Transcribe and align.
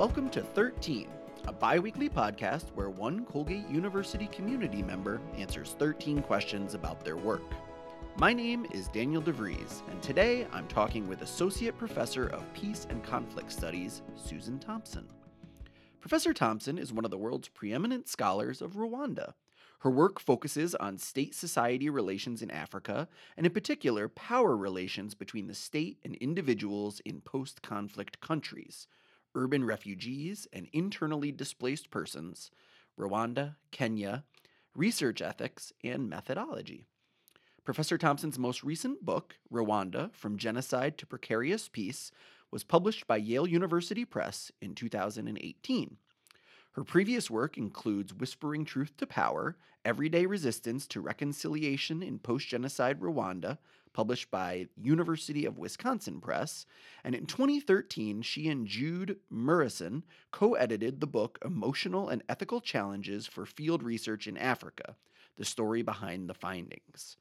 Welcome 0.00 0.30
to 0.30 0.40
13, 0.40 1.10
a 1.46 1.52
bi 1.52 1.78
weekly 1.78 2.08
podcast 2.08 2.70
where 2.74 2.88
one 2.88 3.26
Colgate 3.26 3.68
University 3.68 4.28
community 4.28 4.80
member 4.80 5.20
answers 5.36 5.76
13 5.78 6.22
questions 6.22 6.72
about 6.72 7.04
their 7.04 7.18
work. 7.18 7.42
My 8.16 8.32
name 8.32 8.66
is 8.70 8.88
Daniel 8.88 9.20
DeVries, 9.20 9.86
and 9.90 10.02
today 10.02 10.46
I'm 10.54 10.66
talking 10.68 11.06
with 11.06 11.20
Associate 11.20 11.76
Professor 11.76 12.28
of 12.28 12.50
Peace 12.54 12.86
and 12.88 13.04
Conflict 13.04 13.52
Studies, 13.52 14.00
Susan 14.16 14.58
Thomson. 14.58 15.06
Professor 16.00 16.32
Thomson 16.32 16.78
is 16.78 16.94
one 16.94 17.04
of 17.04 17.10
the 17.10 17.18
world's 17.18 17.48
preeminent 17.48 18.08
scholars 18.08 18.62
of 18.62 18.76
Rwanda. 18.76 19.34
Her 19.80 19.90
work 19.90 20.18
focuses 20.18 20.74
on 20.74 20.96
state 20.96 21.34
society 21.34 21.90
relations 21.90 22.40
in 22.40 22.50
Africa, 22.50 23.06
and 23.36 23.44
in 23.44 23.52
particular, 23.52 24.08
power 24.08 24.56
relations 24.56 25.14
between 25.14 25.46
the 25.46 25.54
state 25.54 25.98
and 26.02 26.14
individuals 26.14 27.00
in 27.04 27.20
post 27.20 27.60
conflict 27.60 28.22
countries, 28.22 28.86
urban 29.34 29.64
refugees 29.64 30.46
and 30.52 30.68
internally 30.72 31.32
displaced 31.32 31.90
persons, 31.90 32.50
Rwanda, 32.98 33.56
Kenya, 33.70 34.24
research 34.74 35.22
ethics, 35.22 35.72
and 35.82 36.08
methodology. 36.08 36.86
Professor 37.64 37.98
Thomson's 37.98 38.38
most 38.38 38.64
recent 38.64 39.04
book, 39.04 39.36
Rwanda 39.52 40.12
From 40.14 40.38
Genocide 40.38 40.98
to 40.98 41.06
Precarious 41.06 41.68
Peace, 41.68 42.10
was 42.50 42.64
published 42.64 43.06
by 43.06 43.16
Yale 43.16 43.46
University 43.46 44.04
Press 44.04 44.50
in 44.60 44.74
2018. 44.74 45.96
Her 46.72 46.84
previous 46.84 47.30
work 47.30 47.58
includes 47.58 48.14
Whispering 48.14 48.64
Truth 48.64 48.96
to 48.98 49.06
Power 49.06 49.56
Everyday 49.84 50.26
Resistance 50.26 50.86
to 50.88 51.00
Reconciliation 51.00 52.02
in 52.02 52.18
Post 52.18 52.48
Genocide 52.48 53.00
Rwanda, 53.00 53.58
published 53.92 54.30
by 54.30 54.68
University 54.76 55.44
of 55.44 55.58
Wisconsin 55.58 56.20
Press. 56.20 56.66
And 57.04 57.14
in 57.14 57.26
2013, 57.26 58.22
she 58.22 58.48
and 58.48 58.66
Jude 58.66 59.18
Murison 59.30 60.04
co 60.30 60.54
edited 60.54 61.00
the 61.00 61.06
book 61.06 61.38
Emotional 61.44 62.08
and 62.08 62.22
Ethical 62.28 62.60
Challenges 62.60 63.26
for 63.26 63.46
Field 63.46 63.82
Research 63.82 64.26
in 64.26 64.36
Africa 64.36 64.96
The 65.36 65.44
Story 65.44 65.82
Behind 65.82 66.28
the 66.28 66.34
Findings. 66.34 67.16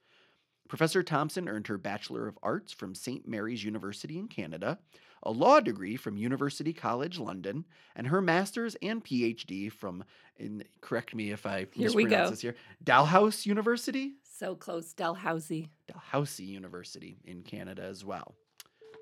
Professor 0.70 1.02
Thomson 1.02 1.50
earned 1.50 1.67
her 1.67 1.80
Bachelor 1.80 2.28
of 2.28 2.38
Arts 2.44 2.72
from 2.72 2.94
St. 2.94 3.28
Mary's 3.28 3.64
University 3.64 4.20
in 4.20 4.28
Canada, 4.28 4.78
a 5.23 5.31
law 5.31 5.59
degree 5.59 5.98
from 5.98 6.16
University 6.16 6.73
College 6.73 7.17
London, 7.17 7.66
and 7.95 8.08
her 8.08 8.22
master's 8.22 8.76
and 8.81 9.04
PhD 9.04 9.72
from, 9.72 10.04
in, 10.38 10.64
correct 10.80 11.16
me 11.16 11.31
if 11.31 11.45
I 11.45 11.66
Here 11.72 11.92
we 11.92 12.04
mispronounce 12.04 12.28
go. 12.28 12.30
this 12.30 12.42
here, 12.42 12.56
Dalhousie 12.83 13.50
University? 13.50 14.14
So 14.40 14.56
close, 14.56 14.94
Dalhousie. 14.94 15.68
Dalhousie 15.86 16.45
University 16.45 17.18
in 17.26 17.42
Canada 17.44 17.84
as 17.84 18.06
well. 18.06 18.36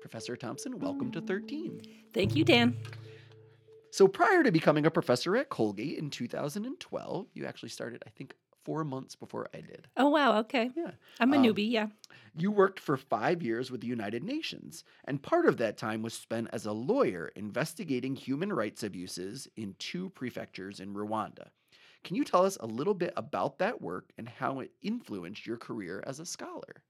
Professor 0.00 0.34
Thomson, 0.34 0.80
welcome 0.80 1.12
to 1.12 1.20
13. 1.20 1.80
Thank 2.12 2.34
you, 2.34 2.42
Dan. 2.42 2.76
So 3.92 4.08
prior 4.08 4.42
to 4.42 4.50
becoming 4.50 4.84
a 4.84 4.90
professor 4.90 5.36
at 5.36 5.48
Colgate 5.48 5.96
in 5.96 6.10
2012, 6.10 7.26
you 7.34 7.46
actually 7.46 7.68
started, 7.68 8.02
I 8.04 8.10
think, 8.10 8.34
four 8.64 8.82
months 8.82 9.14
before 9.14 9.46
I 9.54 9.58
did. 9.60 9.86
Oh, 9.96 10.08
wow. 10.08 10.38
Okay. 10.40 10.72
Yeah. 10.76 10.90
I'm 11.20 11.32
a 11.32 11.36
Um, 11.36 11.44
newbie. 11.44 11.70
Yeah. 11.70 11.86
You 12.36 12.50
worked 12.50 12.80
for 12.80 12.96
five 12.96 13.40
years 13.40 13.70
with 13.70 13.80
the 13.80 13.86
United 13.86 14.24
Nations, 14.24 14.82
and 15.04 15.22
part 15.22 15.46
of 15.46 15.56
that 15.58 15.76
time 15.76 16.02
was 16.02 16.14
spent 16.14 16.48
as 16.52 16.66
a 16.66 16.72
lawyer 16.72 17.30
investigating 17.36 18.16
human 18.16 18.52
rights 18.52 18.82
abuses 18.82 19.46
in 19.56 19.76
two 19.78 20.10
prefectures 20.10 20.80
in 20.80 20.94
Rwanda. 20.94 21.50
Can 22.08 22.16
you 22.16 22.24
tell 22.24 22.46
us 22.46 22.56
a 22.58 22.64
little 22.64 22.94
bit 22.94 23.12
about 23.18 23.58
that 23.58 23.82
work 23.82 24.12
and 24.16 24.26
how 24.26 24.60
it 24.60 24.70
influenced 24.80 25.46
your 25.46 25.58
career 25.58 26.02
as 26.06 26.20
a 26.20 26.24
scholar? 26.24 26.82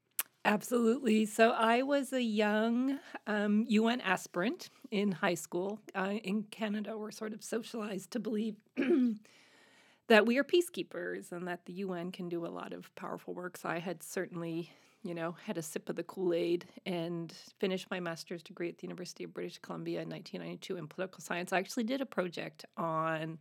Absolutely. 0.44 1.26
So 1.26 1.50
I 1.50 1.82
was 1.82 2.12
a 2.12 2.22
young 2.22 3.00
um, 3.26 3.65
UN 3.66 4.00
aspirant 4.00 4.70
in 4.92 5.10
high 5.10 5.34
school. 5.34 5.81
Uh, 5.92 6.19
in 6.22 6.44
Canada, 6.44 6.97
we're 6.97 7.10
sort 7.10 7.32
of 7.32 7.42
socialized 7.42 8.12
to 8.12 8.20
believe 8.20 8.54
that 10.06 10.25
we 10.25 10.38
are 10.38 10.44
peacekeepers 10.44 11.32
and 11.32 11.48
that 11.48 11.66
the 11.66 11.72
UN 11.72 12.12
can 12.12 12.28
do 12.28 12.47
a 12.47 12.54
lot 12.54 12.72
of 12.72 12.94
powerful 12.94 13.34
work. 13.34 13.56
So 13.56 13.69
I 13.69 13.81
had 13.81 14.04
certainly, 14.04 14.71
you 15.03 15.16
know, 15.16 15.34
had 15.47 15.59
a 15.59 15.62
sip 15.62 15.88
of 15.88 15.97
the 15.97 16.04
Kool 16.04 16.32
Aid 16.32 16.65
and 16.87 17.34
finished 17.59 17.91
my 17.91 17.98
master's 17.98 18.44
degree 18.44 18.69
at 18.69 18.78
the 18.78 18.87
University 18.87 19.25
of 19.25 19.34
British 19.34 19.59
Columbia 19.59 20.03
in 20.03 20.09
1992 20.09 20.76
in 20.76 20.87
political 20.87 21.21
science. 21.21 21.53
I 21.53 21.59
actually 21.59 21.82
did 21.82 22.00
a 22.00 22.06
project 22.06 22.65
on 22.76 23.41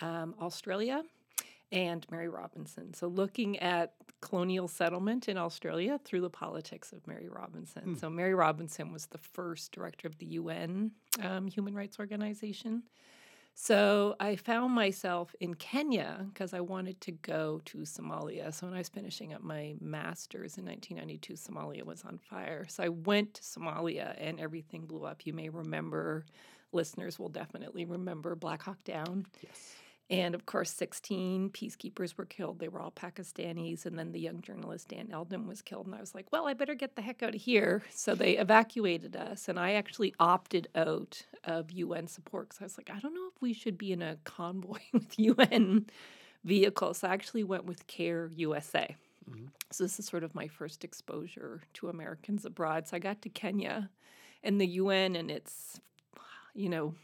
um, 0.00 0.34
Australia 0.40 1.02
and 1.74 2.06
Mary 2.10 2.28
Robinson. 2.28 2.94
So, 2.94 3.08
looking 3.08 3.58
at 3.58 3.94
colonial 4.20 4.68
settlement 4.68 5.28
in 5.28 5.36
Australia 5.36 5.98
through 6.04 6.22
the 6.22 6.30
politics 6.30 6.92
of 6.92 7.06
Mary 7.06 7.28
Robinson. 7.28 7.82
Hmm. 7.82 7.94
So, 7.94 8.08
Mary 8.08 8.34
Robinson 8.34 8.92
was 8.92 9.06
the 9.06 9.18
first 9.18 9.72
director 9.72 10.08
of 10.08 10.16
the 10.18 10.26
UN 10.26 10.92
um, 11.22 11.48
Human 11.48 11.74
Rights 11.74 11.98
Organization. 11.98 12.84
So, 13.56 14.14
I 14.20 14.36
found 14.36 14.72
myself 14.72 15.34
in 15.40 15.54
Kenya 15.54 16.26
because 16.28 16.54
I 16.54 16.60
wanted 16.60 17.00
to 17.02 17.12
go 17.12 17.60
to 17.66 17.78
Somalia. 17.78 18.52
So, 18.54 18.66
when 18.66 18.74
I 18.74 18.78
was 18.78 18.88
finishing 18.88 19.34
up 19.34 19.42
my 19.42 19.74
master's 19.80 20.58
in 20.58 20.64
1992, 20.64 21.34
Somalia 21.34 21.84
was 21.84 22.04
on 22.04 22.18
fire. 22.18 22.66
So, 22.68 22.84
I 22.84 22.88
went 22.88 23.34
to 23.34 23.42
Somalia 23.42 24.14
and 24.18 24.38
everything 24.38 24.86
blew 24.86 25.04
up. 25.04 25.26
You 25.26 25.32
may 25.32 25.48
remember, 25.48 26.24
listeners 26.72 27.18
will 27.18 27.28
definitely 27.28 27.84
remember 27.84 28.36
Black 28.36 28.62
Hawk 28.62 28.82
Down. 28.84 29.26
Yes. 29.42 29.74
And 30.10 30.34
of 30.34 30.44
course, 30.44 30.70
16 30.70 31.50
peacekeepers 31.50 32.16
were 32.18 32.26
killed. 32.26 32.58
They 32.58 32.68
were 32.68 32.80
all 32.80 32.90
Pakistanis. 32.90 33.86
And 33.86 33.98
then 33.98 34.12
the 34.12 34.20
young 34.20 34.42
journalist 34.42 34.88
Dan 34.88 35.08
Eldon 35.10 35.46
was 35.46 35.62
killed. 35.62 35.86
And 35.86 35.94
I 35.94 36.00
was 36.00 36.14
like, 36.14 36.30
well, 36.30 36.46
I 36.46 36.52
better 36.52 36.74
get 36.74 36.94
the 36.94 37.02
heck 37.02 37.22
out 37.22 37.34
of 37.34 37.40
here. 37.40 37.82
So 37.90 38.14
they 38.14 38.36
evacuated 38.36 39.16
us. 39.16 39.48
And 39.48 39.58
I 39.58 39.72
actually 39.72 40.14
opted 40.20 40.68
out 40.74 41.24
of 41.44 41.70
UN 41.70 42.06
support 42.06 42.50
because 42.50 42.60
I 42.60 42.64
was 42.64 42.76
like, 42.78 42.90
I 42.94 43.00
don't 43.00 43.14
know 43.14 43.28
if 43.34 43.40
we 43.40 43.54
should 43.54 43.78
be 43.78 43.92
in 43.92 44.02
a 44.02 44.16
convoy 44.24 44.80
with 44.92 45.18
UN 45.18 45.86
vehicles. 46.44 46.98
So 46.98 47.08
I 47.08 47.12
actually 47.14 47.44
went 47.44 47.64
with 47.64 47.86
CARE 47.86 48.30
USA. 48.34 48.94
Mhm. 49.30 49.48
So 49.70 49.84
this 49.84 49.98
is 49.98 50.04
sort 50.06 50.22
of 50.22 50.34
my 50.34 50.48
first 50.48 50.84
exposure 50.84 51.62
to 51.74 51.88
Americans 51.88 52.44
abroad. 52.44 52.86
So 52.86 52.96
I 52.96 53.00
got 53.00 53.22
to 53.22 53.30
Kenya 53.30 53.88
and 54.42 54.60
the 54.60 54.66
UN 54.66 55.16
and 55.16 55.30
its, 55.30 55.80
you 56.54 56.68
know, 56.68 56.94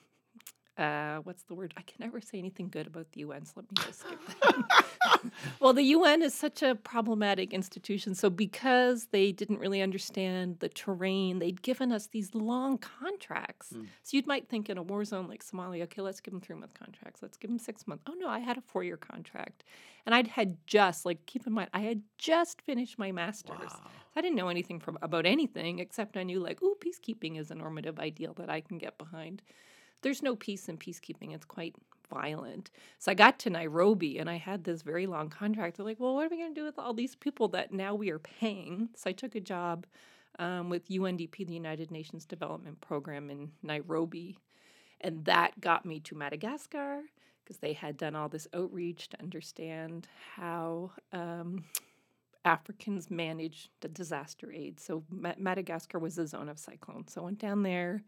uh, 0.81 1.19
what's 1.25 1.43
the 1.43 1.55
word? 1.55 1.75
I 1.77 1.83
can 1.83 1.97
never 2.01 2.21
say 2.23 2.39
anything 2.39 2.71
good 2.71 2.87
about 2.87 3.13
the 3.13 3.21
UN, 3.21 3.45
so 3.45 3.53
let 3.57 3.65
me 3.71 3.85
just 3.85 4.01
skip 4.01 4.19
that. 4.43 5.23
well, 5.61 5.75
the 5.75 5.83
UN 5.83 6.23
is 6.23 6.33
such 6.33 6.63
a 6.63 6.75
problematic 6.75 7.53
institution. 7.53 8.15
So, 8.15 8.31
because 8.31 9.09
they 9.13 9.31
didn't 9.31 9.59
really 9.59 9.83
understand 9.83 10.57
the 10.61 10.71
terrain, 10.71 11.39
they'd 11.39 11.61
given 11.61 11.93
us 11.93 12.07
these 12.07 12.35
long 12.35 12.79
contracts. 12.79 13.75
Mm. 13.75 13.89
So, 14.03 14.17
you 14.17 14.23
might 14.25 14.49
think 14.49 14.71
in 14.71 14.79
a 14.79 14.83
war 14.83 15.05
zone 15.05 15.29
like 15.29 15.45
Somalia, 15.45 15.83
okay, 15.83 16.01
let's 16.01 16.21
give 16.21 16.33
them 16.33 16.41
three 16.41 16.57
month 16.57 16.73
contracts, 16.73 17.21
let's 17.21 17.37
give 17.37 17.51
them 17.51 17.59
six 17.59 17.87
months. 17.87 18.05
Oh, 18.09 18.15
no, 18.19 18.29
I 18.29 18.39
had 18.39 18.57
a 18.57 18.63
four 18.63 18.83
year 18.83 18.97
contract. 18.97 19.65
And 20.07 20.15
I'd 20.15 20.29
had 20.29 20.57
just, 20.67 21.05
like, 21.05 21.27
keep 21.27 21.47
in 21.47 21.53
mind, 21.53 21.69
I 21.75 21.81
had 21.81 22.01
just 22.17 22.63
finished 22.63 22.99
my 22.99 23.13
master's. 23.13 23.59
Wow. 23.59 23.91
I 24.17 24.23
didn't 24.23 24.37
know 24.37 24.49
anything 24.49 24.81
from 24.81 24.97
about 25.03 25.27
anything 25.27 25.79
except 25.79 26.17
I 26.17 26.23
knew 26.23 26.41
like, 26.41 26.63
ooh, 26.63 26.77
peacekeeping 26.81 27.39
is 27.39 27.51
a 27.51 27.55
normative 27.55 27.99
ideal 27.99 28.33
that 28.39 28.49
I 28.49 28.63
can 28.63 28.79
get 28.79 28.97
behind. 28.97 29.43
There's 30.03 30.23
no 30.23 30.37
peace 30.37 30.69
in 30.69 30.79
peacekeeping. 30.79 31.35
It's 31.35 31.45
quite 31.45 31.75
violent. 32.11 32.71
So 32.99 33.13
I 33.13 33.15
got 33.15 33.39
to 33.41 33.51
Nairobi 33.51 34.19
and 34.19 34.29
I 34.29 34.37
had 34.37 34.65
this 34.65 34.83
very 34.83 35.07
long 35.07 35.29
contract. 35.29 35.77
They're 35.77 35.87
like, 35.87 36.01
well, 36.01 36.15
what 36.15 36.27
are 36.27 36.29
we 36.29 36.39
going 36.39 36.55
to 36.55 36.61
do 36.61 36.67
with 36.67 36.79
all 36.79 36.95
these 36.95 37.15
people 37.15 37.49
that 37.49 37.73
now 37.73 37.95
we 37.95 38.11
are 38.11 38.19
paying? 38.19 38.89
So 38.97 39.11
I 39.11 39.13
took 39.13 39.35
a 39.35 39.41
job 39.41 39.87
um, 40.39 40.69
with 40.69 40.89
UNDP, 40.89 41.47
the 41.47 41.55
United 41.55 41.91
Nations 41.91 42.25
Development 42.25 42.81
Program 42.81 43.31
in 43.31 43.53
Nairobi. 43.63 44.39
And 45.01 45.25
that 45.25 45.61
got 45.61 45.87
me 45.87 46.01
to 46.01 46.15
Madagascar 46.15 47.03
because 47.45 47.59
they 47.59 47.73
had 47.73 47.97
done 47.97 48.15
all 48.15 48.29
this 48.29 48.47
outreach 48.55 49.09
to 49.09 49.21
understand 49.21 50.07
how 50.37 50.93
um, 51.13 51.65
Africans 52.45 53.11
manage 53.11 53.71
the 53.81 53.89
disaster 53.89 54.53
aid. 54.53 54.81
So 54.81 55.05
Madagascar 55.11 55.99
was 55.99 56.19
a 56.19 56.27
zone 56.27 56.49
of 56.49 56.59
cyclone. 56.59 57.09
So 57.09 57.23
I 57.23 57.25
went 57.25 57.39
down 57.39 57.63
there, 57.63 58.03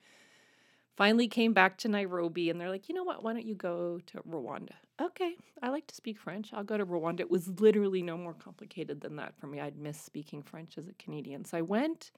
finally 0.96 1.28
came 1.28 1.52
back 1.52 1.78
to 1.78 1.88
Nairobi, 1.88 2.50
and 2.50 2.60
they're 2.60 2.70
like, 2.70 2.88
you 2.88 2.94
know 2.94 3.04
what? 3.04 3.22
Why 3.22 3.32
don't 3.32 3.46
you 3.46 3.54
go 3.54 4.00
to 4.06 4.18
Rwanda? 4.28 4.72
Okay, 5.00 5.34
I 5.62 5.70
like 5.70 5.86
to 5.88 5.94
speak 5.94 6.18
French. 6.18 6.50
I'll 6.52 6.64
go 6.64 6.76
to 6.76 6.86
Rwanda. 6.86 7.20
It 7.20 7.30
was 7.30 7.48
literally 7.48 8.02
no 8.02 8.16
more 8.16 8.34
complicated 8.34 9.00
than 9.00 9.16
that 9.16 9.34
for 9.38 9.46
me. 9.46 9.60
I'd 9.60 9.76
miss 9.76 10.00
speaking 10.00 10.42
French 10.42 10.78
as 10.78 10.88
a 10.88 10.92
Canadian. 10.94 11.44
So 11.44 11.58
I 11.58 11.62
went. 11.62 12.12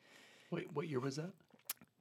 Wait, 0.51 0.67
what 0.73 0.89
year 0.89 1.01
was 1.01 1.17
that? 1.17 1.31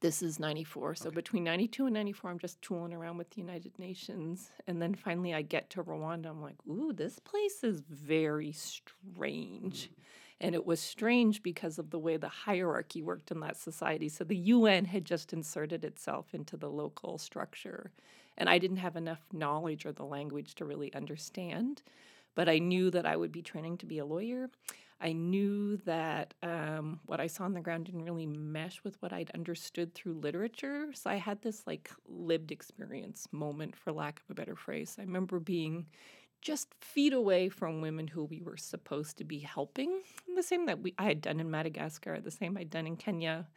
This 0.01 0.21
is 0.21 0.37
94. 0.37 0.95
So 0.95 1.07
Okay. 1.07 1.15
between 1.15 1.45
92 1.45 1.85
and 1.85 1.93
94, 1.93 2.31
I'm 2.31 2.39
just 2.39 2.61
tooling 2.61 2.91
around 2.93 3.17
with 3.17 3.29
the 3.29 3.37
United 3.39 3.79
Nations. 3.79 4.51
And 4.67 4.81
then 4.81 4.95
finally 4.95 5.33
I 5.33 5.41
get 5.43 5.69
to 5.71 5.83
Rwanda. 5.83 6.25
I'm 6.27 6.41
like, 6.41 6.57
ooh, 6.69 6.91
this 6.91 7.19
place 7.19 7.63
is 7.63 7.79
very 7.89 8.51
strange. 8.51 9.89
Mm. 9.89 9.95
And 10.43 10.55
it 10.55 10.67
was 10.67 10.81
strange 10.81 11.43
because 11.43 11.79
of 11.79 11.91
the 11.91 11.99
way 11.99 12.17
the 12.17 12.29
hierarchy 12.29 13.03
worked 13.03 13.31
in 13.31 13.41
that 13.41 13.57
society. 13.57 14.09
So 14.09 14.25
the 14.25 14.37
UN 14.37 14.85
had 14.85 15.05
just 15.05 15.33
inserted 15.33 15.85
itself 15.85 16.35
into 16.35 16.57
the 16.57 16.69
local 16.69 17.17
structure. 17.19 17.91
And 18.37 18.49
I 18.49 18.59
didn't 18.59 18.77
have 18.79 18.97
enough 18.97 19.21
knowledge 19.33 19.87
or 19.87 19.93
the 19.93 20.05
language 20.05 20.55
to 20.57 20.65
really 20.65 20.93
understand. 20.95 21.83
but 22.35 22.49
I 22.49 22.59
knew 22.59 22.91
that 22.91 23.05
I 23.05 23.15
would 23.15 23.31
be 23.31 23.41
training 23.41 23.77
to 23.79 23.85
be 23.85 23.99
a 23.99 24.05
lawyer. 24.05 24.49
I 25.01 25.13
knew 25.13 25.77
that 25.79 26.33
um, 26.43 26.99
what 27.07 27.19
I 27.19 27.27
saw 27.27 27.43
on 27.45 27.53
the 27.53 27.61
ground 27.61 27.85
didn't 27.85 28.05
really 28.05 28.25
mesh 28.27 28.83
with 28.83 29.01
what 29.01 29.13
I'd 29.13 29.31
understood 29.31 29.93
through 29.93 30.13
literature. 30.13 30.87
So 30.93 31.09
I 31.09 31.15
had 31.15 31.41
this 31.41 31.67
like 31.67 31.91
lived 32.07 32.51
experience 32.51 33.27
moment, 33.31 33.75
for 33.75 33.91
lack 33.91 34.21
of 34.21 34.31
a 34.31 34.35
better 34.35 34.55
phrase. 34.55 34.95
I 34.99 35.03
remember 35.03 35.39
being 35.39 35.87
just 36.43 36.67
feet 36.81 37.13
away 37.13 37.47
from 37.47 37.81
women 37.81 38.07
who 38.07 38.25
we 38.25 38.41
were 38.41 38.57
supposed 38.57 39.17
to 39.17 39.23
be 39.23 39.39
helping. 39.39 40.01
The 40.35 40.43
same 40.43 40.65
that 40.65 40.81
we 40.81 40.93
I 40.99 41.05
had 41.05 41.21
done 41.21 41.39
in 41.39 41.49
Madagascar, 41.49 42.19
the 42.19 42.31
same 42.31 42.57
I'd 42.57 42.69
done 42.69 42.85
in 42.85 42.97
Kenya, 42.97 43.47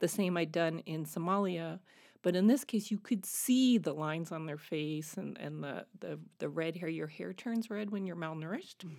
the 0.00 0.08
same 0.08 0.36
I'd 0.36 0.52
done 0.52 0.80
in 0.80 1.06
Somalia. 1.06 1.80
But 2.22 2.36
in 2.36 2.46
this 2.46 2.64
case, 2.64 2.90
you 2.90 2.98
could 2.98 3.24
see 3.24 3.78
the 3.78 3.94
lines 3.94 4.32
on 4.32 4.46
their 4.46 4.58
face 4.58 5.16
and, 5.16 5.38
and 5.38 5.62
the, 5.62 5.86
the, 6.00 6.18
the 6.38 6.48
red 6.48 6.76
hair. 6.76 6.88
Your 6.88 7.06
hair 7.06 7.32
turns 7.32 7.70
red 7.70 7.90
when 7.90 8.04
you're 8.04 8.16
malnourished, 8.16 8.84
mm. 8.84 8.96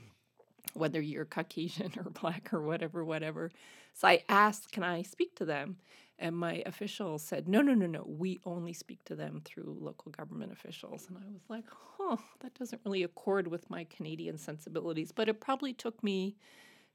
whether 0.73 0.99
you're 0.99 1.25
Caucasian 1.37 1.91
or 1.97 2.09
black 2.09 2.53
or 2.53 2.61
whatever, 2.61 3.05
whatever. 3.05 3.51
So 3.93 4.07
I 4.07 4.23
asked, 4.29 4.71
can 4.71 4.83
I 4.83 5.03
speak 5.03 5.35
to 5.35 5.45
them? 5.45 5.77
And 6.19 6.35
my 6.35 6.63
official 6.65 7.19
said, 7.19 7.47
no, 7.47 7.61
no, 7.61 7.73
no, 7.73 7.85
no, 7.85 8.03
we 8.07 8.39
only 8.43 8.73
speak 8.73 9.03
to 9.05 9.15
them 9.15 9.41
through 9.45 9.77
local 9.79 10.11
government 10.11 10.51
officials. 10.51 11.05
And 11.07 11.17
I 11.17 11.31
was 11.31 11.43
like, 11.47 11.65
oh, 11.99 12.19
that 12.39 12.55
doesn't 12.55 12.81
really 12.85 13.03
accord 13.03 13.47
with 13.47 13.69
my 13.69 13.83
Canadian 13.83 14.37
sensibilities. 14.37 15.11
But 15.11 15.29
it 15.29 15.39
probably 15.39 15.73
took 15.73 16.03
me 16.03 16.35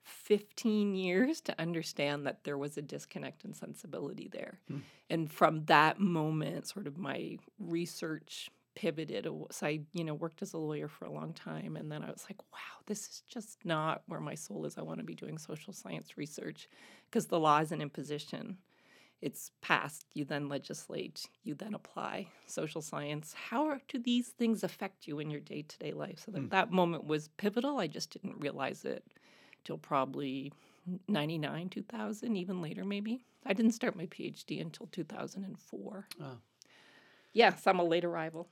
15 0.03 0.97
years 0.97 1.41
to 1.43 1.61
understand 1.61 2.27
that 2.27 2.43
there 2.43 2.59
was 2.59 2.77
a 2.77 2.83
disconnect 2.83 3.45
in 3.45 3.55
sensibility 3.55 4.29
there. 4.33 4.59
Hmm. 4.69 4.79
And 5.09 5.31
from 5.31 5.67
that 5.67 6.01
moment, 6.01 6.67
sort 6.67 6.89
of 6.89 6.99
my 6.99 7.39
research 7.61 8.51
pivoted. 8.75 9.29
So 9.51 9.67
I, 9.67 9.81
you 9.93 10.03
know, 10.03 10.15
worked 10.15 10.43
as 10.43 10.55
a 10.55 10.59
lawyer 10.59 10.89
for 10.89 11.05
a 11.05 11.13
long 11.13 11.33
time. 11.33 11.77
And 11.77 11.93
then 11.93 12.03
I 12.03 12.11
was 12.11 12.25
like, 12.29 12.43
wow, 12.53 12.83
this 12.87 13.01
is 13.01 13.23
just 13.29 13.59
not 13.65 14.03
where 14.07 14.21
my 14.21 14.35
soul 14.35 14.65
is. 14.65 14.79
I 14.79 14.83
want 14.83 14.99
to 14.99 15.05
be 15.05 15.15
doing 15.15 15.39
social 15.39 15.73
science 15.73 16.17
research 16.17 16.69
because 17.09 17.27
the 17.27 17.39
law 17.39 17.59
is 17.59 17.71
an 17.71 17.83
imposition 17.83 18.57
it's 19.23 19.53
passed, 19.63 20.07
you 20.15 20.25
then 20.25 20.49
legislate, 20.49 21.27
you 21.45 21.55
then 21.55 21.75
apply 21.75 22.27
social 22.47 22.83
science. 22.83 23.35
How 23.49 23.79
do 23.89 23.99
these 23.99 24.29
things 24.29 24.65
affect 24.65 25.07
you 25.07 25.21
in 25.21 25.31
your 25.31 25.41
day 25.41 25.63
to 25.63 25.79
day 25.79 25.93
life? 25.93 26.23
So 26.27 26.33
that, 26.33 26.41
mm. 26.43 26.51
that 26.51 26.73
moment 26.73 27.05
was 27.05 27.29
pivotal. 27.29 27.79
I 27.79 27.87
just 27.87 28.11
didn't 28.11 28.41
realize 28.41 28.85
it 28.85 29.05
till 29.65 29.79
probably 29.79 30.53
99, 31.09 31.69
2000, 31.69 32.37
even 32.37 32.61
later, 32.61 32.85
maybe. 32.85 33.25
I 33.47 33.53
didn't 33.53 33.73
start 33.73 33.97
my 33.97 34.07
PhD 34.07 34.61
until 34.61 34.89
2004. 34.89 36.09
Oh. 36.21 36.27
Yes, 37.35 37.67
I'm 37.67 37.79
a 37.79 37.85
late 37.85 38.05
arrival. 38.05 38.49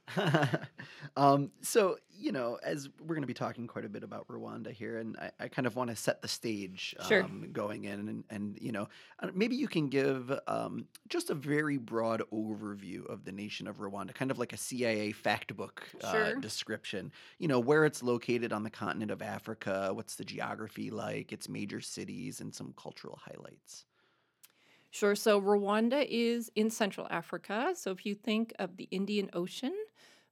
um, 1.16 1.50
so, 1.60 1.98
you 2.18 2.32
know, 2.32 2.58
as 2.62 2.88
we're 2.98 3.14
going 3.14 3.22
to 3.22 3.26
be 3.26 3.34
talking 3.34 3.66
quite 3.66 3.84
a 3.84 3.90
bit 3.90 4.02
about 4.02 4.26
Rwanda 4.28 4.72
here, 4.72 4.98
and 4.98 5.18
I, 5.18 5.30
I 5.38 5.48
kind 5.48 5.66
of 5.66 5.76
want 5.76 5.90
to 5.90 5.96
set 5.96 6.22
the 6.22 6.28
stage 6.28 6.94
sure. 7.06 7.24
um, 7.24 7.48
going 7.52 7.84
in, 7.84 8.08
and, 8.08 8.24
and, 8.30 8.58
you 8.60 8.72
know, 8.72 8.88
uh, 9.20 9.28
maybe 9.34 9.54
you 9.54 9.68
can 9.68 9.88
give 9.88 10.32
um, 10.46 10.86
just 11.08 11.28
a 11.28 11.34
very 11.34 11.76
broad 11.76 12.22
overview 12.32 13.06
of 13.06 13.24
the 13.24 13.32
nation 13.32 13.66
of 13.66 13.78
Rwanda, 13.78 14.14
kind 14.14 14.30
of 14.30 14.38
like 14.38 14.54
a 14.54 14.58
CIA 14.58 15.12
fact 15.12 15.54
book 15.56 15.86
uh, 16.02 16.12
sure. 16.12 16.34
description. 16.36 17.12
You 17.38 17.48
know, 17.48 17.60
where 17.60 17.84
it's 17.84 18.02
located 18.02 18.50
on 18.52 18.62
the 18.62 18.70
continent 18.70 19.10
of 19.10 19.20
Africa, 19.20 19.90
what's 19.92 20.14
the 20.14 20.24
geography 20.24 20.90
like, 20.90 21.32
its 21.32 21.50
major 21.50 21.82
cities, 21.82 22.40
and 22.40 22.54
some 22.54 22.72
cultural 22.78 23.20
highlights. 23.22 23.84
Sure. 24.90 25.14
So 25.14 25.40
Rwanda 25.40 26.04
is 26.08 26.50
in 26.56 26.70
Central 26.70 27.06
Africa. 27.10 27.72
So 27.76 27.90
if 27.92 28.04
you 28.04 28.14
think 28.14 28.52
of 28.58 28.76
the 28.76 28.88
Indian 28.90 29.30
Ocean 29.32 29.74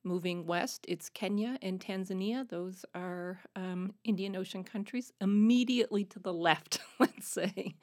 moving 0.02 0.46
west, 0.46 0.84
it's 0.88 1.08
Kenya 1.08 1.58
and 1.62 1.80
Tanzania. 1.80 2.48
Those 2.48 2.84
are 2.94 3.40
um, 3.54 3.94
Indian 4.04 4.34
Ocean 4.36 4.64
countries. 4.64 5.12
Immediately 5.20 6.04
to 6.06 6.18
the 6.18 6.32
left, 6.32 6.80
let's 6.98 7.28
say, 7.28 7.76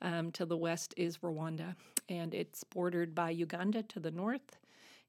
um, 0.00 0.32
to 0.32 0.46
the 0.46 0.56
west 0.56 0.94
is 0.96 1.18
Rwanda. 1.18 1.74
And 2.08 2.34
it's 2.34 2.64
bordered 2.64 3.14
by 3.14 3.30
Uganda 3.30 3.82
to 3.84 4.00
the 4.00 4.10
north. 4.10 4.58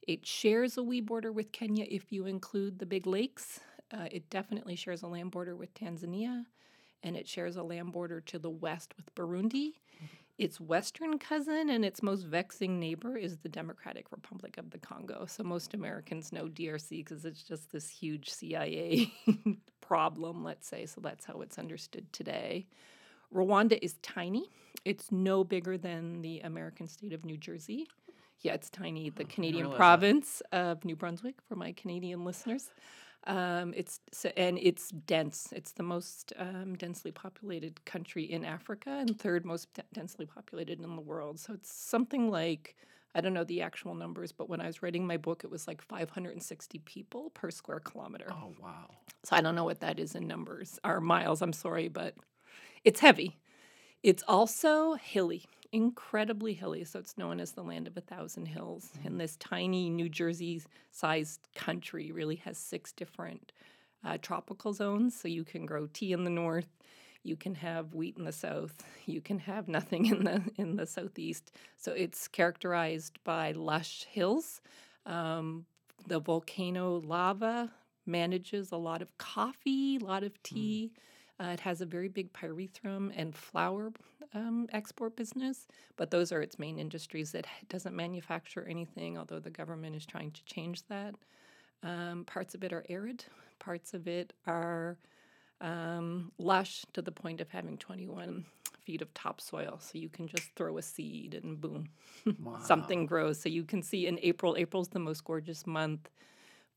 It 0.06 0.26
shares 0.26 0.78
a 0.78 0.84
wee 0.84 1.02
border 1.02 1.32
with 1.32 1.54
Kenya 1.54 1.86
if 1.90 2.12
you 2.12 2.26
include 2.26 2.80
the 2.80 2.86
big 2.86 3.08
lakes. 3.08 3.62
Uh, 3.92 4.08
it 4.12 4.30
definitely 4.30 4.76
shares 4.76 5.02
a 5.04 5.08
land 5.08 5.32
border 5.32 5.56
with 5.56 5.74
Tanzania, 5.76 6.46
and 7.04 7.16
it 7.16 7.28
shares 7.28 7.56
a 7.56 7.64
land 7.64 7.94
border 7.94 8.20
to 8.22 8.40
the 8.40 8.50
west 8.50 8.94
with 8.98 9.14
Burundi. 9.16 9.74
Mm-hmm. 9.96 10.06
Its 10.40 10.60
western 10.60 11.20
cousin 11.20 11.70
and 11.70 11.86
its 11.86 12.02
most 12.02 12.26
vexing 12.26 12.80
neighbor 12.80 13.18
is 13.18 13.38
the 13.38 13.50
Democratic 13.50 14.12
Republic 14.12 14.58
of 14.58 14.72
the 14.72 14.80
Congo. 14.80 15.26
So 15.28 15.44
most 15.44 15.76
Americans 15.76 16.32
know 16.32 16.46
DRC 16.46 16.90
because 16.90 17.24
it's 17.24 17.44
just 17.44 17.72
this 17.72 17.88
huge 17.88 18.32
CIA 18.32 19.12
problem, 19.82 20.44
let's 20.44 20.68
say. 20.68 20.88
So 20.88 21.02
that's 21.02 21.26
how 21.26 21.42
it's 21.42 21.60
understood 21.60 22.12
today. 22.12 22.66
Rwanda 23.34 23.78
is 23.82 23.96
tiny. 24.02 24.50
It's 24.86 25.12
no 25.12 25.44
bigger 25.44 25.78
than 25.78 26.22
the 26.22 26.40
American 26.40 26.88
state 26.88 27.14
of 27.14 27.26
New 27.26 27.38
Jersey. 27.38 27.88
Yeah, 28.42 28.54
it's 28.54 28.70
tiny. 28.70 29.10
The 29.10 29.26
Canadian 29.26 29.72
province 29.72 30.42
that. 30.52 30.58
of 30.58 30.86
New 30.86 30.96
Brunswick 30.96 31.36
for 31.48 31.56
my 31.56 31.72
Canadian 31.74 32.26
listeners. 32.26 32.70
Um, 33.26 33.74
it's 33.76 34.02
so, 34.12 34.32
and 34.36 34.60
it's 34.62 34.90
dense. 34.90 35.50
It's 35.56 35.72
the 35.72 35.84
most 35.84 36.34
um, 36.38 36.76
densely 36.76 37.12
populated 37.12 37.84
country 37.86 38.24
in 38.24 38.44
Africa 38.44 38.90
and 38.90 39.18
third 39.18 39.46
most 39.46 39.74
d- 39.74 39.84
densely 39.94 40.26
populated 40.26 40.82
in 40.82 40.96
the 40.96 41.02
world. 41.02 41.40
So 41.40 41.54
it's 41.54 41.72
something 41.74 42.30
like 42.30 42.76
I 43.16 43.22
don't 43.22 43.34
know 43.34 43.46
the 43.46 43.62
actual 43.62 43.96
numbers, 43.96 44.32
but 44.32 44.50
when 44.50 44.60
I 44.60 44.68
was 44.68 44.84
writing 44.84 45.08
my 45.08 45.18
book, 45.18 45.44
it 45.46 45.52
was 45.52 45.68
like 45.68 45.82
560 45.82 46.80
people 46.80 47.30
per 47.32 47.50
square 47.50 47.80
kilometer. 47.80 48.28
Oh 48.30 48.54
wow! 48.62 48.90
So 49.24 49.36
I 49.38 49.42
don't 49.42 49.56
know 49.56 49.64
what 49.66 49.80
that 49.82 50.00
is 50.00 50.16
in 50.16 50.28
numbers 50.28 50.80
or 50.84 51.00
miles. 51.00 51.42
I'm 51.42 51.54
sorry, 51.54 51.88
but 51.88 52.16
it's 52.84 53.00
heavy. 53.00 53.38
It's 54.04 54.24
also 54.28 54.94
hilly 54.94 55.46
incredibly 55.74 56.54
hilly, 56.54 56.84
so 56.86 57.00
it's 57.00 57.18
known 57.18 57.40
as 57.40 57.52
the 57.52 57.64
land 57.64 57.88
of 57.88 57.98
a 57.98 58.02
thousand 58.02 58.46
hills. 58.46 58.92
Mm-hmm. 58.96 59.08
And 59.08 59.20
this 59.20 59.36
tiny 59.38 59.90
New 59.90 60.08
Jersey 60.08 60.62
sized 60.92 61.50
country 61.56 62.12
really 62.12 62.36
has 62.38 62.58
six 62.58 62.94
different 62.94 63.52
uh, 64.06 64.20
tropical 64.22 64.72
zones. 64.72 65.20
So 65.20 65.28
you 65.28 65.44
can 65.44 65.66
grow 65.66 65.88
tea 65.92 66.14
in 66.14 66.24
the 66.24 66.30
north, 66.30 66.70
you 67.24 67.36
can 67.36 67.56
have 67.56 67.96
wheat 67.96 68.18
in 68.18 68.24
the 68.24 68.32
south, 68.32 68.84
you 69.08 69.20
can 69.20 69.40
have 69.40 69.68
nothing 69.68 70.06
in 70.14 70.24
the 70.24 70.42
in 70.58 70.76
the 70.78 70.86
southeast. 70.86 71.52
So 71.76 71.92
it's 71.92 72.28
characterized 72.28 73.18
by 73.24 73.52
lush 73.52 74.06
hills. 74.10 74.62
Um, 75.06 75.66
the 76.08 76.20
volcano 76.20 77.02
lava 77.04 77.72
manages 78.06 78.72
a 78.72 78.78
lot 78.78 79.02
of 79.02 79.18
coffee, 79.18 79.98
a 79.98 80.06
lot 80.06 80.24
of 80.24 80.34
mm. 80.34 80.44
tea. 80.44 80.92
Mm. 80.94 81.00
Uh, 81.44 81.48
it 81.48 81.60
has 81.60 81.82
a 81.82 81.86
very 81.86 82.08
big 82.08 82.32
pyrethrum 82.32 83.12
and 83.16 83.36
flour 83.36 83.92
um, 84.34 84.68
export 84.72 85.16
business, 85.16 85.68
but 85.98 86.10
those 86.10 86.32
are 86.32 86.42
its 86.42 86.58
main 86.58 86.80
industries. 86.80 87.34
It 87.36 87.46
doesn't 87.68 87.96
manufacture 87.96 88.66
anything, 88.70 89.18
although 89.18 89.40
the 89.40 89.50
government 89.50 89.96
is 89.96 90.06
trying 90.06 90.32
to 90.32 90.44
change 90.46 90.84
that. 90.88 91.16
Um, 91.82 92.24
parts 92.26 92.56
of 92.56 92.64
it 92.64 92.72
are 92.72 92.86
arid, 92.88 93.26
parts 93.60 93.94
of 93.94 94.08
it 94.08 94.32
are 94.48 94.98
um, 95.60 96.32
lush 96.38 96.86
to 96.94 97.02
the 97.02 97.12
point 97.12 97.42
of 97.42 97.50
having 97.50 97.78
21 97.78 98.46
feet 98.86 99.02
of 99.02 99.14
topsoil. 99.14 99.80
So 99.82 99.98
you 99.98 100.08
can 100.08 100.28
just 100.28 100.50
throw 100.56 100.78
a 100.78 100.82
seed 100.82 101.40
and 101.44 101.60
boom, 101.60 101.90
wow. 102.42 102.60
something 102.64 103.06
grows. 103.06 103.40
So 103.42 103.50
you 103.50 103.66
can 103.66 103.82
see 103.82 104.08
in 104.08 104.18
April, 104.22 104.56
April's 104.58 104.90
the 104.90 105.00
most 105.00 105.26
gorgeous 105.26 105.68
month 105.68 106.10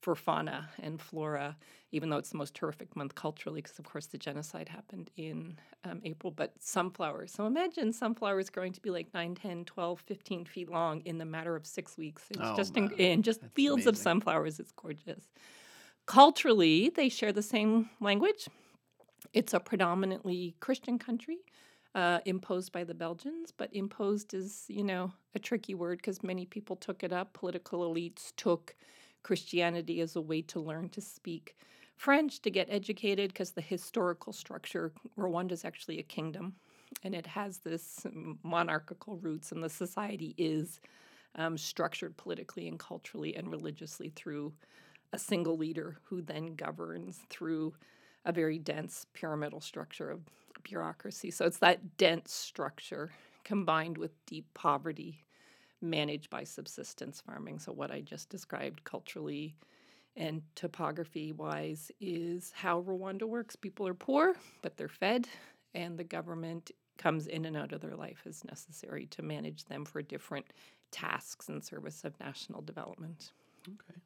for 0.01 0.15
fauna 0.15 0.69
and 0.81 1.01
flora, 1.01 1.55
even 1.91 2.09
though 2.09 2.17
it's 2.17 2.29
the 2.29 2.37
most 2.37 2.53
terrific 2.53 2.95
month 2.95 3.15
culturally, 3.15 3.61
because 3.61 3.79
of 3.79 3.85
course 3.85 4.07
the 4.07 4.17
genocide 4.17 4.69
happened 4.69 5.09
in 5.17 5.57
um, 5.83 6.01
April. 6.03 6.31
But 6.31 6.53
sunflowers. 6.59 7.31
So 7.31 7.45
imagine 7.45 7.91
sunflowers 7.91 8.49
growing 8.49 8.73
to 8.73 8.81
be 8.81 8.89
like 8.89 9.13
9, 9.13 9.35
10, 9.35 9.65
12, 9.65 9.99
15 9.99 10.45
feet 10.45 10.69
long 10.69 11.01
in 11.01 11.17
the 11.17 11.25
matter 11.25 11.55
of 11.55 11.65
six 11.65 11.97
weeks. 11.97 12.25
It's 12.29 12.39
oh, 12.41 12.55
just 12.55 12.77
in, 12.77 12.91
in, 12.91 13.23
just 13.23 13.41
That's 13.41 13.53
fields 13.53 13.85
amazing. 13.85 13.89
of 13.89 13.97
sunflowers. 13.97 14.59
It's 14.59 14.71
gorgeous. 14.71 15.27
Culturally, 16.05 16.89
they 16.89 17.09
share 17.09 17.33
the 17.33 17.43
same 17.43 17.89
language. 17.99 18.47
It's 19.33 19.53
a 19.53 19.59
predominantly 19.59 20.55
Christian 20.59 20.99
country. 20.99 21.37
Uh, 21.95 22.19
imposed 22.25 22.71
by 22.71 22.83
the 22.83 22.93
Belgians, 22.93 23.51
but 23.57 23.73
imposed 23.73 24.35
is, 24.35 24.65
you 24.67 24.83
know, 24.83 25.11
a 25.33 25.39
tricky 25.39 25.73
word 25.73 25.97
because 25.97 26.21
many 26.21 26.45
people 26.45 26.75
took 26.75 27.01
it 27.01 27.11
up. 27.11 27.33
Political 27.33 27.91
elites 27.91 28.33
took 28.35 28.75
Christianity 29.23 30.01
as 30.01 30.15
a 30.15 30.21
way 30.21 30.41
to 30.43 30.59
learn 30.59 30.89
to 30.89 31.01
speak 31.01 31.55
French, 31.95 32.41
to 32.41 32.51
get 32.51 32.67
educated, 32.69 33.29
because 33.29 33.51
the 33.51 33.61
historical 33.61 34.31
structure, 34.31 34.93
Rwanda 35.17 35.51
is 35.51 35.65
actually 35.65 35.99
a 35.99 36.03
kingdom, 36.03 36.53
and 37.03 37.15
it 37.15 37.25
has 37.25 37.57
this 37.57 38.05
monarchical 38.43 39.17
roots, 39.17 39.51
and 39.51 39.63
the 39.63 39.69
society 39.69 40.35
is 40.37 40.79
um, 41.35 41.57
structured 41.57 42.15
politically 42.17 42.67
and 42.67 42.79
culturally 42.79 43.35
and 43.35 43.51
religiously 43.51 44.09
through 44.15 44.53
a 45.13 45.19
single 45.19 45.57
leader 45.57 45.97
who 46.03 46.21
then 46.21 46.55
governs 46.55 47.19
through 47.29 47.73
a 48.25 48.31
very 48.31 48.59
dense 48.59 49.05
pyramidal 49.13 49.61
structure 49.61 50.11
of 50.11 50.19
bureaucracy. 50.63 51.31
So 51.31 51.45
it's 51.45 51.59
that 51.59 51.97
dense 51.97 52.31
structure 52.31 53.11
combined 53.43 53.97
with 53.97 54.11
deep 54.25 54.45
poverty 54.53 55.23
managed 55.81 56.29
by 56.29 56.43
subsistence 56.43 57.21
farming. 57.21 57.59
So, 57.59 57.71
what 57.71 57.91
I 57.91 58.01
just 58.01 58.29
described 58.29 58.83
culturally 58.83 59.55
and 60.15 60.41
topography 60.55 61.31
wise 61.31 61.91
is 62.01 62.51
how 62.55 62.81
Rwanda 62.81 63.23
works. 63.23 63.55
People 63.55 63.87
are 63.87 63.93
poor, 63.93 64.35
but 64.61 64.77
they're 64.77 64.87
fed, 64.87 65.27
and 65.75 65.97
the 65.97 66.03
government 66.03 66.71
comes 66.97 67.27
in 67.27 67.45
and 67.45 67.55
out 67.55 67.71
of 67.71 67.81
their 67.81 67.95
life 67.95 68.23
as 68.27 68.43
necessary 68.43 69.05
to 69.07 69.21
manage 69.21 69.65
them 69.65 69.85
for 69.85 70.01
different 70.01 70.47
tasks 70.91 71.49
in 71.49 71.61
service 71.61 72.03
of 72.03 72.19
national 72.19 72.61
development. 72.61 73.31
Okay. 73.67 73.99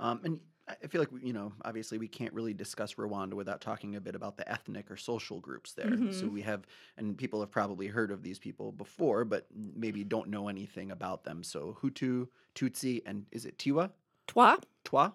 Um, 0.00 0.20
and 0.24 0.40
I 0.68 0.88
feel 0.88 1.00
like, 1.00 1.10
you 1.22 1.32
know, 1.32 1.52
obviously 1.64 1.96
we 1.96 2.08
can't 2.08 2.32
really 2.32 2.52
discuss 2.52 2.94
Rwanda 2.94 3.34
without 3.34 3.60
talking 3.60 3.94
a 3.94 4.00
bit 4.00 4.16
about 4.16 4.36
the 4.36 4.50
ethnic 4.50 4.90
or 4.90 4.96
social 4.96 5.38
groups 5.38 5.72
there. 5.72 5.86
Mm-hmm. 5.86 6.12
So 6.12 6.26
we 6.26 6.42
have, 6.42 6.66
and 6.96 7.16
people 7.16 7.38
have 7.38 7.52
probably 7.52 7.86
heard 7.86 8.10
of 8.10 8.22
these 8.22 8.40
people 8.40 8.72
before, 8.72 9.24
but 9.24 9.46
maybe 9.54 10.02
don't 10.02 10.28
know 10.28 10.48
anything 10.48 10.90
about 10.90 11.22
them. 11.22 11.44
So 11.44 11.76
Hutu, 11.80 12.26
Tutsi, 12.56 13.02
and 13.06 13.26
is 13.30 13.46
it 13.46 13.58
Tiwa? 13.58 13.90
Twa. 14.26 14.58
Twa. 14.84 15.12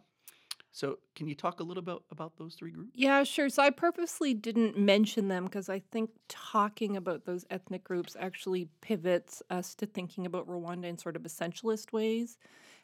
So, 0.74 1.00
can 1.16 1.28
you 1.28 1.36
talk 1.36 1.60
a 1.60 1.64
little 1.64 1.84
bit 1.84 1.98
about 2.12 2.38
those 2.38 2.56
three 2.56 2.72
groups? 2.72 2.92
Yeah, 2.96 3.24
sure. 3.24 3.50
So, 3.50 3.62
I 3.62 3.72
purposely 3.72 4.34
didn't 4.34 4.78
mention 4.78 5.28
them 5.28 5.46
because 5.46 5.68
I 5.68 5.80
think 5.92 6.12
talking 6.30 6.96
about 6.96 7.26
those 7.26 7.46
ethnic 7.50 7.84
groups 7.84 8.16
actually 8.20 8.70
pivots 8.82 9.44
us 9.50 9.76
to 9.76 9.86
thinking 9.86 10.26
about 10.26 10.48
Rwanda 10.48 10.86
in 10.86 10.98
sort 10.98 11.16
of 11.16 11.24
essentialist 11.24 11.92
ways. 11.92 12.38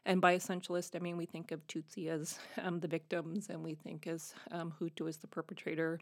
And 0.07 0.21
by 0.21 0.37
essentialist, 0.37 0.95
I 0.95 0.99
mean 0.99 1.17
we 1.17 1.25
think 1.25 1.51
of 1.51 1.65
Tutsi 1.67 2.07
as 2.07 2.39
um, 2.63 2.79
the 2.79 2.87
victims 2.87 3.47
and 3.49 3.61
we 3.61 3.75
think 3.75 4.07
as 4.07 4.33
um, 4.51 4.73
Hutu 4.79 5.07
as 5.07 5.17
the 5.17 5.27
perpetrator. 5.27 5.99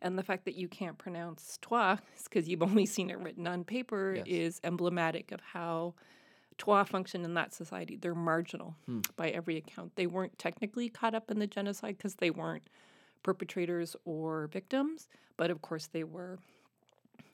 And 0.00 0.16
the 0.16 0.22
fact 0.22 0.44
that 0.44 0.54
you 0.54 0.68
can't 0.68 0.96
pronounce 0.96 1.58
Twa 1.60 1.98
because 2.24 2.48
you've 2.48 2.62
only 2.62 2.86
seen 2.86 3.10
it 3.10 3.18
written 3.18 3.48
on 3.48 3.64
paper 3.64 4.14
yes. 4.16 4.24
is 4.26 4.60
emblematic 4.62 5.32
of 5.32 5.40
how 5.40 5.94
Twa 6.58 6.84
function 6.84 7.24
in 7.24 7.34
that 7.34 7.54
society. 7.54 7.96
They're 7.96 8.14
marginal 8.14 8.74
hmm. 8.86 9.00
by 9.16 9.30
every 9.30 9.56
account. 9.56 9.92
They 9.96 10.06
weren't 10.06 10.38
technically 10.38 10.88
caught 10.88 11.14
up 11.14 11.30
in 11.30 11.38
the 11.38 11.46
genocide 11.46 11.96
because 11.96 12.16
they 12.16 12.30
weren't 12.30 12.68
perpetrators 13.22 13.96
or 14.04 14.48
victims, 14.48 15.08
but 15.36 15.50
of 15.50 15.62
course 15.62 15.86
they 15.86 16.04
were 16.04 16.38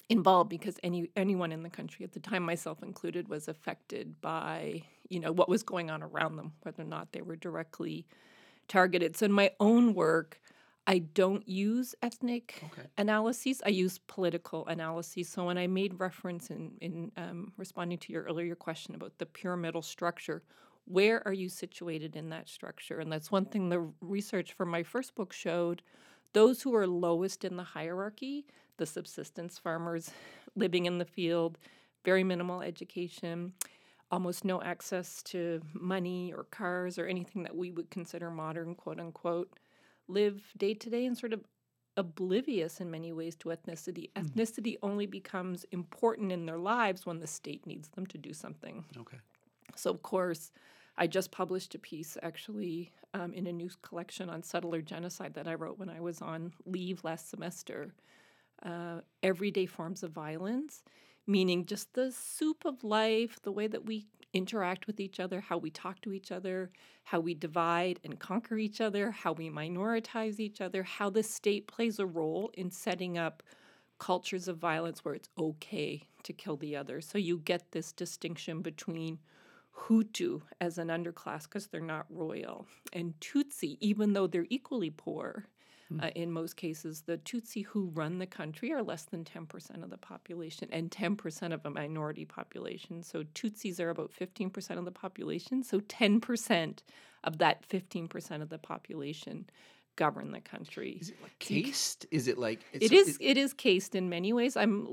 involved 0.09 0.51
because 0.51 0.79
any 0.83 1.11
anyone 1.17 1.53
in 1.53 1.63
the 1.63 1.71
country 1.71 2.05
at 2.05 2.13
the 2.13 2.21
time, 2.21 2.43
myself 2.43 2.83
included, 2.83 3.29
was 3.29 3.49
affected 3.49 4.21
by 4.21 4.83
you 5.09 5.21
know 5.21 5.33
what 5.33 5.49
was 5.49 5.63
going 5.63 5.91
on 5.91 6.03
around 6.03 6.37
them, 6.37 6.53
whether 6.63 6.83
or 6.83 6.87
not 6.87 7.13
they 7.13 7.23
were 7.23 7.37
directly 7.37 8.07
targeted. 8.69 9.17
So 9.17 9.27
in 9.27 9.33
my 9.33 9.51
own 9.61 9.95
work, 9.95 10.41
I 10.87 10.99
don't 10.99 11.49
use 11.49 11.95
ethnic 12.03 12.63
okay. 12.65 12.89
analyses. 12.99 13.63
I 13.65 13.71
use 13.71 13.99
political 14.07 14.67
analyses. 14.67 15.29
So 15.29 15.47
when 15.47 15.57
I 15.57 15.67
made 15.67 15.99
reference 15.99 16.51
in 16.51 16.73
in 16.81 17.11
um, 17.17 17.53
responding 17.57 17.99
to 17.99 18.13
your 18.13 18.25
earlier 18.25 18.55
question 18.55 18.95
about 18.95 19.17
the 19.19 19.27
pyramidal 19.27 19.83
structure, 19.83 20.43
where 20.85 21.27
are 21.27 21.33
you 21.33 21.49
situated 21.49 22.17
in 22.17 22.29
that 22.31 22.49
structure? 22.49 23.01
And 23.01 23.11
that's 23.11 23.31
one 23.31 23.47
thing 23.47 23.69
the 23.69 23.89
research 24.01 24.53
for 24.53 24.67
my 24.67 24.83
first 24.83 25.15
book 25.15 25.33
showed. 25.33 25.83
Those 26.35 26.63
who 26.63 26.75
are 26.75 26.87
lowest 26.87 27.45
in 27.45 27.57
the 27.57 27.63
hierarchy, 27.63 28.45
the 28.77 28.87
subsistence 28.87 29.59
farmers 29.59 30.11
living 30.57 30.85
in 30.85 30.99
the 30.99 31.05
field, 31.05 31.59
very 32.05 32.25
minimal 32.25 32.61
education, 32.61 33.55
almost 34.11 34.45
no 34.45 34.61
access 34.61 35.23
to 35.23 35.63
money 35.73 36.33
or 36.37 36.45
cars 36.45 36.99
or 36.99 37.07
anything 37.07 37.45
that 37.45 37.57
we 37.57 37.71
would 37.71 37.89
consider 37.89 38.31
modern, 38.31 38.75
quote 38.75 39.01
unquote 39.01 39.59
live 40.09 40.43
day 40.57 40.75
to 40.75 40.91
day 40.91 41.07
and 41.07 41.17
sort 41.17 41.33
of 41.33 41.45
oblivious 41.97 42.81
in 42.81 42.91
many 42.91 43.13
ways 43.13 43.37
to 43.37 43.51
ethnicity. 43.51 44.11
Mm. 44.13 44.25
Ethnicity 44.25 44.77
only 44.83 45.07
becomes 45.07 45.65
important 45.71 46.33
in 46.33 46.47
their 46.47 46.59
lives 46.59 47.07
when 47.07 47.21
the 47.21 47.27
state 47.27 47.67
needs 47.67 47.89
them 47.91 48.07
to 48.07 48.19
do 48.19 48.33
something. 48.33 48.85
Okay. 48.99 49.19
So, 49.77 49.91
of 49.91 50.03
course, 50.03 50.51
I 50.97 51.07
just 51.07 51.31
published 51.31 51.75
a 51.75 51.79
piece 51.79 52.17
actually 52.23 52.93
um, 53.15 53.33
in 53.33 53.47
a 53.47 53.53
new 53.53 53.71
collection 53.83 54.31
on 54.31 54.43
settler 54.43 54.81
genocide 54.81 55.35
that 55.35 55.49
I 55.49 55.55
wrote 55.55 55.79
when 55.79 55.89
I 55.89 56.01
was 56.01 56.21
on 56.21 56.53
leave 56.67 57.03
last 57.05 57.31
semester. 57.31 57.95
Uh, 58.63 59.01
everyday 59.23 59.67
forms 59.67 60.03
of 60.03 60.13
violence, 60.13 60.85
meaning 61.27 61.67
just 61.67 61.93
the 61.95 62.13
soup 62.13 62.65
of 62.65 62.85
life, 62.85 63.39
the 63.43 63.53
way 63.53 63.67
that 63.67 63.85
we 63.85 64.07
interact 64.35 64.87
with 64.87 65.01
each 65.01 65.21
other, 65.21 65.41
how 65.41 65.57
we 65.57 65.71
talk 65.71 66.01
to 66.03 66.13
each 66.13 66.31
other, 66.31 66.71
how 67.05 67.21
we 67.21 67.33
divide 67.35 68.01
and 68.05 68.19
conquer 68.19 68.59
each 68.59 68.81
other, 68.81 69.11
how 69.11 69.33
we 69.33 69.49
minoritize 69.49 70.39
each 70.41 70.61
other, 70.61 70.83
how 70.83 71.09
the 71.09 71.23
state 71.23 71.67
plays 71.67 71.99
a 71.99 72.07
role 72.07 72.51
in 72.55 72.71
setting 72.71 73.17
up 73.17 73.43
cultures 73.99 74.49
of 74.49 74.59
violence 74.59 75.05
where 75.05 75.15
it's 75.15 75.29
okay 75.39 76.03
to 76.25 76.33
kill 76.33 76.57
the 76.57 76.77
other. 76.77 77.01
So 77.01 77.17
you 77.17 77.39
get 77.39 77.71
this 77.71 77.93
distinction 77.93 78.61
between 78.61 79.21
Hutu 79.77 80.43
as 80.61 80.79
an 80.79 80.89
underclass 80.89 81.45
because 81.45 81.69
they're 81.69 81.81
not 81.81 82.07
royal, 82.09 82.67
and 82.93 83.15
Tutsi, 83.21 83.77
even 83.81 84.13
though 84.13 84.27
they're 84.27 84.47
equally 84.49 84.91
poor, 84.91 85.47
Hmm. 85.89 86.01
Uh, 86.01 86.09
in 86.15 86.31
most 86.31 86.57
cases, 86.57 87.03
the 87.03 87.19
Tutsi 87.19 87.65
who 87.65 87.91
run 87.95 88.19
the 88.19 88.27
country 88.27 88.73
are 88.73 88.83
less 88.83 89.05
than 89.05 89.25
10% 89.25 89.83
of 89.83 89.91
the 89.91 89.99
population 89.99 90.69
and 90.73 90.91
10% 90.91 91.53
of 91.53 91.65
a 91.65 91.71
minority 91.71 92.25
population. 92.25 93.03
So 93.03 93.23
Tutsis 93.35 93.81
are 93.81 93.91
about 93.91 94.13
15% 94.13 94.79
of 94.79 94.85
the 94.85 94.91
population. 94.91 95.63
So 95.63 95.81
10% 95.81 96.79
of 97.25 97.39
that 97.39 97.69
15% 97.69 98.43
of 98.43 98.49
the 98.49 98.59
population 98.59 99.47
govern 99.97 100.33
the 100.33 100.41
country. 100.41 100.99
Is 101.01 101.11
it 101.11 101.17
like 101.23 101.39
cased? 101.39 102.07
Is 102.11 102.29
it 102.29 102.39
like 102.39 102.61
it 102.73 102.93
is? 102.93 103.17
It 103.21 103.37
is 103.37 103.53
cased 103.53 103.95
in 103.95 104.09
many 104.09 104.33
ways. 104.33 104.57
I'm 104.57 104.87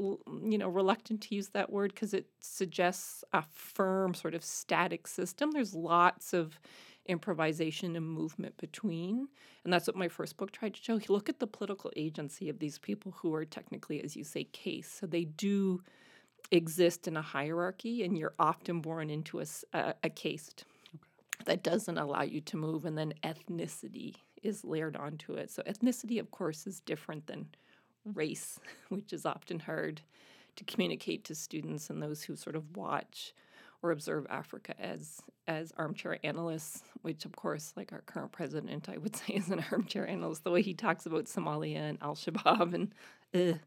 you 0.43 0.57
know 0.57 0.67
reluctant 0.67 1.21
to 1.21 1.36
use 1.36 1.50
that 1.50 1.71
word 1.71 1.93
because 1.93 2.13
it 2.13 2.27
suggests 2.39 3.24
a 3.33 3.43
firm 3.51 4.13
sort 4.13 4.36
of 4.36 4.43
static 4.43 5.07
system. 5.07 5.51
There's 5.51 5.74
lots 5.74 6.33
of 6.33 6.60
improvisation 7.05 7.96
and 7.96 8.08
movement 8.08 8.58
between. 8.58 9.27
And 9.63 9.74
that's 9.74 9.88
what 9.88 9.96
my 9.96 10.08
first 10.08 10.38
book 10.38 10.51
tried 10.51 10.75
to 10.75 10.81
show. 10.81 11.00
Look 11.10 11.29
at 11.29 11.39
the 11.39 11.48
political 11.48 11.91
agency 11.96 12.50
of 12.50 12.60
these 12.60 12.77
people 12.77 13.13
who 13.17 13.34
are 13.34 13.46
technically, 13.46 14.03
as 14.03 14.15
you 14.15 14.24
say, 14.24 14.43
case. 14.46 14.98
So 15.00 15.08
they 15.08 15.25
do 15.25 15.81
exist 16.51 17.08
in 17.08 17.17
a 17.17 17.22
hierarchy, 17.22 18.03
and 18.03 18.17
you're 18.17 18.34
often 18.39 18.81
born 18.81 19.10
into 19.10 19.39
a, 19.39 19.46
a, 19.74 19.93
a 20.03 20.10
caste 20.10 20.65
okay. 20.96 21.43
that 21.46 21.63
doesn't 21.63 21.98
allow 21.98 22.24
you 22.24 22.41
to 22.41 22.58
move. 22.58 22.86
And 22.86 22.98
then 22.98 23.13
ethnicity 23.24 24.15
is 24.43 24.63
layered 24.63 24.96
onto 24.96 25.34
it. 25.34 25.51
So 25.51 25.63
ethnicity, 25.63 26.20
of 26.20 26.31
course, 26.31 26.67
is 26.67 26.79
different 26.79 27.27
than 27.27 27.48
race, 28.05 28.60
which 28.89 29.13
is 29.13 29.25
often 29.25 29.60
hard 29.60 30.01
to 30.55 30.63
communicate 30.65 31.24
to 31.25 31.36
students 31.36 31.89
and 31.89 32.01
those 32.01 32.24
who 32.24 32.36
sort 32.36 32.55
of 32.55 32.75
watch 32.75 33.34
or 33.84 33.92
observe 33.92 34.26
Africa 34.30 34.74
as 34.80 35.22
as 35.48 35.74
armchair 35.78 36.20
analysts, 36.24 36.84
which 37.02 37.26
of 37.26 37.36
course, 37.36 37.74
like 37.76 37.92
our 37.92 38.02
current 38.02 38.32
president, 38.32 38.90
I 38.90 38.98
would 38.98 39.16
say 39.18 39.34
is 39.34 39.50
an 39.50 39.64
armchair 39.72 40.08
analyst. 40.08 40.44
The 40.44 40.52
way 40.52 40.62
he 40.62 40.74
talks 40.74 41.06
about 41.06 41.26
Somalia 41.26 41.78
and 41.78 41.98
Al 42.02 42.16
Shabaab, 42.16 42.74
and 42.74 42.94
uh, 43.34 43.58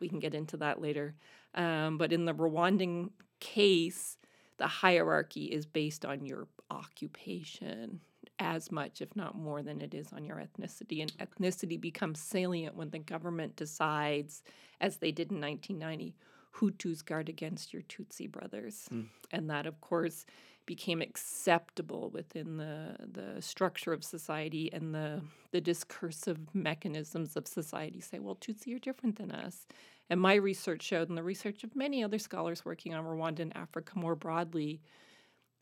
we 0.00 0.08
can 0.08 0.18
get 0.18 0.34
into 0.34 0.56
that 0.58 0.80
later. 0.80 1.14
Um, 1.54 1.98
but 1.98 2.12
in 2.12 2.24
the 2.24 2.34
Rwandan 2.34 3.10
case, 3.40 4.18
the 4.58 4.66
hierarchy 4.66 5.46
is 5.46 5.66
based 5.66 6.04
on 6.04 6.24
your 6.24 6.46
occupation 6.70 8.00
as 8.38 8.72
much, 8.72 9.02
if 9.02 9.14
not 9.14 9.36
more, 9.36 9.62
than 9.62 9.80
it 9.80 9.94
is 9.94 10.12
on 10.12 10.24
your 10.24 10.36
ethnicity. 10.36 11.02
And 11.02 11.12
ethnicity 11.18 11.80
becomes 11.80 12.20
salient 12.20 12.74
when 12.74 12.90
the 12.90 12.98
government 12.98 13.56
decides, 13.56 14.42
as 14.80 14.96
they 14.96 15.12
did 15.12 15.30
in 15.30 15.40
1990 15.40 16.14
Hutus 16.56 17.04
guard 17.04 17.28
against 17.28 17.72
your 17.72 17.82
Tutsi 17.82 18.30
brothers. 18.30 18.88
Mm. 18.92 19.06
And 19.30 19.50
that, 19.50 19.66
of 19.66 19.80
course, 19.80 20.26
became 20.66 21.00
acceptable 21.00 22.10
within 22.10 22.56
the, 22.56 22.96
the 23.12 23.42
structure 23.42 23.92
of 23.92 24.04
society 24.04 24.70
and 24.72 24.94
the, 24.94 25.20
the 25.52 25.60
discursive 25.60 26.38
mechanisms 26.54 27.36
of 27.36 27.48
society 27.48 28.00
say, 28.00 28.18
well, 28.18 28.36
Tutsi 28.36 28.74
are 28.76 28.78
different 28.78 29.16
than 29.16 29.32
us. 29.32 29.66
And 30.08 30.20
my 30.20 30.34
research 30.34 30.82
showed, 30.82 31.08
and 31.08 31.16
the 31.16 31.22
research 31.22 31.64
of 31.64 31.74
many 31.76 32.02
other 32.02 32.18
scholars 32.18 32.64
working 32.64 32.94
on 32.94 33.04
Rwanda 33.04 33.40
and 33.40 33.56
Africa 33.56 33.92
more 33.98 34.16
broadly, 34.16 34.80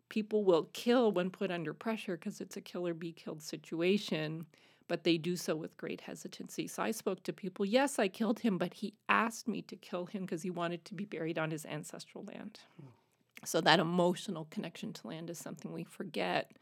people 0.08 0.44
will 0.44 0.68
kill 0.72 1.12
when 1.12 1.30
put 1.30 1.50
under 1.50 1.74
pressure 1.74 2.16
because 2.16 2.40
it's 2.40 2.56
a 2.56 2.62
kill 2.62 2.86
or 2.86 2.94
be 2.94 3.12
killed 3.12 3.42
situation 3.42 4.46
but 4.88 5.04
they 5.04 5.18
do 5.18 5.36
so 5.36 5.54
with 5.54 5.76
great 5.76 6.00
hesitancy. 6.00 6.66
So 6.66 6.82
I 6.82 6.90
spoke 6.90 7.22
to 7.24 7.32
people, 7.32 7.64
yes, 7.64 7.98
I 7.98 8.08
killed 8.08 8.40
him, 8.40 8.58
but 8.58 8.74
he 8.74 8.94
asked 9.08 9.46
me 9.46 9.62
to 9.62 9.76
kill 9.76 10.06
him 10.06 10.22
because 10.22 10.42
he 10.42 10.50
wanted 10.50 10.84
to 10.86 10.94
be 10.94 11.04
buried 11.04 11.38
on 11.38 11.50
his 11.50 11.66
ancestral 11.66 12.24
land. 12.24 12.60
So 13.44 13.60
that 13.60 13.78
emotional 13.78 14.46
connection 14.50 14.92
to 14.94 15.06
land 15.06 15.30
is 15.30 15.38
something 15.38 15.72
we 15.72 15.84
forget 15.84 16.52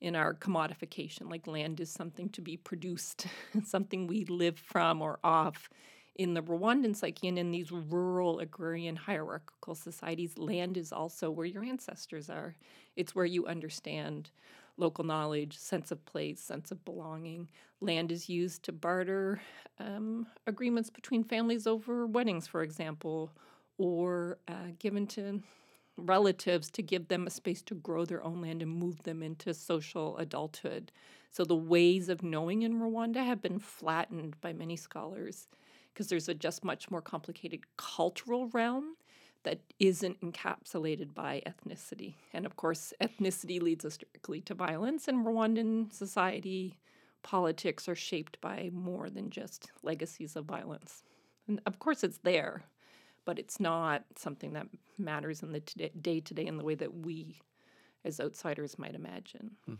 in 0.00 0.14
our 0.14 0.34
commodification. 0.34 1.30
Like 1.30 1.46
land 1.46 1.80
is 1.80 1.90
something 1.90 2.28
to 2.30 2.40
be 2.40 2.56
produced, 2.56 3.26
something 3.64 4.06
we 4.06 4.24
live 4.26 4.58
from 4.58 5.02
or 5.02 5.18
off. 5.24 5.68
In 6.16 6.34
the 6.34 6.42
Rwandan 6.42 6.94
psyche 6.94 7.26
and 7.26 7.38
in 7.38 7.50
these 7.50 7.72
rural 7.72 8.38
agrarian 8.38 8.94
hierarchical 8.94 9.74
societies, 9.74 10.38
land 10.38 10.76
is 10.76 10.92
also 10.92 11.28
where 11.28 11.46
your 11.46 11.64
ancestors 11.64 12.30
are. 12.30 12.54
It's 12.94 13.16
where 13.16 13.24
you 13.24 13.46
understand 13.46 14.30
local 14.76 15.04
knowledge, 15.04 15.56
sense 15.56 15.90
of 15.90 16.04
place, 16.04 16.40
sense 16.40 16.70
of 16.70 16.84
belonging. 16.84 17.48
Land 17.80 18.10
is 18.10 18.28
used 18.28 18.62
to 18.64 18.72
barter 18.72 19.40
um, 19.78 20.26
agreements 20.46 20.90
between 20.90 21.24
families 21.24 21.66
over 21.66 22.06
weddings, 22.06 22.46
for 22.46 22.62
example, 22.62 23.32
or 23.78 24.38
uh, 24.48 24.72
given 24.78 25.06
to 25.08 25.42
relatives 25.96 26.70
to 26.72 26.82
give 26.82 27.08
them 27.08 27.26
a 27.26 27.30
space 27.30 27.62
to 27.62 27.74
grow 27.74 28.04
their 28.04 28.22
own 28.24 28.40
land 28.40 28.62
and 28.62 28.70
move 28.70 29.02
them 29.04 29.22
into 29.22 29.54
social 29.54 30.16
adulthood. 30.18 30.90
So 31.30 31.44
the 31.44 31.56
ways 31.56 32.08
of 32.08 32.22
knowing 32.22 32.62
in 32.62 32.80
Rwanda 32.80 33.24
have 33.24 33.40
been 33.40 33.58
flattened 33.58 34.40
by 34.40 34.52
many 34.52 34.76
scholars 34.76 35.48
because 35.92 36.08
there's 36.08 36.28
a 36.28 36.34
just 36.34 36.64
much 36.64 36.90
more 36.90 37.02
complicated 37.02 37.60
cultural 37.76 38.48
realm 38.48 38.96
that 39.44 39.60
isn't 39.78 40.20
encapsulated 40.20 41.14
by 41.14 41.42
ethnicity. 41.46 42.14
And 42.32 42.44
of 42.44 42.56
course, 42.56 42.92
ethnicity 43.00 43.60
leads 43.62 43.84
us 43.84 43.96
directly 43.96 44.40
to 44.42 44.54
violence, 44.54 45.06
and 45.06 45.24
Rwandan 45.24 45.92
society 45.92 46.78
politics 47.22 47.88
are 47.88 47.94
shaped 47.94 48.40
by 48.40 48.70
more 48.72 49.08
than 49.08 49.30
just 49.30 49.70
legacies 49.82 50.36
of 50.36 50.44
violence. 50.44 51.02
And 51.46 51.60
of 51.66 51.78
course, 51.78 52.04
it's 52.04 52.18
there, 52.18 52.64
but 53.24 53.38
it's 53.38 53.60
not 53.60 54.04
something 54.16 54.52
that 54.54 54.66
matters 54.98 55.42
in 55.42 55.52
the 55.52 55.60
day 55.60 56.20
to 56.20 56.34
day 56.34 56.46
in 56.46 56.58
the 56.58 56.64
way 56.64 56.74
that 56.74 56.94
we 56.94 57.40
as 58.04 58.20
outsiders 58.20 58.78
might 58.78 58.94
imagine. 58.94 59.52
Hmm. 59.66 59.74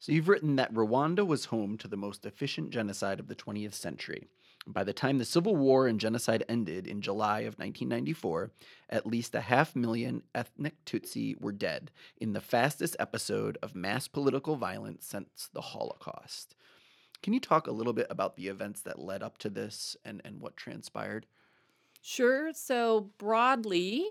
So 0.00 0.10
you've 0.10 0.28
written 0.28 0.56
that 0.56 0.74
Rwanda 0.74 1.24
was 1.24 1.46
home 1.46 1.78
to 1.78 1.86
the 1.86 1.96
most 1.96 2.26
efficient 2.26 2.70
genocide 2.70 3.20
of 3.20 3.28
the 3.28 3.36
20th 3.36 3.74
century. 3.74 4.28
By 4.66 4.84
the 4.84 4.92
time 4.92 5.18
the 5.18 5.24
Civil 5.24 5.56
War 5.56 5.88
and 5.88 5.98
genocide 5.98 6.44
ended 6.48 6.86
in 6.86 7.00
July 7.00 7.40
of 7.40 7.58
1994, 7.58 8.52
at 8.90 9.06
least 9.06 9.34
a 9.34 9.40
half 9.40 9.74
million 9.74 10.22
ethnic 10.34 10.84
Tutsi 10.84 11.40
were 11.40 11.52
dead 11.52 11.90
in 12.20 12.32
the 12.32 12.40
fastest 12.40 12.94
episode 13.00 13.58
of 13.60 13.74
mass 13.74 14.06
political 14.06 14.54
violence 14.54 15.04
since 15.04 15.48
the 15.52 15.60
Holocaust. 15.60 16.54
Can 17.22 17.32
you 17.32 17.40
talk 17.40 17.66
a 17.66 17.72
little 17.72 17.92
bit 17.92 18.06
about 18.08 18.36
the 18.36 18.48
events 18.48 18.82
that 18.82 19.00
led 19.00 19.22
up 19.22 19.38
to 19.38 19.50
this 19.50 19.96
and, 20.04 20.22
and 20.24 20.40
what 20.40 20.56
transpired? 20.56 21.26
Sure. 22.00 22.52
So, 22.52 23.10
broadly, 23.18 24.06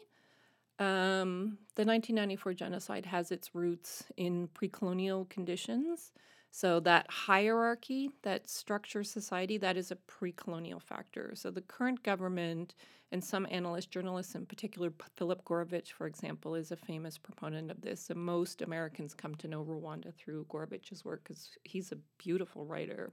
um, 0.80 1.60
the 1.76 1.86
1994 1.86 2.54
genocide 2.54 3.06
has 3.06 3.32
its 3.32 3.54
roots 3.54 4.06
in 4.18 4.48
pre 4.54 4.68
colonial 4.68 5.26
conditions. 5.26 6.12
So 6.54 6.82
that 6.82 7.10
hierarchy 7.10 8.12
that 8.24 8.50
structures 8.50 9.10
society, 9.10 9.58
that 9.58 9.78
is 9.78 9.90
a 9.90 9.96
pre-colonial 9.96 10.82
factor. 10.82 11.32
So 11.34 11.50
the 11.50 11.62
current 11.62 12.04
government 12.04 12.76
and 13.14 13.24
some 13.24 13.48
analysts, 13.50 13.86
journalists 13.86 14.36
in 14.36 14.46
particular, 14.46 14.92
Philip 15.16 15.46
Gourevitch, 15.46 15.94
for 15.94 16.08
example, 16.08 16.56
is 16.56 16.72
a 16.72 16.76
famous 16.76 17.18
proponent 17.18 17.72
of 17.72 17.82
this. 17.82 18.10
And 18.10 18.20
most 18.20 18.62
Americans 18.62 19.14
come 19.14 19.36
to 19.36 19.48
know 19.48 19.64
Rwanda 19.64 20.14
through 20.14 20.46
Gourevitch's 20.50 21.06
work 21.06 21.22
because 21.24 21.52
he's 21.64 21.94
a 21.94 21.98
beautiful 22.18 22.66
writer. 22.66 23.12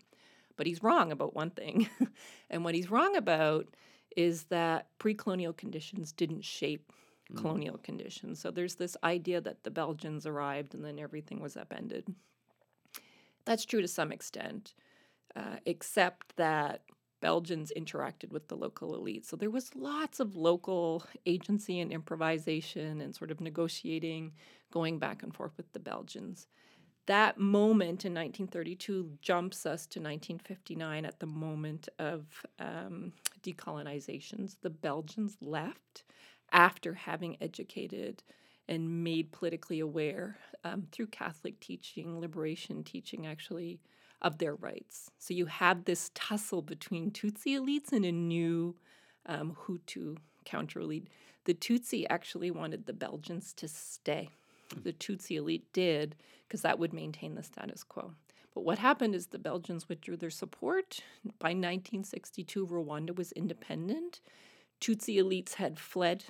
But 0.57 0.67
he's 0.67 0.83
wrong 0.83 1.13
about 1.13 1.37
one 1.37 1.51
thing. 1.51 1.89
and 2.51 2.65
what 2.65 2.75
he's 2.75 2.91
wrong 2.91 3.17
about 3.17 3.69
is 4.17 4.45
that 4.45 4.89
pre-colonial 4.99 5.53
conditions 5.53 6.11
didn't 6.11 6.45
shape 6.45 6.93
mm. 7.33 7.37
colonial 7.37 7.79
conditions. 7.79 8.41
So 8.41 8.51
there's 8.51 8.75
this 8.75 8.97
idea 9.05 9.41
that 9.41 9.63
the 9.63 9.71
Belgians 9.71 10.27
arrived 10.27 10.75
and 10.75 10.85
then 10.85 10.99
everything 10.99 11.41
was 11.41 11.57
upended. 11.57 12.13
That's 13.49 13.65
true 13.65 13.81
to 13.81 13.89
some 13.89 14.13
extent, 14.13 14.75
uh, 15.35 15.57
except 15.65 16.37
that 16.37 16.83
Belgians 17.23 17.73
interacted 17.75 18.31
with 18.31 18.47
the 18.49 18.57
local 18.57 18.95
elite. 18.95 19.25
So 19.25 19.37
there 19.37 19.49
was 19.49 19.75
lots 19.75 20.21
of 20.21 20.37
local 20.37 21.03
agency 21.25 21.81
and 21.81 21.91
improvisation 21.91 23.01
and 23.01 23.15
sort 23.15 23.31
of 23.31 23.41
negotiating 23.41 24.33
going 24.71 24.99
back 24.99 25.23
and 25.23 25.35
forth 25.35 25.53
with 25.57 25.73
the 25.73 25.79
Belgians. 25.79 26.47
That 27.07 27.39
moment 27.39 28.05
in 28.05 28.13
1932 28.13 29.13
jumps 29.23 29.65
us 29.65 29.87
to 29.87 29.99
1959 29.99 31.07
at 31.07 31.19
the 31.19 31.27
moment 31.27 31.89
of 31.99 32.27
um, 32.59 33.15
decolonizations. 33.43 34.57
The 34.61 34.69
Belgians 34.69 35.39
left 35.41 36.05
after 36.53 36.93
having 36.93 37.39
educated 37.41 38.23
and 38.69 39.03
made 39.05 39.33
politically 39.33 39.81
aware 39.81 40.37
um, 40.65 40.87
through 40.93 41.07
Catholic 41.07 41.59
teaching, 41.61 42.21
liberation 42.21 42.85
teaching, 42.85 43.27
actually, 43.27 43.81
of 44.21 44.39
their 44.39 44.55
rights. 44.55 45.11
So 45.19 45.35
you 45.35 45.47
had 45.47 45.85
this 45.85 46.11
tussle 46.15 46.63
between 46.63 47.11
Tutsi 47.11 47.59
elites 47.59 47.93
and 47.93 48.05
a 48.05 48.13
new 48.13 48.77
um, 49.27 49.57
Hutu 49.65 50.17
counter 50.45 50.81
elite. 50.81 51.09
The 51.45 51.55
Tutsi 51.55 52.05
actually 52.11 52.51
wanted 52.51 52.87
the 52.87 52.93
Belgians 52.93 53.53
to 53.55 53.69
stay. 53.69 54.31
The 54.83 54.93
Tutsi 54.93 55.37
elite 55.37 55.73
did 55.73 56.17
because 56.47 56.63
that 56.63 56.79
would 56.79 56.93
maintain 56.93 57.35
the 57.35 57.43
status 57.43 57.85
quo. 57.85 58.13
But 58.55 58.65
what 58.65 58.79
happened 58.79 59.15
is 59.15 59.29
the 59.29 59.39
Belgians 59.39 59.89
withdrew 59.89 60.17
their 60.17 60.31
support. 60.31 61.01
By 61.39 61.51
1962, 61.51 62.67
Rwanda 62.67 63.17
was 63.17 63.33
independent. 63.33 64.21
Tutsi 64.81 65.17
elites 65.17 65.55
had 65.55 65.79
fled 65.79 66.25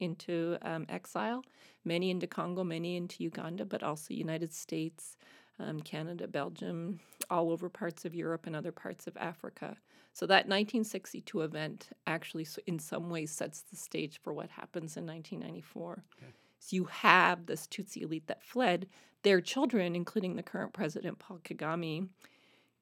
into 0.00 0.58
um, 0.62 0.86
exile, 0.88 1.44
many 1.88 2.10
into 2.10 2.26
Congo, 2.26 2.62
many 2.62 2.96
into 2.96 3.24
Uganda, 3.24 3.64
but 3.64 3.82
also 3.82 4.14
United 4.14 4.52
States, 4.52 5.16
um, 5.58 5.80
Canada, 5.80 6.28
Belgium, 6.28 7.00
all 7.30 7.50
over 7.50 7.68
parts 7.68 8.04
of 8.04 8.14
Europe 8.14 8.46
and 8.46 8.54
other 8.54 8.70
parts 8.70 9.06
of 9.06 9.16
Africa. 9.16 9.76
So 10.12 10.26
that 10.26 10.46
1962 10.46 11.40
event 11.40 11.88
actually, 12.06 12.46
in 12.66 12.78
some 12.78 13.10
ways, 13.10 13.30
sets 13.30 13.62
the 13.62 13.76
stage 13.76 14.20
for 14.22 14.32
what 14.32 14.50
happens 14.50 14.96
in 14.96 15.06
1994. 15.06 16.04
Okay. 16.16 16.32
So 16.60 16.76
you 16.76 16.84
have 16.84 17.46
this 17.46 17.66
Tutsi 17.66 18.02
elite 18.02 18.26
that 18.26 18.42
fled. 18.42 18.88
Their 19.22 19.40
children, 19.40 19.96
including 19.96 20.36
the 20.36 20.42
current 20.42 20.72
president 20.72 21.18
Paul 21.18 21.40
Kagame, 21.44 22.08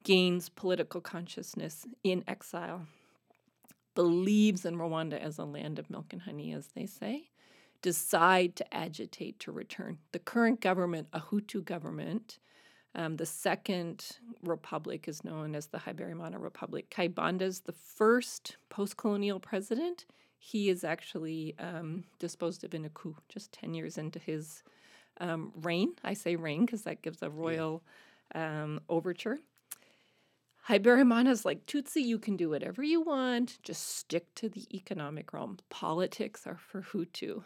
gains 0.03 0.49
political 0.49 1.01
consciousness 1.01 1.87
in 2.05 2.25
exile 2.27 2.87
believes 3.97 4.65
in 4.65 4.77
Rwanda 4.77 5.19
as 5.19 5.39
a 5.39 5.45
land 5.45 5.81
of 5.81 5.91
milk 5.91 6.13
and 6.13 6.23
honey, 6.23 6.53
as 6.53 6.69
they 6.69 6.87
say, 6.87 7.31
decide 7.87 8.57
to 8.57 8.75
agitate 8.75 9.39
to 9.39 9.53
return. 9.53 9.97
The 10.11 10.19
current 10.19 10.61
government, 10.61 11.07
a 11.13 11.21
Hutu 11.21 11.65
government, 11.65 12.41
um, 12.97 13.15
the 13.15 13.25
second 13.25 14.05
republic 14.43 15.07
is 15.07 15.23
known 15.23 15.55
as 15.55 15.69
the 15.69 15.79
Habyarimana 15.79 16.43
Republic. 16.43 16.91
Kayibanda 16.91 17.43
is 17.43 17.61
the 17.61 17.71
first 17.71 18.57
post 18.71 18.97
colonial 18.97 19.39
president. 19.39 20.05
He 20.37 20.69
is 20.69 20.83
actually 20.83 21.55
um, 21.61 22.03
disposed 22.19 22.65
of 22.65 22.75
in 22.75 22.85
a 22.85 22.89
coup 22.89 23.15
just 23.29 23.53
10 23.53 23.73
years 23.73 23.99
into 23.99 24.19
his 24.19 24.65
um, 25.21 25.53
reign. 25.63 25.93
I 26.03 26.15
say 26.15 26.35
reign 26.35 26.67
because 26.67 26.83
that 26.83 27.03
gives 27.03 27.23
a 27.23 27.31
royal 27.31 27.85
um, 28.35 28.81
overture. 28.89 29.39
is 30.69 31.45
like, 31.45 31.67
Tutsi, 31.67 32.03
you 32.03 32.19
can 32.19 32.37
do 32.37 32.51
whatever 32.51 32.83
you 32.83 33.01
want, 33.01 33.63
just 33.63 33.97
stick 33.97 34.35
to 34.35 34.49
the 34.49 34.67
economic 34.77 35.33
realm. 35.33 35.59
Politics 35.71 36.49
are 36.49 36.59
for 36.59 36.83
Hutu. 36.83 37.45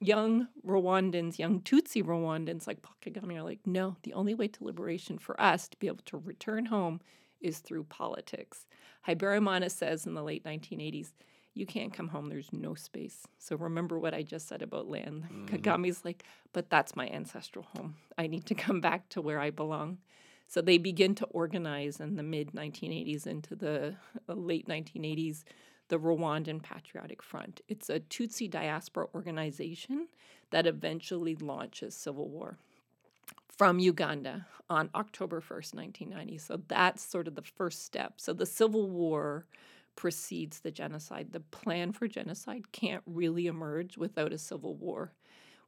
Young 0.00 0.48
Rwandans, 0.66 1.38
young 1.38 1.60
Tutsi 1.60 2.02
Rwandans 2.02 2.66
like 2.66 2.82
Paul 2.82 2.96
Kagame 3.02 3.36
are 3.36 3.42
like, 3.42 3.60
no, 3.66 3.96
the 4.02 4.12
only 4.14 4.34
way 4.34 4.48
to 4.48 4.64
liberation 4.64 5.18
for 5.18 5.40
us 5.40 5.68
to 5.68 5.76
be 5.78 5.86
able 5.86 6.04
to 6.06 6.18
return 6.18 6.66
home 6.66 7.00
is 7.40 7.58
through 7.58 7.84
politics. 7.84 8.66
Habyarimana 9.06 9.70
says 9.70 10.06
in 10.06 10.14
the 10.14 10.22
late 10.22 10.44
1980s, 10.44 11.12
you 11.54 11.66
can't 11.66 11.92
come 11.92 12.08
home, 12.08 12.28
there's 12.28 12.52
no 12.52 12.74
space. 12.74 13.26
So 13.38 13.56
remember 13.56 13.98
what 13.98 14.14
I 14.14 14.22
just 14.22 14.48
said 14.48 14.62
about 14.62 14.88
land. 14.88 15.24
Mm-hmm. 15.32 15.56
Kagame's 15.56 16.04
like, 16.04 16.24
but 16.52 16.70
that's 16.70 16.96
my 16.96 17.08
ancestral 17.08 17.66
home. 17.76 17.96
I 18.16 18.26
need 18.26 18.46
to 18.46 18.54
come 18.54 18.80
back 18.80 19.08
to 19.10 19.20
where 19.20 19.40
I 19.40 19.50
belong. 19.50 19.98
So 20.46 20.60
they 20.60 20.78
begin 20.78 21.14
to 21.16 21.24
organize 21.26 22.00
in 22.00 22.16
the 22.16 22.22
mid 22.22 22.52
1980s 22.52 23.26
into 23.26 23.56
the 23.56 23.96
uh, 24.28 24.34
late 24.34 24.68
1980s 24.68 25.44
the 25.92 25.98
Rwandan 25.98 26.62
Patriotic 26.62 27.22
Front. 27.22 27.60
It's 27.68 27.90
a 27.90 28.00
Tutsi 28.00 28.48
diaspora 28.48 29.08
organization 29.14 30.08
that 30.48 30.66
eventually 30.66 31.34
launches 31.34 31.94
civil 31.94 32.30
war 32.30 32.56
from 33.58 33.78
Uganda 33.78 34.46
on 34.70 34.88
October 34.94 35.42
1st, 35.42 35.74
1990. 35.74 36.38
So 36.38 36.62
that's 36.66 37.04
sort 37.04 37.28
of 37.28 37.34
the 37.34 37.42
first 37.42 37.84
step. 37.84 38.14
So 38.16 38.32
the 38.32 38.46
civil 38.46 38.88
war 38.88 39.44
precedes 39.94 40.60
the 40.60 40.70
genocide. 40.70 41.32
The 41.32 41.40
plan 41.40 41.92
for 41.92 42.08
genocide 42.08 42.72
can't 42.72 43.02
really 43.04 43.46
emerge 43.46 43.98
without 43.98 44.32
a 44.32 44.38
civil 44.38 44.74
war. 44.74 45.12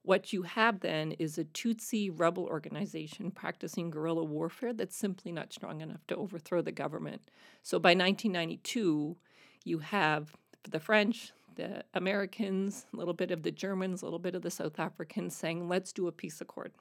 What 0.05 0.33
you 0.33 0.45
have 0.45 0.81
then 0.81 1.13
is 1.13 1.37
a 1.37 1.45
Tutsi 1.45 2.11
rebel 2.11 2.45
organization 2.45 3.31
practicing 3.31 3.91
guerrilla 3.91 4.25
warfare 4.25 4.73
that's 4.73 4.97
simply 4.97 5.33
not 5.33 5.53
strong 5.53 5.83
enough 5.83 6.07
to 6.07 6.17
overthrow 6.17 6.63
the 6.63 6.73
government. 6.73 7.31
So 7.63 7.79
by 7.79 7.91
1992, 7.91 9.19
you 9.65 9.79
have 9.79 10.35
the 10.71 10.81
French, 10.81 11.33
the 11.57 11.85
Americans, 11.95 12.87
a 12.93 12.97
little 12.97 13.15
bit 13.15 13.31
of 13.31 13.43
the 13.43 13.51
Germans, 13.51 14.03
a 14.03 14.05
little 14.05 14.19
bit 14.19 14.35
of 14.35 14.43
the 14.43 14.51
South 14.51 14.79
Africans 14.79 15.35
saying, 15.35 15.69
let's 15.69 15.93
do 15.93 16.07
a 16.07 16.13
peace 16.13 16.41
accord. 16.41 16.73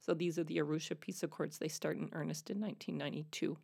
So 0.00 0.14
these 0.14 0.38
are 0.38 0.44
the 0.44 0.58
Arusha 0.58 0.98
peace 0.98 1.22
accords. 1.22 1.58
They 1.58 1.68
start 1.68 1.98
in 1.98 2.08
earnest 2.12 2.50
in 2.50 2.60
1992. 2.60 3.58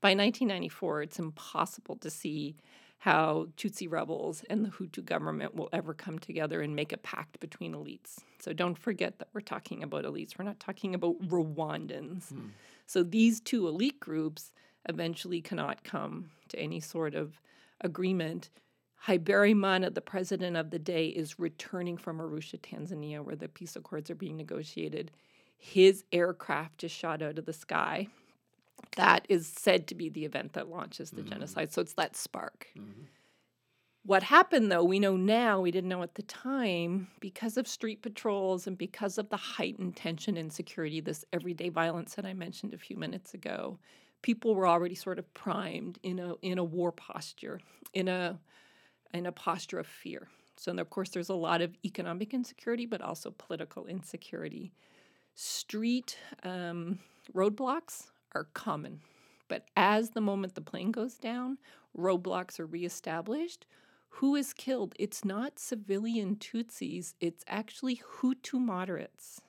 By 0.00 0.10
1994, 0.10 1.02
it's 1.02 1.18
impossible 1.18 1.96
to 1.96 2.10
see 2.10 2.56
how 2.98 3.48
Tutsi 3.56 3.90
rebels 3.90 4.44
and 4.48 4.64
the 4.64 4.68
Hutu 4.68 5.04
government 5.04 5.56
will 5.56 5.68
ever 5.72 5.92
come 5.92 6.20
together 6.20 6.60
and 6.60 6.76
make 6.76 6.92
a 6.92 6.96
pact 6.96 7.40
between 7.40 7.74
elites. 7.74 8.18
So 8.38 8.52
don't 8.52 8.78
forget 8.78 9.18
that 9.18 9.28
we're 9.32 9.40
talking 9.40 9.82
about 9.82 10.04
elites. 10.04 10.38
We're 10.38 10.44
not 10.44 10.60
talking 10.60 10.94
about 10.94 11.20
Rwandans. 11.22 12.28
Hmm. 12.28 12.50
So 12.86 13.02
these 13.02 13.40
two 13.40 13.66
elite 13.66 13.98
groups 13.98 14.52
eventually 14.88 15.40
cannot 15.40 15.82
come 15.82 16.30
to 16.50 16.58
any 16.58 16.78
sort 16.78 17.16
of 17.16 17.40
agreement. 17.82 18.50
Habyarimana, 19.06 19.92
the 19.92 20.00
president 20.00 20.56
of 20.56 20.70
the 20.70 20.78
day, 20.78 21.08
is 21.08 21.38
returning 21.38 21.96
from 21.96 22.18
Arusha, 22.18 22.58
Tanzania, 22.60 23.24
where 23.24 23.36
the 23.36 23.48
peace 23.48 23.74
accords 23.74 24.10
are 24.10 24.14
being 24.14 24.36
negotiated. 24.36 25.10
His 25.56 26.04
aircraft 26.12 26.84
is 26.84 26.90
shot 26.90 27.22
out 27.22 27.38
of 27.38 27.46
the 27.46 27.52
sky. 27.52 28.08
That 28.96 29.26
is 29.28 29.46
said 29.46 29.86
to 29.88 29.94
be 29.94 30.08
the 30.08 30.24
event 30.24 30.52
that 30.52 30.68
launches 30.68 31.10
the 31.10 31.22
mm-hmm. 31.22 31.30
genocide. 31.30 31.72
So 31.72 31.80
it's 31.82 31.94
that 31.94 32.16
spark. 32.16 32.68
Mm-hmm. 32.76 33.02
What 34.04 34.24
happened, 34.24 34.72
though, 34.72 34.82
we 34.82 34.98
know 34.98 35.16
now, 35.16 35.60
we 35.60 35.70
didn't 35.70 35.88
know 35.88 36.02
at 36.02 36.16
the 36.16 36.22
time, 36.22 37.06
because 37.20 37.56
of 37.56 37.68
street 37.68 38.02
patrols 38.02 38.66
and 38.66 38.76
because 38.76 39.16
of 39.16 39.28
the 39.28 39.36
heightened 39.36 39.94
tension 39.94 40.36
and 40.36 40.52
security, 40.52 41.00
this 41.00 41.24
everyday 41.32 41.68
violence 41.68 42.14
that 42.16 42.26
I 42.26 42.34
mentioned 42.34 42.74
a 42.74 42.78
few 42.78 42.96
minutes 42.96 43.32
ago, 43.32 43.78
people 44.22 44.54
were 44.54 44.66
already 44.66 44.94
sort 44.94 45.18
of 45.18 45.32
primed 45.34 45.98
in 46.02 46.18
a 46.18 46.34
in 46.42 46.58
a 46.58 46.64
war 46.64 46.92
posture, 46.92 47.60
in 47.92 48.08
a 48.08 48.38
in 49.12 49.26
a 49.26 49.32
posture 49.32 49.78
of 49.78 49.86
fear. 49.86 50.28
So, 50.56 50.72
of 50.72 50.90
course, 50.90 51.10
there's 51.10 51.28
a 51.28 51.34
lot 51.34 51.60
of 51.60 51.76
economic 51.84 52.32
insecurity, 52.32 52.86
but 52.86 53.00
also 53.00 53.30
political 53.32 53.86
insecurity. 53.86 54.72
Street 55.34 56.18
um, 56.44 56.98
roadblocks 57.34 58.10
are 58.34 58.44
common, 58.54 59.00
but 59.48 59.66
as 59.76 60.10
the 60.10 60.20
moment 60.20 60.54
the 60.54 60.60
plane 60.60 60.92
goes 60.92 61.14
down, 61.14 61.58
roadblocks 61.96 62.60
are 62.60 62.66
reestablished. 62.66 63.66
Who 64.16 64.36
is 64.36 64.52
killed? 64.52 64.94
It's 64.98 65.24
not 65.24 65.58
civilian 65.58 66.36
Tutsis, 66.36 67.14
it's 67.18 67.44
actually 67.48 67.96
Hutu 67.96 68.60
moderates 68.60 69.40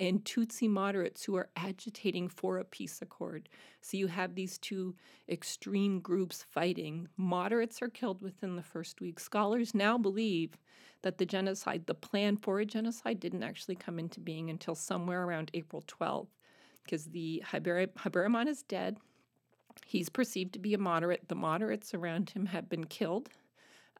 and 0.00 0.24
Tutsi 0.24 0.66
moderates 0.66 1.24
who 1.24 1.36
are 1.36 1.50
agitating 1.56 2.30
for 2.30 2.56
a 2.58 2.64
peace 2.64 3.02
accord. 3.02 3.50
So 3.82 3.98
you 3.98 4.06
have 4.06 4.34
these 4.34 4.56
two 4.56 4.96
extreme 5.28 6.00
groups 6.00 6.44
fighting. 6.48 7.08
Moderates 7.18 7.82
are 7.82 7.88
killed 7.88 8.22
within 8.22 8.56
the 8.56 8.62
first 8.62 9.02
week. 9.02 9.20
Scholars 9.20 9.74
now 9.74 9.98
believe 9.98 10.56
that 11.02 11.18
the 11.18 11.26
genocide, 11.26 11.84
the 11.86 11.94
plan 11.94 12.38
for 12.38 12.60
a 12.60 12.66
genocide, 12.66 13.20
didn't 13.20 13.42
actually 13.42 13.74
come 13.76 13.98
into 13.98 14.20
being 14.20 14.48
until 14.48 14.74
somewhere 14.74 15.22
around 15.22 15.50
April 15.52 15.82
12th, 15.86 16.28
because 16.82 17.04
the 17.04 17.42
Habyarimana 17.46 18.48
is 18.48 18.62
dead. 18.62 18.96
He's 19.84 20.08
perceived 20.08 20.54
to 20.54 20.58
be 20.58 20.72
a 20.72 20.78
moderate. 20.78 21.28
The 21.28 21.34
moderates 21.34 21.92
around 21.94 22.30
him 22.30 22.46
have 22.46 22.68
been 22.70 22.84
killed 22.84 23.28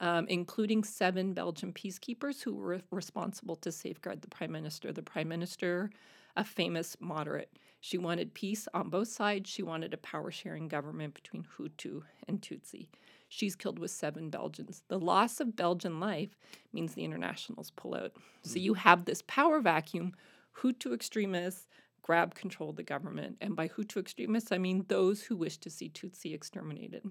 um, 0.00 0.26
including 0.28 0.82
seven 0.82 1.32
Belgian 1.34 1.72
peacekeepers 1.72 2.42
who 2.42 2.54
were 2.54 2.80
responsible 2.90 3.56
to 3.56 3.70
safeguard 3.70 4.22
the 4.22 4.28
prime 4.28 4.50
minister. 4.50 4.92
The 4.92 5.02
prime 5.02 5.28
minister, 5.28 5.90
a 6.36 6.44
famous 6.44 6.96
moderate, 7.00 7.50
she 7.80 7.96
wanted 7.96 8.34
peace 8.34 8.68
on 8.74 8.90
both 8.90 9.08
sides. 9.08 9.48
She 9.48 9.62
wanted 9.62 9.94
a 9.94 9.98
power 9.98 10.30
sharing 10.30 10.68
government 10.68 11.14
between 11.14 11.46
Hutu 11.56 12.02
and 12.28 12.40
Tutsi. 12.40 12.88
She's 13.28 13.56
killed 13.56 13.78
with 13.78 13.90
seven 13.90 14.28
Belgians. 14.28 14.82
The 14.88 14.98
loss 14.98 15.40
of 15.40 15.56
Belgian 15.56 16.00
life 16.00 16.36
means 16.72 16.94
the 16.94 17.04
internationals 17.04 17.70
pull 17.70 17.94
out. 17.94 18.12
So 18.42 18.58
you 18.58 18.74
have 18.74 19.04
this 19.04 19.22
power 19.26 19.60
vacuum. 19.60 20.12
Hutu 20.58 20.92
extremists 20.92 21.68
grab 22.02 22.34
control 22.34 22.70
of 22.70 22.76
the 22.76 22.82
government. 22.82 23.36
And 23.40 23.54
by 23.54 23.68
Hutu 23.68 23.98
extremists, 23.98 24.52
I 24.52 24.58
mean 24.58 24.84
those 24.88 25.22
who 25.22 25.36
wish 25.36 25.58
to 25.58 25.70
see 25.70 25.88
Tutsi 25.88 26.34
exterminated. 26.34 27.04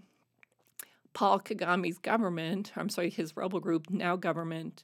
Paul 1.14 1.40
Kagame's 1.40 1.98
government, 1.98 2.72
I'm 2.76 2.90
sorry, 2.90 3.10
his 3.10 3.36
rebel 3.36 3.60
group, 3.60 3.90
now 3.90 4.16
government, 4.16 4.84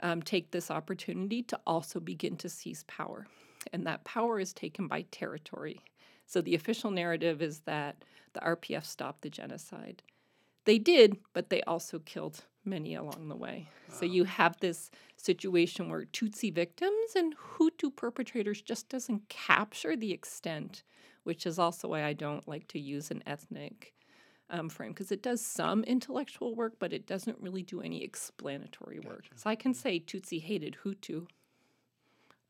um, 0.00 0.22
take 0.22 0.50
this 0.50 0.70
opportunity 0.70 1.42
to 1.44 1.58
also 1.66 2.00
begin 2.00 2.36
to 2.36 2.48
seize 2.48 2.84
power. 2.84 3.26
And 3.72 3.86
that 3.86 4.04
power 4.04 4.38
is 4.38 4.52
taken 4.52 4.86
by 4.86 5.02
territory. 5.10 5.80
So 6.26 6.40
the 6.40 6.54
official 6.54 6.90
narrative 6.90 7.42
is 7.42 7.60
that 7.60 8.04
the 8.34 8.40
RPF 8.40 8.84
stopped 8.84 9.22
the 9.22 9.30
genocide. 9.30 10.02
They 10.64 10.78
did, 10.78 11.16
but 11.32 11.50
they 11.50 11.62
also 11.62 11.98
killed 11.98 12.44
many 12.64 12.94
along 12.94 13.28
the 13.28 13.36
way. 13.36 13.68
Wow. 13.88 13.94
So 13.96 14.04
you 14.04 14.24
have 14.24 14.60
this 14.60 14.90
situation 15.16 15.88
where 15.88 16.04
Tutsi 16.04 16.54
victims 16.54 17.16
and 17.16 17.34
Hutu 17.36 17.94
perpetrators 17.94 18.60
just 18.60 18.88
doesn't 18.88 19.28
capture 19.28 19.96
the 19.96 20.12
extent, 20.12 20.82
which 21.24 21.46
is 21.46 21.58
also 21.58 21.88
why 21.88 22.04
I 22.04 22.12
don't 22.12 22.46
like 22.46 22.68
to 22.68 22.78
use 22.78 23.10
an 23.10 23.22
ethnic 23.26 23.94
um, 24.50 24.68
frame 24.68 24.92
because 24.92 25.12
it 25.12 25.22
does 25.22 25.44
some 25.44 25.84
intellectual 25.84 26.54
work, 26.54 26.74
but 26.78 26.92
it 26.92 27.06
doesn't 27.06 27.38
really 27.40 27.62
do 27.62 27.80
any 27.80 28.02
explanatory 28.02 28.96
gotcha. 28.96 29.08
work. 29.08 29.24
So 29.34 29.50
I 29.50 29.54
can 29.54 29.74
say 29.74 30.00
Tutsi 30.00 30.42
hated 30.42 30.78
Hutu. 30.84 31.26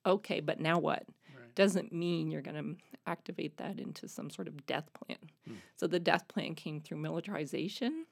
Okay, 0.07 0.41
but 0.41 0.61
now 0.61 0.79
what? 0.79 1.05
Right. 1.35 1.55
Doesn't 1.55 1.93
mean 1.93 2.31
you're 2.31 2.43
going 2.43 2.77
to 2.77 3.01
activate 3.07 3.57
that 3.57 3.81
into 3.81 4.09
some 4.09 4.31
sort 4.31 4.49
of 4.49 4.67
death 4.67 4.91
plan. 4.93 5.19
Hmm. 5.47 5.55
So 5.77 5.87
the 5.87 6.01
death 6.01 6.29
plan 6.29 6.55
came 6.55 6.81
through 6.81 6.99
militarization, 6.99 8.07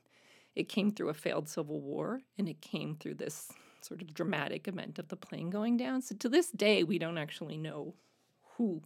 it 0.54 0.68
came 0.68 0.90
through 0.90 1.10
a 1.10 1.14
failed 1.14 1.48
civil 1.48 1.80
war, 1.80 2.20
and 2.38 2.48
it 2.48 2.60
came 2.60 2.96
through 2.96 3.14
this 3.14 3.52
sort 3.82 4.02
of 4.02 4.12
dramatic 4.14 4.66
event 4.66 4.98
of 4.98 5.08
the 5.08 5.16
plane 5.16 5.50
going 5.50 5.76
down. 5.76 6.02
So 6.02 6.14
to 6.16 6.28
this 6.28 6.50
day, 6.50 6.82
we 6.82 6.98
don't 6.98 7.18
actually 7.18 7.56
know 7.56 7.94
who 8.56 8.82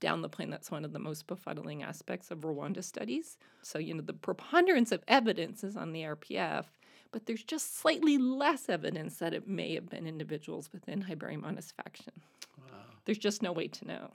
down 0.00 0.22
the 0.22 0.28
plane. 0.28 0.50
That's 0.50 0.70
one 0.70 0.84
of 0.84 0.92
the 0.92 0.98
most 0.98 1.26
befuddling 1.26 1.82
aspects 1.82 2.30
of 2.30 2.40
Rwanda 2.40 2.82
studies. 2.82 3.38
So, 3.62 3.78
you 3.78 3.94
know, 3.94 4.02
the 4.02 4.12
preponderance 4.12 4.92
of 4.92 5.02
evidence 5.08 5.64
is 5.64 5.76
on 5.76 5.92
the 5.92 6.02
RPF, 6.02 6.64
but 7.10 7.26
there's 7.26 7.44
just 7.44 7.78
slightly 7.78 8.18
less 8.18 8.68
evidence 8.68 9.16
that 9.16 9.34
it 9.34 9.48
may 9.48 9.74
have 9.74 9.88
been 9.88 10.06
individuals 10.06 10.70
within 10.72 11.02
Habyarimana's 11.02 11.72
faction. 11.72 12.12
Wow. 12.58 12.78
There's 13.04 13.18
just 13.18 13.42
no 13.42 13.52
way 13.52 13.68
to 13.68 13.86
know. 13.86 14.10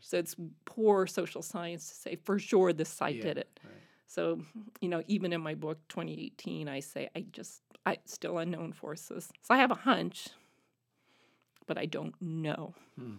So 0.00 0.18
it's 0.18 0.36
poor 0.66 1.06
social 1.06 1.40
science 1.40 1.88
to 1.88 1.94
say 1.94 2.16
for 2.16 2.38
sure 2.38 2.72
this 2.72 2.90
site 2.90 3.16
yeah, 3.16 3.22
did 3.22 3.38
it. 3.38 3.60
Right. 3.64 3.72
So, 4.06 4.40
you 4.80 4.88
know, 4.88 5.02
even 5.06 5.32
in 5.32 5.40
my 5.40 5.54
book 5.54 5.78
2018, 5.88 6.68
I 6.68 6.80
say 6.80 7.08
I 7.16 7.24
just 7.32 7.62
I 7.86 7.98
still 8.04 8.38
unknown 8.38 8.72
forces. 8.72 9.30
So 9.42 9.54
I 9.54 9.58
have 9.58 9.70
a 9.70 9.76
hunch, 9.76 10.28
but 11.66 11.78
I 11.78 11.86
don't 11.86 12.14
know. 12.20 12.74
Hmm. 12.98 13.14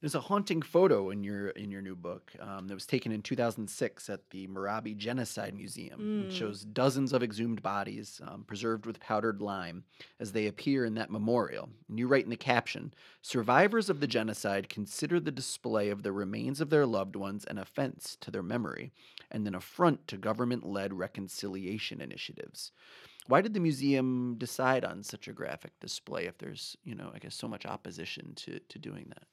There's 0.00 0.14
a 0.14 0.20
haunting 0.20 0.62
photo 0.62 1.10
in 1.10 1.24
your 1.24 1.48
in 1.48 1.72
your 1.72 1.82
new 1.82 1.96
book 1.96 2.32
um, 2.38 2.68
that 2.68 2.74
was 2.74 2.86
taken 2.86 3.10
in 3.10 3.20
2006 3.20 4.08
at 4.08 4.30
the 4.30 4.46
Murambi 4.46 4.96
Genocide 4.96 5.56
Museum. 5.56 6.00
Mm. 6.00 6.26
It 6.26 6.32
shows 6.32 6.62
dozens 6.62 7.12
of 7.12 7.24
exhumed 7.24 7.62
bodies 7.62 8.20
um, 8.24 8.44
preserved 8.44 8.86
with 8.86 9.00
powdered 9.00 9.42
lime 9.42 9.82
as 10.20 10.30
they 10.30 10.46
appear 10.46 10.84
in 10.84 10.94
that 10.94 11.10
memorial. 11.10 11.68
And 11.88 11.98
you 11.98 12.06
write 12.06 12.22
in 12.22 12.30
the 12.30 12.36
caption: 12.36 12.94
"Survivors 13.22 13.90
of 13.90 13.98
the 13.98 14.06
genocide 14.06 14.68
consider 14.68 15.18
the 15.18 15.32
display 15.32 15.90
of 15.90 16.04
the 16.04 16.12
remains 16.12 16.60
of 16.60 16.70
their 16.70 16.86
loved 16.86 17.16
ones 17.16 17.44
an 17.46 17.58
offense 17.58 18.16
to 18.20 18.30
their 18.30 18.42
memory 18.42 18.92
and 19.32 19.48
an 19.48 19.56
affront 19.56 20.06
to 20.06 20.16
government-led 20.16 20.94
reconciliation 20.94 22.00
initiatives." 22.00 22.70
Why 23.26 23.40
did 23.42 23.52
the 23.52 23.60
museum 23.60 24.36
decide 24.38 24.84
on 24.84 25.02
such 25.02 25.26
a 25.26 25.32
graphic 25.32 25.72
display 25.80 26.26
if 26.26 26.38
there's, 26.38 26.76
you 26.84 26.94
know, 26.94 27.10
I 27.12 27.18
guess 27.18 27.34
so 27.34 27.48
much 27.48 27.66
opposition 27.66 28.34
to 28.36 28.60
to 28.60 28.78
doing 28.78 29.06
that? 29.08 29.26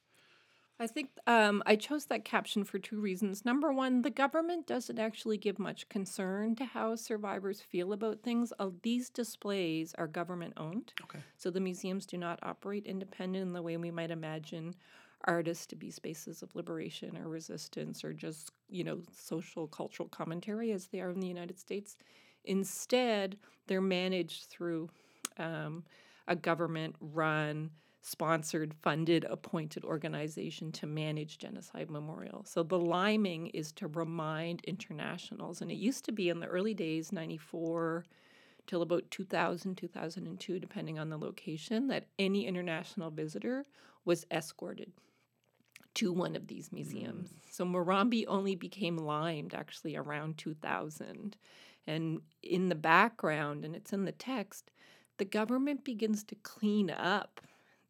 I 0.78 0.88
think 0.88 1.10
um, 1.26 1.64
I 1.66 1.78
chose 1.78 2.06
that 2.08 2.26
caption 2.26 2.66
for 2.66 2.80
two 2.80 3.00
reasons. 3.00 3.46
Number 3.46 3.72
one, 3.72 4.02
the 4.02 4.10
government 4.10 4.68
doesn't 4.68 5.00
actually 5.00 5.38
give 5.38 5.58
much 5.58 5.88
concern 5.88 6.56
to 6.58 6.66
how 6.66 6.96
survivors 6.96 7.62
feel 7.62 7.94
about 7.94 8.22
things. 8.24 8.52
Uh, 8.60 8.70
these 8.82 9.10
displays 9.10 9.96
are 9.98 10.08
government 10.08 10.54
owned. 10.58 10.92
Okay. 11.04 11.20
So 11.38 11.50
the 11.50 11.62
museums 11.62 12.06
do 12.06 12.18
not 12.18 12.40
operate 12.44 12.86
independent 12.86 13.44
in 13.44 13.54
the 13.54 13.62
way 13.62 13.78
we 13.78 13.90
might 13.90 14.12
imagine 14.12 14.76
artists 15.24 15.66
to 15.68 15.76
be 15.78 15.90
spaces 15.90 16.44
of 16.44 16.54
liberation 16.56 17.18
or 17.18 17.30
resistance 17.30 18.04
or 18.04 18.12
just, 18.12 18.52
you 18.70 18.84
know, 18.84 19.00
social 19.14 19.68
cultural 19.68 20.10
commentary 20.10 20.72
as 20.74 20.88
they 20.88 21.00
are 21.00 21.10
in 21.10 21.22
the 21.22 21.28
United 21.28 21.58
States. 21.58 21.96
Instead, 22.44 23.38
they're 23.68 23.82
managed 23.82 24.50
through 24.50 24.90
um, 25.40 25.84
a 26.28 26.36
government 26.36 26.96
run 27.00 27.72
sponsored, 28.06 28.72
funded, 28.84 29.26
appointed 29.28 29.84
organization 29.84 30.72
to 30.72 30.86
manage 30.86 31.40
Genocide 31.40 31.90
Memorial. 31.90 32.44
So 32.46 32.62
the 32.62 32.78
liming 32.78 33.48
is 33.48 33.72
to 33.74 33.88
remind 33.88 34.64
internationals, 34.64 35.60
and 35.60 35.72
it 35.72 35.78
used 35.78 36.06
to 36.06 36.12
be 36.12 36.30
in 36.30 36.40
the 36.40 36.46
early 36.46 36.76
days, 36.76 37.12
94 37.12 38.06
till 38.68 38.84
about 38.84 39.10
2000, 39.10 39.76
2002, 39.76 40.60
depending 40.60 41.00
on 41.00 41.10
the 41.10 41.18
location, 41.18 41.88
that 41.88 42.06
any 42.20 42.46
international 42.46 43.10
visitor 43.10 43.66
was 44.06 44.24
escorted 44.30 44.92
to 45.96 46.14
one 46.14 46.36
of 46.36 46.46
these 46.46 46.72
museums. 46.72 47.30
Mm. 47.30 47.54
So 47.54 47.66
Murambi 47.66 48.26
only 48.28 48.54
became 48.54 48.98
limed 48.98 49.56
actually 49.56 49.96
around 49.96 50.38
2000. 50.38 51.36
And 51.88 52.22
in 52.44 52.70
the 52.70 52.76
background, 52.76 53.66
and 53.66 53.76
it's 53.76 53.94
in 53.94 54.06
the 54.06 54.12
text, 54.12 54.70
the 55.18 55.26
government 55.26 55.84
begins 55.84 56.24
to 56.26 56.36
clean 56.36 56.92
up 56.92 57.42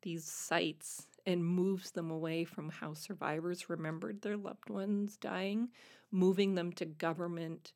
these 0.06 0.24
sites 0.24 1.08
and 1.26 1.44
moves 1.44 1.92
them 1.92 2.12
away 2.12 2.46
from 2.46 2.70
how 2.70 2.94
survivors 2.94 3.70
remembered 3.70 4.22
their 4.22 4.38
loved 4.38 4.70
ones 4.70 5.18
dying, 5.18 5.68
moving 6.12 6.56
them 6.56 6.72
to 6.72 6.86
government 6.86 7.74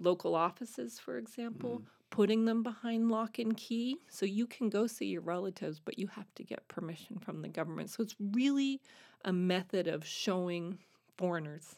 local 0.00 0.34
offices, 0.34 0.98
for 0.98 1.16
example, 1.16 1.78
mm. 1.78 1.84
putting 2.10 2.44
them 2.44 2.62
behind 2.62 3.10
lock 3.10 3.38
and 3.38 3.56
key. 3.56 3.96
So 4.08 4.26
you 4.26 4.46
can 4.46 4.68
go 4.68 4.86
see 4.86 5.06
your 5.06 5.22
relatives, 5.22 5.78
but 5.78 5.98
you 5.98 6.08
have 6.08 6.34
to 6.34 6.42
get 6.42 6.66
permission 6.68 7.18
from 7.18 7.40
the 7.40 7.48
government. 7.48 7.90
So 7.90 8.02
it's 8.02 8.16
really 8.18 8.80
a 9.24 9.32
method 9.32 9.86
of 9.86 10.04
showing 10.04 10.78
foreigners 11.16 11.76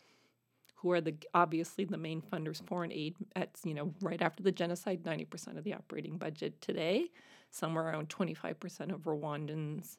who 0.77 0.91
are 0.93 1.01
the 1.01 1.15
obviously 1.35 1.85
the 1.85 1.99
main 1.99 2.21
funders 2.21 2.67
foreign 2.67 2.93
aid 2.93 3.15
at 3.37 3.51
you 3.65 3.75
know 3.75 3.95
right 4.01 4.21
after 4.21 4.43
the 4.43 4.51
genocide 4.51 5.03
90% 5.05 5.57
of 5.57 5.65
the 5.65 5.75
operating 5.75 6.19
budget 6.19 6.61
today 6.61 7.09
somewhere 7.53 7.85
around 7.85 8.09
25% 8.09 8.93
of 8.93 9.03
rwandans 9.03 9.97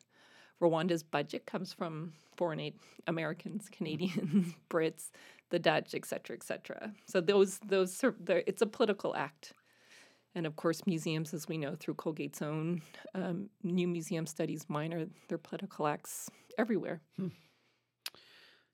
rwanda's 0.62 1.04
budget 1.04 1.46
comes 1.46 1.74
from 1.74 2.14
foreign 2.36 2.60
aid 2.60 2.76
americans 3.08 3.70
canadians 3.72 4.54
brits 4.70 5.12
the 5.50 5.60
dutch 5.60 5.94
et 5.94 6.06
cetera 6.06 6.36
et 6.36 6.44
cetera 6.44 6.92
so 7.06 7.22
those 7.22 7.60
those 7.60 8.04
it's 8.28 8.62
a 8.62 8.68
political 8.68 9.16
act 9.16 9.54
and 10.36 10.48
of 10.48 10.56
course, 10.56 10.86
museums, 10.88 11.34
as 11.34 11.48
we 11.48 11.58
know 11.58 11.76
through 11.76 11.94
Colgate's 11.96 12.42
own 12.42 12.82
um, 13.14 13.50
new 13.62 13.88
museum 13.88 14.26
studies 14.26 14.66
minor, 14.68 15.06
they're 15.28 15.38
political 15.38 15.88
acts 15.88 16.30
everywhere. 16.58 17.02
Hmm. 17.18 17.28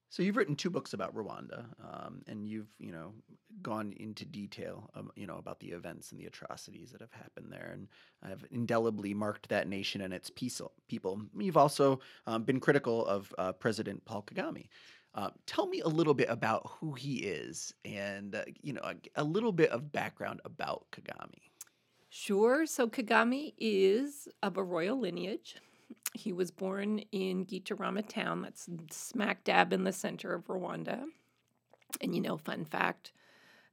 So 0.09 0.23
you've 0.23 0.37
written 0.37 0.55
two 0.55 0.71
books 0.71 0.93
about 0.93 1.15
Rwanda, 1.15 1.65
um, 1.83 2.23
and 2.27 2.47
you've 2.47 2.69
you 2.79 2.91
know 2.91 3.13
gone 3.61 3.93
into 3.97 4.25
detail, 4.25 4.89
um, 4.95 5.11
you 5.15 5.27
know, 5.27 5.37
about 5.37 5.59
the 5.59 5.69
events 5.69 6.11
and 6.11 6.19
the 6.19 6.25
atrocities 6.25 6.91
that 6.91 7.01
have 7.01 7.11
happened 7.11 7.51
there, 7.51 7.69
and 7.73 7.87
have 8.27 8.43
indelibly 8.51 9.13
marked 9.13 9.49
that 9.49 9.67
nation 9.67 10.01
and 10.01 10.13
its 10.13 10.31
people. 10.31 11.21
You've 11.37 11.57
also 11.57 11.99
um, 12.25 12.43
been 12.43 12.59
critical 12.59 13.05
of 13.05 13.33
uh, 13.37 13.53
President 13.53 14.03
Paul 14.05 14.23
Kagame. 14.23 14.67
Uh, 15.15 15.29
tell 15.45 15.67
me 15.67 15.81
a 15.81 15.87
little 15.87 16.13
bit 16.13 16.29
about 16.29 16.69
who 16.79 16.93
he 16.93 17.17
is, 17.17 17.73
and 17.85 18.35
uh, 18.35 18.43
you 18.61 18.73
know, 18.73 18.81
a, 18.83 18.95
a 19.15 19.23
little 19.23 19.51
bit 19.51 19.69
of 19.69 19.91
background 19.91 20.41
about 20.43 20.85
Kagame. 20.91 21.49
Sure. 22.09 22.65
So 22.65 22.87
Kagame 22.87 23.53
is 23.59 24.27
of 24.41 24.57
a 24.57 24.63
royal 24.63 24.99
lineage. 24.99 25.57
He 26.13 26.33
was 26.33 26.51
born 26.51 26.99
in 27.11 27.45
Gitarama 27.45 28.07
town, 28.07 28.41
that's 28.41 28.67
smack 28.91 29.43
dab 29.43 29.73
in 29.73 29.83
the 29.83 29.91
center 29.91 30.33
of 30.33 30.47
Rwanda. 30.47 31.03
And 32.01 32.15
you 32.15 32.21
know, 32.21 32.37
fun 32.37 32.65
fact, 32.65 33.11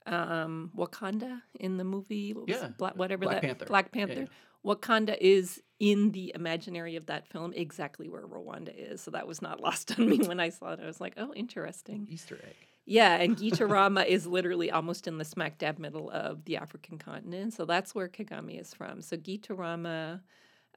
um, 0.06 0.70
Wakanda 0.76 1.42
in 1.58 1.76
the 1.76 1.84
movie, 1.84 2.32
what 2.32 2.48
yeah, 2.48 2.68
Black, 2.78 2.96
whatever 2.96 3.24
Black 3.24 3.36
that 3.36 3.42
Panther. 3.42 3.64
Black 3.66 3.92
Panther. 3.92 4.20
Yeah. 4.20 4.26
Wakanda 4.64 5.16
is 5.20 5.62
in 5.78 6.10
the 6.12 6.32
imaginary 6.34 6.96
of 6.96 7.06
that 7.06 7.28
film 7.28 7.52
exactly 7.54 8.08
where 8.08 8.26
Rwanda 8.26 8.72
is. 8.74 9.00
So 9.00 9.10
that 9.12 9.26
was 9.26 9.40
not 9.40 9.60
lost 9.60 9.98
on 9.98 10.08
me 10.08 10.18
when 10.18 10.40
I 10.40 10.48
saw 10.48 10.72
it. 10.72 10.80
I 10.82 10.86
was 10.86 11.00
like, 11.00 11.14
oh, 11.16 11.32
interesting. 11.34 12.08
Easter 12.10 12.36
egg. 12.36 12.56
Yeah, 12.84 13.16
and 13.16 13.36
Gitarama 13.36 14.06
is 14.06 14.26
literally 14.26 14.70
almost 14.70 15.06
in 15.06 15.18
the 15.18 15.24
smack 15.24 15.58
dab 15.58 15.78
middle 15.78 16.10
of 16.10 16.44
the 16.44 16.56
African 16.56 16.98
continent. 16.98 17.54
So 17.54 17.64
that's 17.64 17.94
where 17.94 18.08
Kagame 18.08 18.60
is 18.60 18.72
from. 18.72 19.02
So 19.02 19.16
Gitarama 19.16 20.20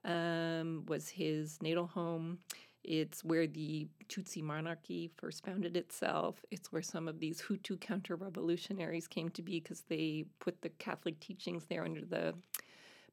um, 0.05 0.83
was 0.87 1.09
his 1.09 1.61
natal 1.61 1.87
home. 1.87 2.39
It's 2.83 3.23
where 3.23 3.45
the 3.45 3.87
Tutsi 4.07 4.41
monarchy 4.41 5.11
first 5.17 5.45
founded 5.45 5.75
itself. 5.75 6.43
It's 6.49 6.71
where 6.71 6.81
some 6.81 7.07
of 7.07 7.19
these 7.19 7.41
Hutu 7.41 7.79
counter 7.79 8.15
revolutionaries 8.15 9.07
came 9.07 9.29
to 9.29 9.41
be 9.41 9.59
because 9.59 9.81
they 9.81 10.25
put 10.39 10.61
the 10.61 10.69
Catholic 10.69 11.19
teachings 11.19 11.65
there 11.65 11.83
under 11.83 12.05
the 12.05 12.33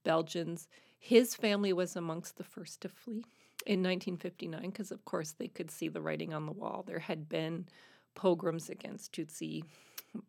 Belgians. 0.05 0.68
His 0.99 1.35
family 1.35 1.72
was 1.72 1.96
amongst 1.96 2.37
the 2.37 2.44
first 2.44 2.81
to 2.83 2.88
flee 2.88 3.25
in 3.66 3.83
1959 3.83 4.70
because, 4.70 4.92
of 4.92 5.05
course, 5.05 5.33
they 5.33 5.49
could 5.49 5.70
see 5.70 5.88
the 5.88 6.01
writing 6.01 6.33
on 6.33 6.46
the 6.46 6.53
wall. 6.53 6.85
There 6.87 7.01
had 7.01 7.29
been 7.29 7.66
pogroms 8.14 8.70
against 8.70 9.12
Tutsi 9.12 9.64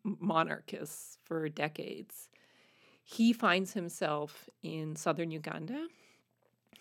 monarchists 0.04 1.18
for 1.24 1.48
decades. 1.48 2.28
He 3.02 3.32
finds 3.32 3.72
himself 3.72 4.50
in 4.62 4.96
southern 4.96 5.30
Uganda. 5.30 5.86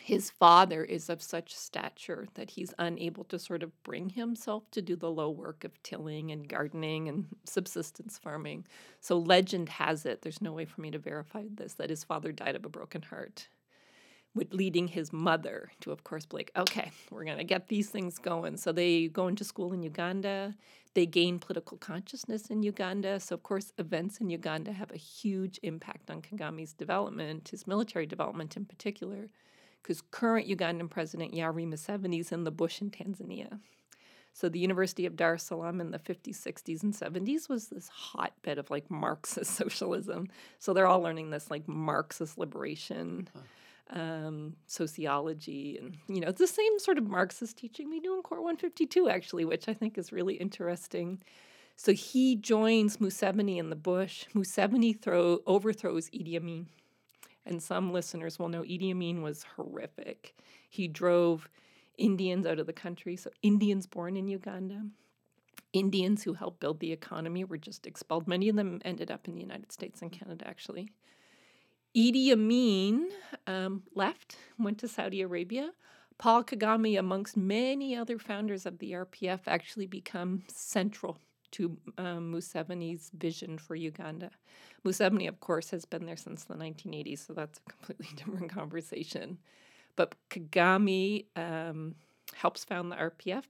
His 0.01 0.29
father 0.29 0.83
is 0.83 1.09
of 1.09 1.21
such 1.21 1.55
stature 1.55 2.27
that 2.35 2.51
he's 2.51 2.73
unable 2.77 3.23
to 3.25 3.39
sort 3.39 3.63
of 3.63 3.71
bring 3.83 4.09
himself 4.09 4.69
to 4.71 4.81
do 4.81 4.95
the 4.95 5.11
low 5.11 5.29
work 5.29 5.63
of 5.63 5.81
tilling 5.83 6.31
and 6.31 6.47
gardening 6.47 7.09
and 7.09 7.25
subsistence 7.45 8.17
farming. 8.17 8.65
So, 9.01 9.17
legend 9.17 9.69
has 9.69 10.05
it, 10.05 10.21
there's 10.21 10.41
no 10.41 10.53
way 10.53 10.65
for 10.65 10.81
me 10.81 10.91
to 10.91 10.99
verify 10.99 11.43
this, 11.49 11.73
that 11.73 11.89
his 11.89 12.03
father 12.03 12.31
died 12.31 12.55
of 12.55 12.65
a 12.65 12.69
broken 12.69 13.01
heart 13.01 13.49
with 14.37 14.53
leading 14.53 14.87
his 14.87 15.11
mother 15.11 15.71
to, 15.81 15.91
of 15.91 16.03
course, 16.03 16.25
be 16.25 16.37
like, 16.37 16.51
okay, 16.55 16.91
we're 17.09 17.25
going 17.25 17.39
to 17.39 17.43
get 17.43 17.67
these 17.67 17.89
things 17.89 18.19
going. 18.19 18.55
So 18.55 18.71
they 18.71 19.07
go 19.07 19.27
into 19.27 19.43
school 19.43 19.73
in 19.73 19.81
Uganda. 19.81 20.55
They 20.93 21.05
gain 21.05 21.39
political 21.39 21.77
consciousness 21.77 22.47
in 22.47 22.63
Uganda. 22.63 23.19
So, 23.19 23.35
of 23.35 23.43
course, 23.43 23.73
events 23.77 24.19
in 24.19 24.29
Uganda 24.29 24.71
have 24.71 24.91
a 24.91 24.97
huge 24.97 25.59
impact 25.63 26.09
on 26.09 26.21
Kagame's 26.21 26.73
development, 26.73 27.49
his 27.49 27.67
military 27.67 28.05
development 28.05 28.55
in 28.55 28.65
particular, 28.65 29.29
because 29.87 30.01
current 30.11 30.49
Ugandan 30.49 30.89
President 30.89 31.33
Yoweri 31.33 31.65
Museveni 31.65 32.19
is 32.19 32.33
in 32.33 32.43
the 32.43 32.51
bush 32.51 32.81
in 32.81 32.91
Tanzania. 32.91 33.59
So 34.33 34.49
the 34.49 34.59
University 34.59 35.05
of 35.05 35.15
Dar 35.15 35.35
es 35.35 35.43
Salaam 35.43 35.79
in 35.79 35.91
the 35.91 35.97
50s, 35.97 36.35
60s, 36.35 36.83
and 36.83 36.93
70s 36.93 37.47
was 37.47 37.69
this 37.69 37.87
hotbed 37.87 38.57
of 38.57 38.69
like 38.69 38.91
Marxist 38.91 39.51
socialism. 39.55 40.27
So 40.59 40.73
they're 40.73 40.87
all 40.87 40.99
learning 40.99 41.29
this 41.29 41.49
like 41.49 41.67
Marxist 41.67 42.37
liberation. 42.37 43.29
Huh 43.33 43.41
um, 43.89 44.57
sociology, 44.65 45.77
and 45.77 45.95
you 46.09 46.19
know, 46.19 46.27
it's 46.27 46.39
the 46.39 46.45
same 46.45 46.77
sort 46.77 46.97
of 46.97 47.07
Marxist 47.07 47.55
teaching 47.57 47.89
we 47.89 48.01
do 48.01 48.15
in 48.15 48.21
Core 48.21 48.41
152, 48.41 49.07
actually, 49.07 49.45
which 49.45 49.69
I 49.69 49.73
think 49.73 49.97
is 49.97 50.11
really 50.11 50.33
interesting. 50.33 51.21
So 51.77 51.93
he 51.93 52.35
joins 52.35 52.97
Museveni 52.97 53.57
in 53.57 53.69
the 53.69 53.77
bush. 53.77 54.25
Museveni 54.35 54.99
throw, 54.99 55.39
overthrows 55.45 56.09
Idi 56.09 56.35
Amin. 56.35 56.67
And 57.47 57.63
some 57.63 57.93
listeners 57.93 58.37
will 58.37 58.49
know 58.49 58.61
Idi 58.63 58.91
Amin 58.91 59.21
was 59.21 59.45
horrific. 59.55 60.35
He 60.69 60.87
drove 60.89 61.49
Indians 61.97 62.45
out 62.45 62.59
of 62.59 62.67
the 62.67 62.73
country. 62.73 63.15
So, 63.15 63.29
Indians 63.41 63.87
born 63.87 64.17
in 64.17 64.27
Uganda, 64.27 64.83
Indians 65.71 66.23
who 66.23 66.33
helped 66.33 66.59
build 66.59 66.81
the 66.81 66.91
economy 66.91 67.45
were 67.45 67.57
just 67.57 67.87
expelled. 67.87 68.27
Many 68.27 68.49
of 68.49 68.57
them 68.57 68.81
ended 68.83 69.09
up 69.09 69.27
in 69.27 69.33
the 69.33 69.41
United 69.41 69.71
States 69.71 70.01
and 70.01 70.11
Canada, 70.11 70.45
actually. 70.45 70.91
Idi 71.95 72.31
Amin 72.31 73.09
um, 73.47 73.83
left, 73.95 74.35
went 74.59 74.77
to 74.79 74.87
Saudi 74.87 75.21
Arabia. 75.21 75.71
Paul 76.17 76.43
Kagame, 76.43 76.99
amongst 76.99 77.37
many 77.37 77.95
other 77.95 78.19
founders 78.19 78.65
of 78.65 78.79
the 78.79 78.91
RPF, 78.91 79.41
actually 79.47 79.87
become 79.87 80.43
central 80.47 81.17
to 81.51 81.77
um, 81.97 82.33
Museveni's 82.33 83.11
vision 83.17 83.57
for 83.57 83.75
Uganda. 83.75 84.31
Museveni, 84.85 85.27
of 85.27 85.39
course, 85.39 85.69
has 85.71 85.85
been 85.85 86.05
there 86.05 86.17
since 86.17 86.43
the 86.43 86.53
1980s, 86.53 87.25
so 87.25 87.33
that's 87.33 87.59
a 87.59 87.71
completely 87.71 88.09
different 88.15 88.49
conversation. 88.49 89.37
But 89.95 90.15
Kagame 90.29 91.25
um, 91.35 91.95
helps 92.35 92.63
found 92.63 92.91
the 92.91 92.95
RPF 92.95 93.45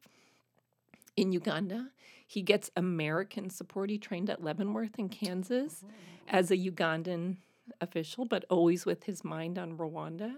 in 1.16 1.32
Uganda. 1.32 1.90
He 2.26 2.42
gets 2.42 2.72
American 2.76 3.50
support. 3.50 3.90
He 3.90 3.98
trained 3.98 4.30
at 4.30 4.44
Leavenworth 4.44 4.98
in 4.98 5.10
Kansas 5.10 5.84
oh. 5.86 5.90
as 6.28 6.52
a 6.52 6.58
Ugandan 6.58 7.38
official, 7.82 8.26
but 8.26 8.46
always 8.50 8.86
with 8.86 9.04
his 9.04 9.24
mind 9.24 9.58
on 9.58 9.78
Rwanda. 9.78 10.36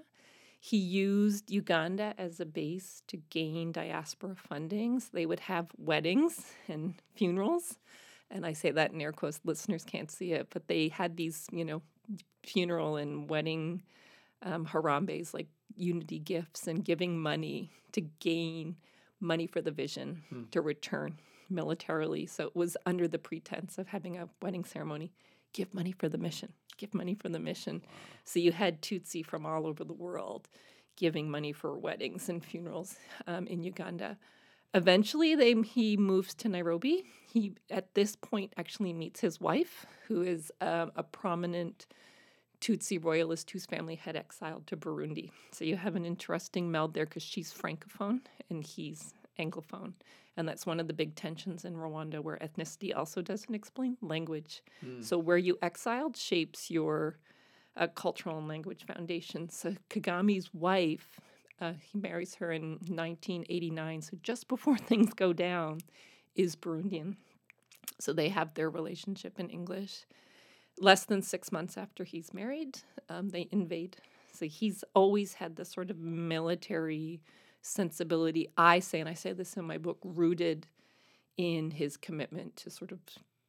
He 0.60 0.78
used 0.78 1.50
Uganda 1.50 2.14
as 2.18 2.40
a 2.40 2.46
base 2.46 3.02
to 3.08 3.18
gain 3.30 3.72
diaspora 3.72 4.36
fundings. 4.36 5.12
They 5.12 5.26
would 5.26 5.40
have 5.42 5.68
weddings 5.78 6.46
and 6.68 6.96
funerals. 7.16 7.78
And 8.30 8.46
I 8.46 8.54
say 8.54 8.72
that 8.72 8.92
in 8.92 9.02
air 9.02 9.14
quotes, 9.14 9.40
listeners 9.46 9.86
can't 9.86 10.12
see 10.12 10.34
it, 10.34 10.48
but 10.52 10.68
they 10.68 10.90
had 10.90 11.16
these, 11.16 11.48
you 11.52 11.64
know, 11.64 11.82
funeral 12.44 12.98
and 12.98 13.30
wedding 13.30 13.84
um, 14.44 14.66
harambees, 14.66 15.34
like 15.34 15.48
unity 15.76 16.20
gifts 16.20 16.68
and 16.68 16.84
giving 16.84 17.18
money 17.18 17.72
to 17.94 18.02
gain 18.02 18.76
money 19.20 19.48
for 19.48 19.62
the 19.62 19.72
vision 19.72 20.24
hmm. 20.30 20.44
to 20.52 20.62
return 20.62 21.20
militarily. 21.50 22.26
So 22.26 22.48
it 22.48 22.56
was 22.56 22.78
under 22.86 23.08
the 23.08 23.18
pretense 23.18 23.78
of 23.78 23.88
having 23.88 24.18
a 24.18 24.30
wedding 24.42 24.66
ceremony 24.66 25.12
give 25.54 25.74
money 25.74 25.92
for 25.92 26.10
the 26.10 26.18
mission, 26.18 26.54
give 26.78 26.94
money 26.94 27.16
for 27.16 27.30
the 27.30 27.40
mission. 27.40 27.82
So 28.26 28.40
you 28.40 28.52
had 28.52 28.82
Tutsi 28.82 29.26
from 29.26 29.46
all 29.46 29.66
over 29.66 29.84
the 29.84 29.94
world 29.94 30.48
giving 30.96 31.32
money 31.32 31.54
for 31.54 31.78
weddings 31.78 32.28
and 32.30 32.44
funerals 32.44 32.98
um, 33.26 33.48
in 33.48 33.64
Uganda. 33.64 34.18
Eventually, 34.74 35.34
they, 35.34 35.56
he 35.62 35.98
moves 35.98 36.36
to 36.36 36.50
Nairobi. 36.50 37.06
He, 37.26 37.54
at 37.72 37.96
this 37.96 38.16
point, 38.16 38.54
actually 38.58 38.94
meets 38.94 39.20
his 39.20 39.42
wife, 39.42 39.86
who 40.08 40.22
is 40.22 40.52
um, 40.62 40.92
a 40.96 41.02
prominent 41.02 41.88
Tutsi 42.62 43.04
royalist 43.04 43.50
whose 43.50 43.66
family 43.66 43.96
had 43.96 44.16
exiled 44.16 44.68
to 44.68 44.78
Burundi. 44.78 45.32
So 45.54 45.64
you 45.64 45.78
have 45.78 45.96
an 45.96 46.06
interesting 46.06 46.70
meld 46.70 46.94
there 46.94 47.06
because 47.06 47.24
she's 47.24 47.54
francophone 47.54 48.20
and 48.50 48.64
he's 48.64 49.14
anglophone. 49.40 49.94
And 50.40 50.48
that's 50.48 50.66
one 50.66 50.80
of 50.80 50.88
the 50.88 50.94
big 50.94 51.16
tensions 51.16 51.66
in 51.66 51.76
Rwanda 51.76 52.24
where 52.24 52.38
ethnicity 52.38 52.96
also 52.96 53.22
doesn't 53.22 53.54
explain 53.54 53.98
language. 54.02 54.64
Mm. 54.82 55.04
So 55.04 55.18
where 55.18 55.38
you 55.38 55.58
exiled 55.62 56.16
shapes 56.16 56.72
your 56.72 57.18
uh, 57.76 57.88
cultural 57.88 58.38
and 58.38 58.48
language 58.48 58.86
foundation. 58.86 59.50
So 59.50 59.76
Kagame's 59.90 60.54
wife, 60.54 61.20
uh, 61.60 61.74
he 61.82 61.98
marries 61.98 62.36
her 62.36 62.54
in 62.54 62.78
1989, 62.88 64.02
so 64.02 64.18
just 64.24 64.48
before 64.48 64.78
things 64.92 65.14
go 65.14 65.34
down, 65.34 65.80
is 66.36 66.56
Burundian. 66.56 67.18
So 68.00 68.14
they 68.14 68.30
have 68.30 68.54
their 68.54 68.70
relationship 68.70 69.42
in 69.42 69.50
English. 69.50 70.06
Less 70.80 71.04
than 71.04 71.22
six 71.22 71.52
months 71.52 71.78
after 71.78 72.06
he's 72.06 72.34
married, 72.34 72.80
um, 73.10 73.28
they 73.28 73.50
invade. 73.52 73.98
So 74.32 74.46
he's 74.46 74.86
always 74.94 75.34
had 75.34 75.58
this 75.58 75.70
sort 75.70 75.92
of 75.92 76.00
military 76.00 77.20
sensibility, 77.62 78.50
I 78.58 78.80
say, 78.80 79.00
and 79.00 79.10
I 79.10 79.14
say 79.14 79.34
this 79.34 79.58
in 79.58 79.66
my 79.66 79.78
book, 79.78 80.00
rooted 80.04 80.68
in 81.38 81.72
his 81.72 81.98
commitment 81.98 82.56
to 82.58 82.70
sort 82.70 82.92
of 82.92 83.00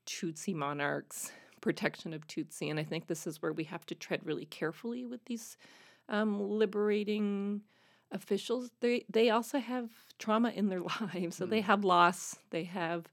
Tutsi 0.06 0.54
monarchs, 0.54 1.32
protection 1.60 2.12
of 2.12 2.26
Tutsi. 2.26 2.70
And 2.70 2.78
I 2.78 2.84
think 2.84 3.06
this 3.06 3.26
is 3.26 3.42
where 3.42 3.52
we 3.52 3.64
have 3.64 3.86
to 3.86 3.94
tread 3.94 4.20
really 4.24 4.46
carefully 4.46 5.04
with 5.06 5.24
these 5.24 5.56
um, 6.08 6.40
liberating 6.40 7.62
officials. 8.12 8.70
They, 8.80 9.04
they 9.08 9.30
also 9.30 9.58
have 9.58 9.90
trauma 10.18 10.50
in 10.50 10.68
their 10.68 10.80
lives. 11.14 11.36
So 11.36 11.46
mm. 11.46 11.50
they 11.50 11.60
have 11.60 11.84
loss, 11.84 12.36
they 12.50 12.64
have 12.64 13.06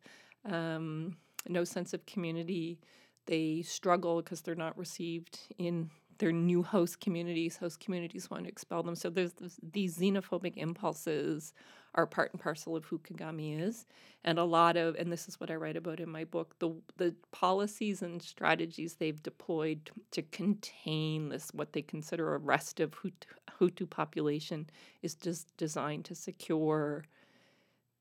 um, 0.46 1.18
no 1.48 1.64
sense 1.64 1.94
of 1.94 2.06
community. 2.06 2.80
They 3.26 3.62
struggle 3.62 4.22
because 4.22 4.42
they're 4.42 4.56
not 4.56 4.78
received 4.78 5.40
in 5.58 5.90
their 6.18 6.32
new 6.32 6.64
host 6.64 7.00
communities. 7.00 7.58
Host 7.58 7.80
communities 7.80 8.30
want 8.30 8.44
to 8.44 8.50
expel 8.50 8.84
them. 8.84 8.96
So 8.96 9.10
there's 9.10 9.34
this, 9.34 9.60
these 9.62 9.98
xenophobic 9.98 10.54
impulses 10.56 11.54
are 11.96 12.06
part 12.06 12.32
and 12.32 12.42
parcel 12.42 12.76
of 12.76 12.86
who 12.86 13.00
Kagame 13.00 13.60
is, 13.60 13.88
and 14.24 14.38
a 14.38 14.44
lot 14.44 14.78
of 14.78 14.96
and 14.96 15.12
this 15.12 15.28
is 15.28 15.40
what 15.40 15.50
I 15.50 15.56
write 15.56 15.78
about 15.78 16.00
in 16.00 16.10
my 16.10 16.26
book. 16.26 16.56
The 16.60 16.72
the 16.98 17.16
policies 17.32 18.02
and 18.02 18.22
strategies 18.22 18.96
they've 18.96 19.22
deployed 19.24 19.90
to 20.12 20.22
contain 20.22 21.30
this 21.30 21.50
what 21.54 21.74
they 21.74 21.82
consider 21.82 22.36
a 22.36 22.38
restive 22.38 22.92
Hutu, 22.92 23.26
Hutu 23.60 23.90
population 23.90 24.70
is 25.02 25.16
just 25.16 25.56
designed 25.58 26.06
to 26.06 26.16
secure 26.16 27.06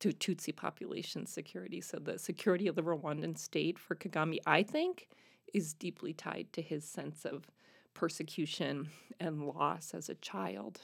to 0.00 0.11
Tutsi 0.11 0.55
population 0.55 1.24
security. 1.24 1.81
So 1.81 1.98
the 1.98 2.18
security 2.18 2.66
of 2.66 2.74
the 2.74 2.83
Rwandan 2.83 3.38
state 3.38 3.79
for 3.79 3.94
Kagame, 3.94 4.38
I 4.46 4.62
think, 4.62 5.09
is 5.55 5.72
deeply 5.72 6.12
tied 6.12 6.48
to 6.52 6.61
his 6.61 6.85
sense 6.85 7.24
of 7.24 7.50
persecution 7.97 8.91
and 9.19 9.49
loss 9.49 9.95
as 9.95 10.11
a 10.11 10.15
child. 10.17 10.81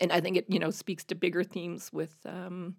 And 0.00 0.12
I 0.12 0.20
think 0.20 0.36
it, 0.36 0.44
you 0.48 0.58
know, 0.58 0.70
speaks 0.70 1.02
to 1.04 1.14
bigger 1.14 1.42
themes 1.42 1.90
with 1.92 2.14
um, 2.26 2.76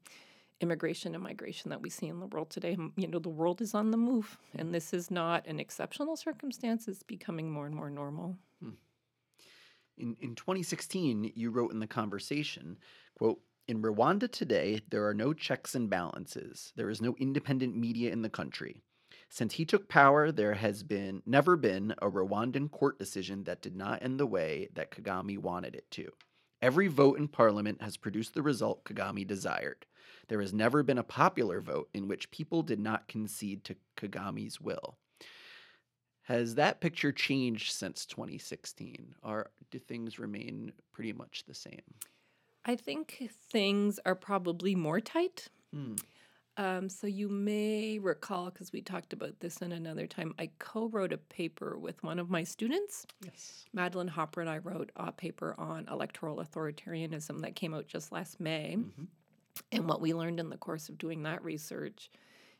immigration 0.62 1.16
and 1.16 1.24
migration 1.24 1.72
that 1.72 1.82
we 1.82 1.90
see 1.90 2.08
in 2.08 2.20
the 2.20 2.28
world 2.28 2.52
today. 2.52 2.78
You 2.96 3.08
know, 3.08 3.20
the 3.20 3.30
world 3.30 3.62
is 3.62 3.74
on 3.74 3.90
the 3.90 3.98
move, 3.98 4.38
and 4.56 4.74
this 4.74 4.94
is 4.94 5.10
not 5.10 5.48
an 5.48 5.60
exceptional 5.60 6.16
circumstance. 6.16 6.88
It's 6.88 7.04
becoming 7.04 7.52
more 7.52 7.66
and 7.66 7.76
more 7.76 7.90
normal. 7.90 8.38
Hmm. 8.62 8.70
In, 9.98 10.16
in 10.22 10.36
2016, 10.36 11.34
you 11.36 11.50
wrote 11.50 11.74
in 11.74 11.80
the 11.80 11.88
conversation, 11.88 12.78
quote, 13.18 13.42
in 13.68 13.82
Rwanda 13.82 14.32
today, 14.32 14.82
there 14.90 15.08
are 15.08 15.14
no 15.14 15.34
checks 15.34 15.76
and 15.76 15.90
balances. 15.90 16.74
There 16.76 16.90
is 16.90 17.02
no 17.02 17.16
independent 17.20 17.76
media 17.76 18.12
in 18.12 18.22
the 18.22 18.30
country. 18.30 18.84
Since 19.34 19.54
he 19.54 19.63
took 19.63 19.88
power, 19.88 20.30
there 20.30 20.56
has 20.56 20.84
been 20.84 21.24
never 21.26 21.56
been 21.56 21.96
a 22.02 22.12
Rwandan 22.12 22.70
court 22.70 23.00
decision 23.00 23.46
that 23.46 23.62
did 23.62 23.78
not 23.78 24.04
end 24.04 24.20
the 24.20 24.26
way 24.26 24.67
that 24.74 24.91
Kagame 24.91 25.38
wanted 25.38 25.74
it 25.74 25.89
to. 25.91 26.12
Every 26.62 26.88
vote 26.88 27.17
in 27.17 27.30
parliament 27.30 27.82
has 27.82 27.96
produced 27.96 28.34
the 28.34 28.41
result 28.41 28.84
Kagame 28.84 29.26
desired. 29.26 29.86
There 30.28 30.41
has 30.41 30.54
never 30.54 30.84
been 30.84 30.98
a 30.98 31.04
popular 31.04 31.62
vote 31.62 31.88
in 31.94 32.10
which 32.10 32.30
people 32.30 32.62
did 32.62 32.82
not 32.82 33.08
concede 33.08 33.63
to 33.63 33.78
Kagame's 33.96 34.60
will. 34.60 34.98
Has 36.24 36.56
that 36.56 36.82
picture 36.82 37.13
changed 37.13 37.72
since 37.72 38.06
2016, 38.06 39.15
or 39.24 39.50
do 39.72 39.80
things 39.80 40.20
remain 40.20 40.74
pretty 40.91 41.13
much 41.13 41.46
the 41.48 41.56
same? 41.56 41.82
I 42.65 42.76
think 42.76 43.30
things 43.50 43.98
are 44.06 44.13
probably 44.13 44.76
more 44.76 45.00
tight. 45.00 45.48
Hmm. 45.74 45.96
Um, 46.58 46.90
so 46.90 47.08
you 47.08 47.30
may 47.30 47.98
recall, 47.98 48.50
because 48.50 48.74
we 48.74 48.82
talked 48.82 49.14
about 49.14 49.40
this 49.40 49.58
in 49.58 49.72
another 49.72 50.06
time, 50.06 50.34
I 50.38 50.50
co-wrote 50.60 51.14
a 51.14 51.18
paper 51.18 51.78
with 51.80 52.04
one 52.04 52.20
of 52.20 52.30
my 52.30 52.44
students. 52.44 53.08
Yes. 53.24 53.66
Madeline 53.74 54.10
Hopper 54.10 54.42
and 54.42 54.50
I 54.50 54.58
wrote 54.58 54.92
a 54.98 55.12
paper 55.12 55.56
on 55.58 55.88
electoral 55.90 56.44
authoritarianism 56.44 57.42
that 57.42 57.56
came 57.56 57.74
out 57.74 57.88
just 57.88 58.12
last 58.12 58.40
May. 58.40 58.76
Mm-hmm. 58.78 59.04
And 59.72 59.88
what 59.88 60.02
we 60.02 60.14
learned 60.14 60.40
in 60.40 60.50
the 60.50 60.58
course 60.58 60.90
of 60.90 60.98
doing 60.98 61.24
that 61.24 61.44
research 61.44 62.10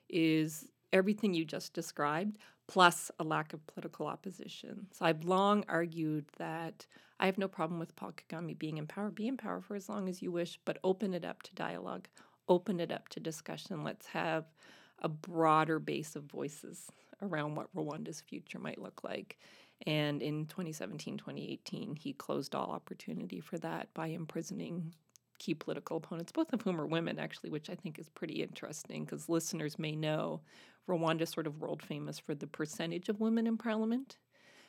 is 0.10 0.68
everything 0.94 1.34
you 1.34 1.46
just 1.46 1.74
described, 1.74 2.38
plus 2.68 3.12
a 3.20 3.24
lack 3.24 3.54
of 3.54 3.66
political 3.68 4.08
opposition. 4.08 4.88
So 4.92 5.06
I've 5.06 5.26
long 5.26 5.66
argued 5.68 6.26
that 6.38 6.86
I 7.20 7.26
have 7.26 7.38
no 7.38 7.48
problem 7.48 7.80
with 7.80 7.96
Paul 7.96 8.14
Kagame 8.14 8.58
being 8.58 8.78
in 8.78 8.88
power. 8.88 9.10
Be 9.10 9.28
in 9.28 9.38
power 9.38 9.62
for 9.62 9.76
as 9.76 9.90
long 9.90 10.08
as 10.10 10.22
you 10.22 10.32
wish, 10.32 10.60
but 10.66 10.80
open 10.84 11.14
it 11.14 11.26
up 11.26 11.44
to 11.44 11.56
dialogue 11.56 12.08
open 12.48 12.80
it 12.80 12.92
up 12.92 13.10
to 13.10 13.20
discussion. 13.20 13.84
Let's 13.84 14.08
have 14.08 14.46
a 15.00 15.10
broader 15.10 15.80
base 15.80 16.16
of 16.16 16.24
voices 16.24 16.92
around 17.22 17.56
what 17.56 17.74
Rwanda's 17.76 18.22
future 18.22 18.60
might 18.60 18.82
look 18.82 19.04
like. 19.04 19.40
And 19.88 20.22
in 20.22 20.46
2017, 20.46 21.18
2018, 21.18 21.96
he 21.96 22.14
closed 22.14 22.54
all 22.54 22.72
opportunity 22.72 23.40
for 23.40 23.58
that 23.60 23.94
by 23.94 24.08
imprisoning 24.08 24.94
key 25.40 25.56
political 25.56 25.98
opponents, 25.98 26.32
both 26.32 26.54
of 26.54 26.62
whom 26.62 26.80
are 26.80 26.86
women, 26.86 27.18
actually, 27.18 27.50
which 27.50 27.70
I 27.70 27.76
think 27.76 27.98
is 27.98 28.10
pretty 28.10 28.44
interesting 28.44 29.06
because 29.06 29.28
listeners 29.28 29.80
may 29.80 29.96
know 29.96 30.42
Rwanda 30.88 31.22
is 31.22 31.30
sort 31.30 31.48
of 31.48 31.60
world 31.60 31.82
famous 31.82 32.20
for 32.20 32.36
the 32.36 32.46
percentage 32.46 33.10
of 33.10 33.20
women 33.20 33.48
in 33.48 33.58
parliament. 33.58 34.18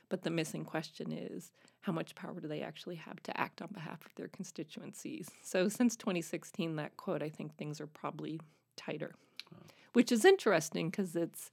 But 0.09 0.23
the 0.23 0.31
missing 0.31 0.65
question 0.65 1.13
is 1.13 1.53
how 1.83 1.93
much 1.93 2.15
power 2.15 2.41
do 2.41 2.49
they 2.49 2.63
actually 2.63 2.95
have 2.97 3.23
to 3.25 3.39
act 3.39 3.61
on 3.61 3.69
behalf 3.73 4.05
of 4.07 4.15
their 4.15 4.29
constituencies? 4.29 5.29
So 5.43 5.69
since 5.69 5.97
2016, 5.97 6.77
that 6.77 6.97
quote, 6.97 7.23
I 7.23 7.29
think 7.29 7.57
things 7.57 7.81
are 7.81 7.87
probably 7.89 8.41
tighter, 8.77 9.15
wow. 9.53 9.59
which 9.93 10.11
is 10.11 10.25
interesting 10.25 10.91
because 10.91 11.15
it's 11.15 11.51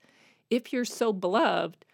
if 0.50 0.72
you're 0.72 0.86
so 0.86 1.12
beloved, 1.14 1.86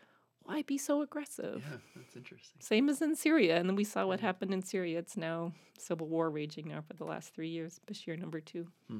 why 0.43 0.61
be 0.61 0.77
so 0.77 1.01
aggressive? 1.01 1.65
Yeah, 1.69 1.77
that's 1.95 2.15
interesting. 2.15 2.61
Same 2.61 2.89
as 2.89 3.01
in 3.01 3.15
Syria. 3.15 3.57
And 3.57 3.67
then 3.67 3.75
we 3.75 3.83
saw 3.83 4.05
what 4.05 4.19
happened 4.19 4.53
in 4.53 4.61
Syria. 4.61 4.99
It's 4.99 5.17
now 5.17 5.53
civil 5.79 6.07
war 6.07 6.29
raging 6.29 6.67
now 6.67 6.81
for 6.81 6.93
the 6.93 7.03
last 7.03 7.33
three 7.33 7.49
years, 7.49 7.79
Bashir 7.87 8.17
number 8.19 8.39
two. 8.39 8.67
Hmm. 8.87 8.99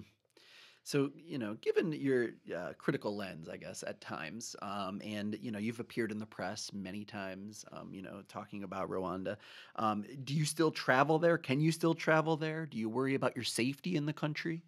So, 0.86 1.10
you 1.18 1.40
know, 1.40 1.56
given 1.62 1.92
your 1.94 2.30
uh, 2.56 2.74
critical 2.78 3.16
lens, 3.18 3.50
I 3.50 3.58
guess, 3.58 3.84
at 3.88 4.00
times, 4.02 4.56
um, 4.62 5.02
and, 5.04 5.36
you 5.42 5.50
know, 5.50 5.58
you've 5.58 5.80
appeared 5.80 6.12
in 6.12 6.20
the 6.20 6.28
press 6.28 6.70
many 6.74 7.04
times, 7.04 7.66
um, 7.72 7.92
you 7.92 8.04
know, 8.04 8.22
talking 8.28 8.62
about 8.62 8.88
Rwanda. 8.88 9.38
Um, 9.78 10.06
do 10.24 10.36
you 10.36 10.46
still 10.46 10.70
travel 10.70 11.18
there? 11.18 11.40
Can 11.40 11.60
you 11.60 11.72
still 11.72 11.96
travel 11.96 12.38
there? 12.38 12.68
Do 12.68 12.78
you 12.78 12.88
worry 12.88 13.16
about 13.16 13.36
your 13.36 13.44
safety 13.44 13.96
in 13.96 14.06
the 14.06 14.14
country? 14.14 14.62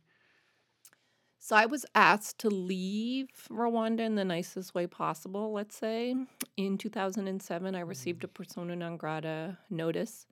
So 1.38 1.56
I 1.56 1.67
was 1.67 1.86
asked 1.93 2.39
to 2.39 2.49
leave 2.49 3.30
Rwanda 3.51 3.99
in 3.99 4.15
the 4.15 4.25
nicest 4.25 4.73
way 4.73 4.88
possible, 4.88 5.53
let's 5.53 5.77
say. 5.77 6.15
In 6.58 6.80
2007, 6.80 7.75
I 7.75 7.80
received 7.82 8.23
a 8.23 8.27
mm. 8.27 8.34
persona 8.34 8.75
non 8.75 8.97
grata 8.97 9.60
notice 9.69 10.25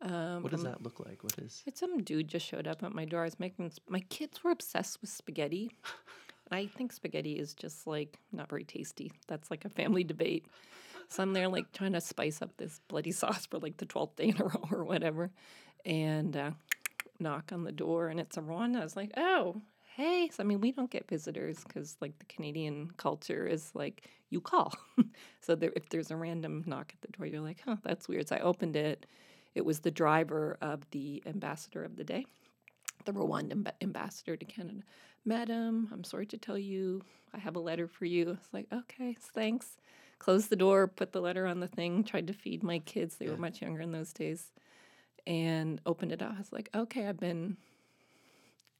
um, 0.00 0.42
what 0.42 0.52
does 0.52 0.64
that 0.64 0.82
look 0.82 1.00
like? 1.00 1.22
What 1.22 1.38
is? 1.38 1.62
It's 1.66 1.80
some 1.80 2.02
dude 2.02 2.28
just 2.28 2.46
showed 2.46 2.66
up 2.66 2.82
at 2.82 2.92
my 2.92 3.04
door. 3.04 3.22
I 3.22 3.24
was 3.24 3.40
making 3.40 3.72
my 3.88 4.00
kids 4.00 4.42
were 4.42 4.50
obsessed 4.50 5.00
with 5.00 5.10
spaghetti. 5.10 5.70
I 6.50 6.66
think 6.66 6.92
spaghetti 6.92 7.38
is 7.38 7.54
just 7.54 7.86
like 7.86 8.18
not 8.32 8.50
very 8.50 8.64
tasty. 8.64 9.12
That's 9.28 9.50
like 9.50 9.64
a 9.64 9.70
family 9.70 10.04
debate. 10.04 10.46
So 11.08 11.22
I'm 11.22 11.32
there 11.32 11.48
like 11.48 11.72
trying 11.72 11.92
to 11.92 12.00
spice 12.00 12.42
up 12.42 12.56
this 12.56 12.80
bloody 12.88 13.12
sauce 13.12 13.46
for 13.46 13.58
like 13.58 13.78
the 13.78 13.86
twelfth 13.86 14.16
day 14.16 14.28
in 14.28 14.40
a 14.40 14.44
row 14.44 14.68
or 14.70 14.84
whatever, 14.84 15.30
and 15.84 16.36
uh, 16.36 16.50
knock 17.18 17.50
on 17.52 17.64
the 17.64 17.72
door 17.72 18.08
and 18.08 18.20
it's 18.20 18.36
a 18.36 18.40
Rwanda. 18.40 18.80
I 18.80 18.84
was 18.84 18.96
like, 18.96 19.12
oh, 19.16 19.62
hey. 19.96 20.28
So 20.32 20.42
I 20.42 20.46
mean, 20.46 20.60
we 20.60 20.72
don't 20.72 20.90
get 20.90 21.08
visitors 21.08 21.64
because 21.64 21.96
like 22.00 22.18
the 22.18 22.26
Canadian 22.26 22.90
culture 22.96 23.46
is 23.46 23.70
like 23.74 24.10
you 24.30 24.40
call. 24.40 24.74
so 25.40 25.54
there, 25.54 25.72
if 25.76 25.88
there's 25.88 26.10
a 26.10 26.16
random 26.16 26.62
knock 26.66 26.92
at 26.94 27.00
the 27.00 27.16
door, 27.16 27.26
you're 27.26 27.40
like, 27.40 27.60
huh, 27.64 27.76
that's 27.82 28.08
weird. 28.08 28.28
So 28.28 28.36
I 28.36 28.40
opened 28.40 28.76
it 28.76 29.06
it 29.54 29.64
was 29.64 29.80
the 29.80 29.90
driver 29.90 30.56
of 30.60 30.88
the 30.90 31.22
ambassador 31.26 31.84
of 31.84 31.96
the 31.96 32.04
day, 32.04 32.26
the 33.04 33.12
Rwandan 33.12 33.70
ambassador 33.80 34.36
to 34.36 34.44
Canada. 34.44 34.82
Madam, 35.24 35.88
I'm 35.92 36.04
sorry 36.04 36.26
to 36.26 36.38
tell 36.38 36.58
you, 36.58 37.02
I 37.32 37.38
have 37.38 37.56
a 37.56 37.60
letter 37.60 37.88
for 37.88 38.04
you. 38.04 38.30
It's 38.30 38.52
like, 38.52 38.66
okay, 38.72 39.16
thanks. 39.34 39.78
Closed 40.18 40.50
the 40.50 40.56
door, 40.56 40.86
put 40.86 41.12
the 41.12 41.20
letter 41.20 41.46
on 41.46 41.60
the 41.60 41.68
thing, 41.68 42.04
tried 42.04 42.26
to 42.26 42.32
feed 42.32 42.62
my 42.62 42.78
kids. 42.78 43.16
They 43.16 43.28
were 43.28 43.36
much 43.36 43.62
younger 43.62 43.80
in 43.80 43.92
those 43.92 44.12
days. 44.12 44.52
And 45.26 45.80
opened 45.86 46.12
it 46.12 46.22
up. 46.22 46.32
I 46.34 46.38
was 46.38 46.52
like, 46.52 46.68
okay, 46.74 47.06
I've 47.06 47.18
been 47.18 47.56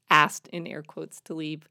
asked 0.09 0.47
in 0.49 0.67
air 0.67 0.83
quotes 0.83 1.19
to 1.21 1.33
leave. 1.33 1.67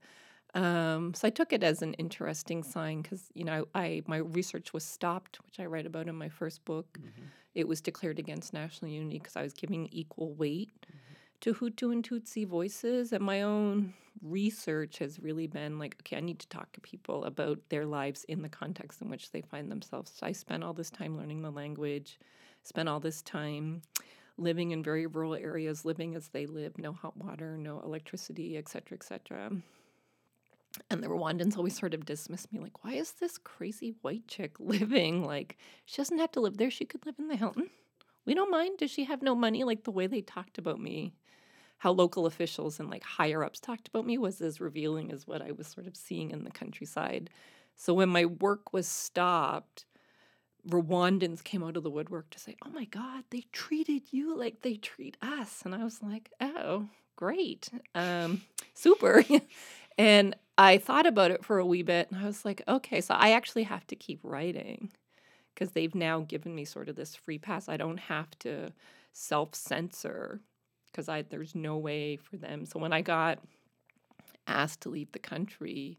Um, 0.55 1.15
so 1.15 1.27
I 1.27 1.31
took 1.31 1.53
it 1.53 1.63
as 1.63 1.83
an 1.83 1.95
interesting 1.95 2.63
sign 2.63 3.03
because 3.03 3.25
you 3.35 3.45
know 3.45 3.67
I 3.75 4.03
my 4.07 4.19
research 4.19 4.73
was 4.73 4.85
stopped, 4.85 5.39
which 5.47 5.59
I 5.59 5.67
write 5.67 5.87
about 5.87 6.09
in 6.09 6.15
my 6.15 6.29
first 6.29 6.65
book. 6.65 6.99
Mm-hmm. 6.99 7.27
It 7.55 7.69
was 7.69 7.81
declared 7.81 8.19
against 8.19 8.53
national 8.53 8.91
unity 8.91 9.19
because 9.19 9.37
I 9.37 9.43
was 9.43 9.53
giving 9.53 9.89
equal 9.93 10.33
weight 10.35 10.71
mm-hmm. 10.87 11.15
to 11.41 11.55
Hutu 11.55 11.93
and 11.93 12.09
Tutsi 12.09 12.47
voices. 12.47 13.13
And 13.13 13.25
my 13.25 13.43
own 13.43 13.95
research 14.23 14.99
has 14.99 15.21
really 15.21 15.47
been 15.47 15.79
like, 15.79 15.97
okay, 16.01 16.17
I 16.17 16.21
need 16.21 16.39
to 16.41 16.49
talk 16.49 16.73
to 16.73 16.81
people 16.81 17.25
about 17.25 17.59
their 17.69 17.85
lives 17.85 18.25
in 18.25 18.43
the 18.43 18.49
context 18.49 19.03
in 19.03 19.11
which 19.11 19.31
they 19.31 19.41
find 19.43 19.71
themselves. 19.71 20.13
So 20.15 20.27
I 20.27 20.33
spent 20.33 20.65
all 20.65 20.73
this 20.73 20.91
time 20.91 21.17
learning 21.17 21.43
the 21.43 21.51
language, 21.51 22.19
spent 22.63 22.89
all 22.89 23.01
this 23.01 23.23
time 23.23 23.83
living 24.37 24.73
in 24.73 24.83
very 24.83 25.07
rural 25.07 25.35
areas, 25.35 25.85
living 25.85 26.15
as 26.15 26.29
they 26.29 26.47
live, 26.47 26.77
no 26.79 26.93
hot 26.93 27.17
water, 27.17 27.57
no 27.57 27.81
electricity, 27.81 28.57
et 28.57 28.69
cetera, 28.69 28.97
et 28.97 29.05
cetera. 29.05 29.51
And 30.91 31.03
the 31.03 31.09
Rwandans 31.09 31.57
always 31.57 31.79
sort 31.79 31.95
of 31.95 32.05
dismiss 32.05 32.51
me, 32.51 32.59
like, 32.59 32.85
why 32.85 32.95
is 32.95 33.13
this 33.13 33.39
crazy 33.39 33.95
white 34.03 34.27
chick 34.27 34.57
living? 34.59 35.25
Like, 35.25 35.57
she 35.85 35.97
doesn't 35.97 36.19
have 36.19 36.33
to 36.33 36.41
live 36.41 36.57
there. 36.57 36.71
She 36.71 36.85
could 36.85 37.07
live 37.07 37.17
in 37.19 37.29
the 37.29 37.37
Hilton. 37.37 37.71
We 38.27 38.35
don't 38.35 38.51
mind. 38.51 38.79
Does 38.79 38.91
she 38.91 39.05
have 39.05 39.23
no 39.23 39.35
money? 39.35 39.65
Like 39.65 39.85
the 39.85 39.91
way 39.91 40.07
they 40.07 40.23
talked 40.23 40.59
about 40.59 40.81
me 40.81 41.15
how 41.79 41.93
local 41.93 42.25
officials 42.25 42.81
and 42.81 42.89
like 42.89 43.03
higher 43.03 43.45
ups 43.45 43.61
talked 43.61 43.89
about 43.89 44.07
me 44.07 44.17
was 44.17 44.41
as 44.41 44.61
revealing 44.61 45.13
as 45.13 45.27
what 45.27 45.43
I 45.43 45.53
was 45.53 45.67
sort 45.67 45.87
of 45.87 45.97
seeing 45.97 46.31
in 46.31 46.45
the 46.45 46.51
countryside. 46.51 47.29
So 47.77 47.93
when 47.93 48.09
my 48.09 48.25
work 48.25 48.73
was 48.73 48.89
stopped, 48.89 49.85
Rwandans 50.67 51.45
came 51.45 51.63
out 51.63 51.77
of 51.77 51.83
the 51.83 51.91
woodwork 51.91 52.31
to 52.31 52.39
say, 52.39 52.57
"Oh 52.65 52.71
my 52.71 52.87
God, 52.87 53.25
they 53.29 53.45
treated 53.53 54.13
you 54.13 54.35
like 54.35 54.63
they 54.63 54.77
treat 54.77 55.19
us," 55.21 55.61
and 55.63 55.75
I 55.75 55.85
was 55.85 56.03
like, 56.03 56.31
"Oh, 56.41 56.89
great, 57.17 57.69
um, 57.95 58.41
super." 58.73 59.23
and 59.99 60.35
I 60.57 60.79
thought 60.79 61.07
about 61.07 61.31
it 61.31 61.45
for 61.45 61.59
a 61.59 61.67
wee 61.67 61.83
bit, 61.83 62.11
and 62.11 62.21
I 62.21 62.27
was 62.27 62.45
like, 62.45 62.63
"Okay, 62.69 63.01
so 63.01 63.15
I 63.15 63.31
actually 63.33 63.65
have 63.65 63.87
to 63.89 63.97
keep 63.97 64.21
writing." 64.23 64.93
Because 65.55 65.73
they've 65.73 65.95
now 65.95 66.21
given 66.21 66.55
me 66.55 66.65
sort 66.65 66.89
of 66.89 66.97
this 66.97 67.17
free 67.17 67.39
pass. 67.39 67.69
I 67.69 67.77
don't 67.79 67.99
have 67.99 68.39
to 68.41 68.73
self 69.13 69.55
censor 69.55 70.41
because 70.87 71.09
I 71.09 71.23
there's 71.23 71.55
no 71.55 71.79
way 71.79 72.17
for 72.17 72.37
them. 72.39 72.67
So 72.67 72.79
when 72.81 72.93
I 72.93 73.03
got 73.03 73.41
asked 74.47 74.81
to 74.83 74.89
leave 74.91 75.13
the 75.13 75.19
country, 75.19 75.99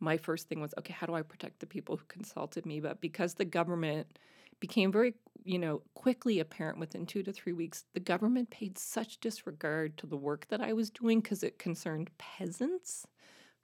my 0.00 0.16
first 0.16 0.48
thing 0.48 0.60
was, 0.60 0.74
okay, 0.78 0.92
how 0.92 1.06
do 1.06 1.14
I 1.14 1.22
protect 1.22 1.60
the 1.60 1.66
people 1.66 1.96
who 1.96 2.04
consulted 2.08 2.66
me? 2.66 2.80
But 2.80 3.00
because 3.00 3.34
the 3.34 3.44
government 3.44 4.18
became 4.60 4.92
very, 4.92 5.14
you 5.44 5.58
know, 5.58 5.82
quickly 5.94 6.38
apparent 6.40 6.78
within 6.78 7.06
two 7.06 7.22
to 7.22 7.32
three 7.32 7.52
weeks, 7.52 7.84
the 7.94 8.00
government 8.00 8.50
paid 8.50 8.78
such 8.78 9.20
disregard 9.20 9.96
to 9.98 10.06
the 10.06 10.16
work 10.16 10.46
that 10.48 10.60
I 10.60 10.72
was 10.72 10.90
doing 10.90 11.20
because 11.20 11.42
it 11.42 11.58
concerned 11.58 12.10
peasants. 12.18 13.06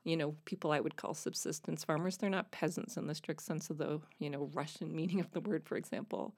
You 0.06 0.16
know, 0.16 0.34
people 0.44 0.72
I 0.72 0.80
would 0.80 0.96
call 0.96 1.14
subsistence 1.14 1.84
farmers. 1.84 2.16
They're 2.16 2.30
not 2.30 2.50
peasants 2.50 2.96
in 2.96 3.06
the 3.06 3.14
strict 3.14 3.42
sense 3.42 3.68
of 3.70 3.78
the, 3.78 4.00
you 4.18 4.30
know, 4.30 4.48
Russian 4.54 4.94
meaning 4.94 5.20
of 5.20 5.30
the 5.32 5.40
word, 5.40 5.64
for 5.66 5.76
example 5.76 6.34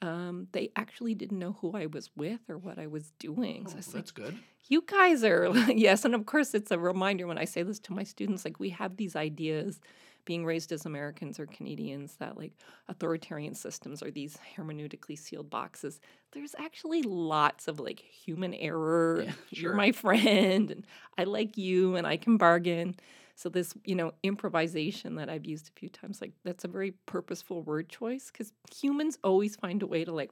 um, 0.00 0.48
they 0.52 0.70
actually 0.76 1.14
didn't 1.14 1.38
know 1.38 1.56
who 1.60 1.72
I 1.76 1.86
was 1.86 2.10
with 2.16 2.40
or 2.48 2.58
what 2.58 2.78
I 2.78 2.86
was 2.86 3.12
doing. 3.18 3.64
Oh, 3.66 3.70
so 3.70 3.76
that's 3.76 3.94
like, 3.94 4.14
good. 4.14 4.38
You 4.68 4.84
guys 4.86 5.24
are, 5.24 5.48
yes. 5.72 6.04
And 6.04 6.14
of 6.14 6.26
course, 6.26 6.54
it's 6.54 6.70
a 6.70 6.78
reminder 6.78 7.26
when 7.26 7.38
I 7.38 7.44
say 7.44 7.62
this 7.62 7.78
to 7.80 7.92
my 7.92 8.04
students 8.04 8.44
like, 8.44 8.60
we 8.60 8.70
have 8.70 8.96
these 8.96 9.16
ideas 9.16 9.80
being 10.28 10.44
raised 10.44 10.72
as 10.72 10.84
Americans 10.84 11.40
or 11.40 11.46
Canadians 11.46 12.16
that 12.16 12.36
like 12.36 12.52
authoritarian 12.86 13.54
systems 13.54 14.02
are 14.02 14.10
these 14.10 14.36
hermeneutically 14.54 15.18
sealed 15.18 15.48
boxes. 15.48 16.00
There's 16.32 16.54
actually 16.58 17.00
lots 17.00 17.66
of 17.66 17.80
like 17.80 17.98
human 17.98 18.52
error. 18.52 19.22
Yeah, 19.24 19.32
You're 19.48 19.74
my 19.74 19.90
friend, 20.04 20.70
and 20.70 20.86
I 21.16 21.24
like 21.24 21.56
you, 21.56 21.96
and 21.96 22.06
I 22.06 22.18
can 22.18 22.36
bargain. 22.36 22.94
So 23.36 23.48
this, 23.48 23.72
you 23.86 23.94
know, 23.94 24.12
improvisation 24.22 25.14
that 25.14 25.30
I've 25.30 25.46
used 25.46 25.70
a 25.74 25.80
few 25.80 25.88
times, 25.88 26.20
like 26.20 26.32
that's 26.44 26.64
a 26.64 26.68
very 26.68 26.90
purposeful 27.06 27.62
word 27.62 27.88
choice 27.88 28.30
because 28.30 28.52
humans 28.76 29.16
always 29.24 29.56
find 29.56 29.82
a 29.82 29.86
way 29.86 30.04
to 30.04 30.12
like 30.12 30.30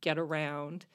get 0.00 0.16
around. 0.16 0.86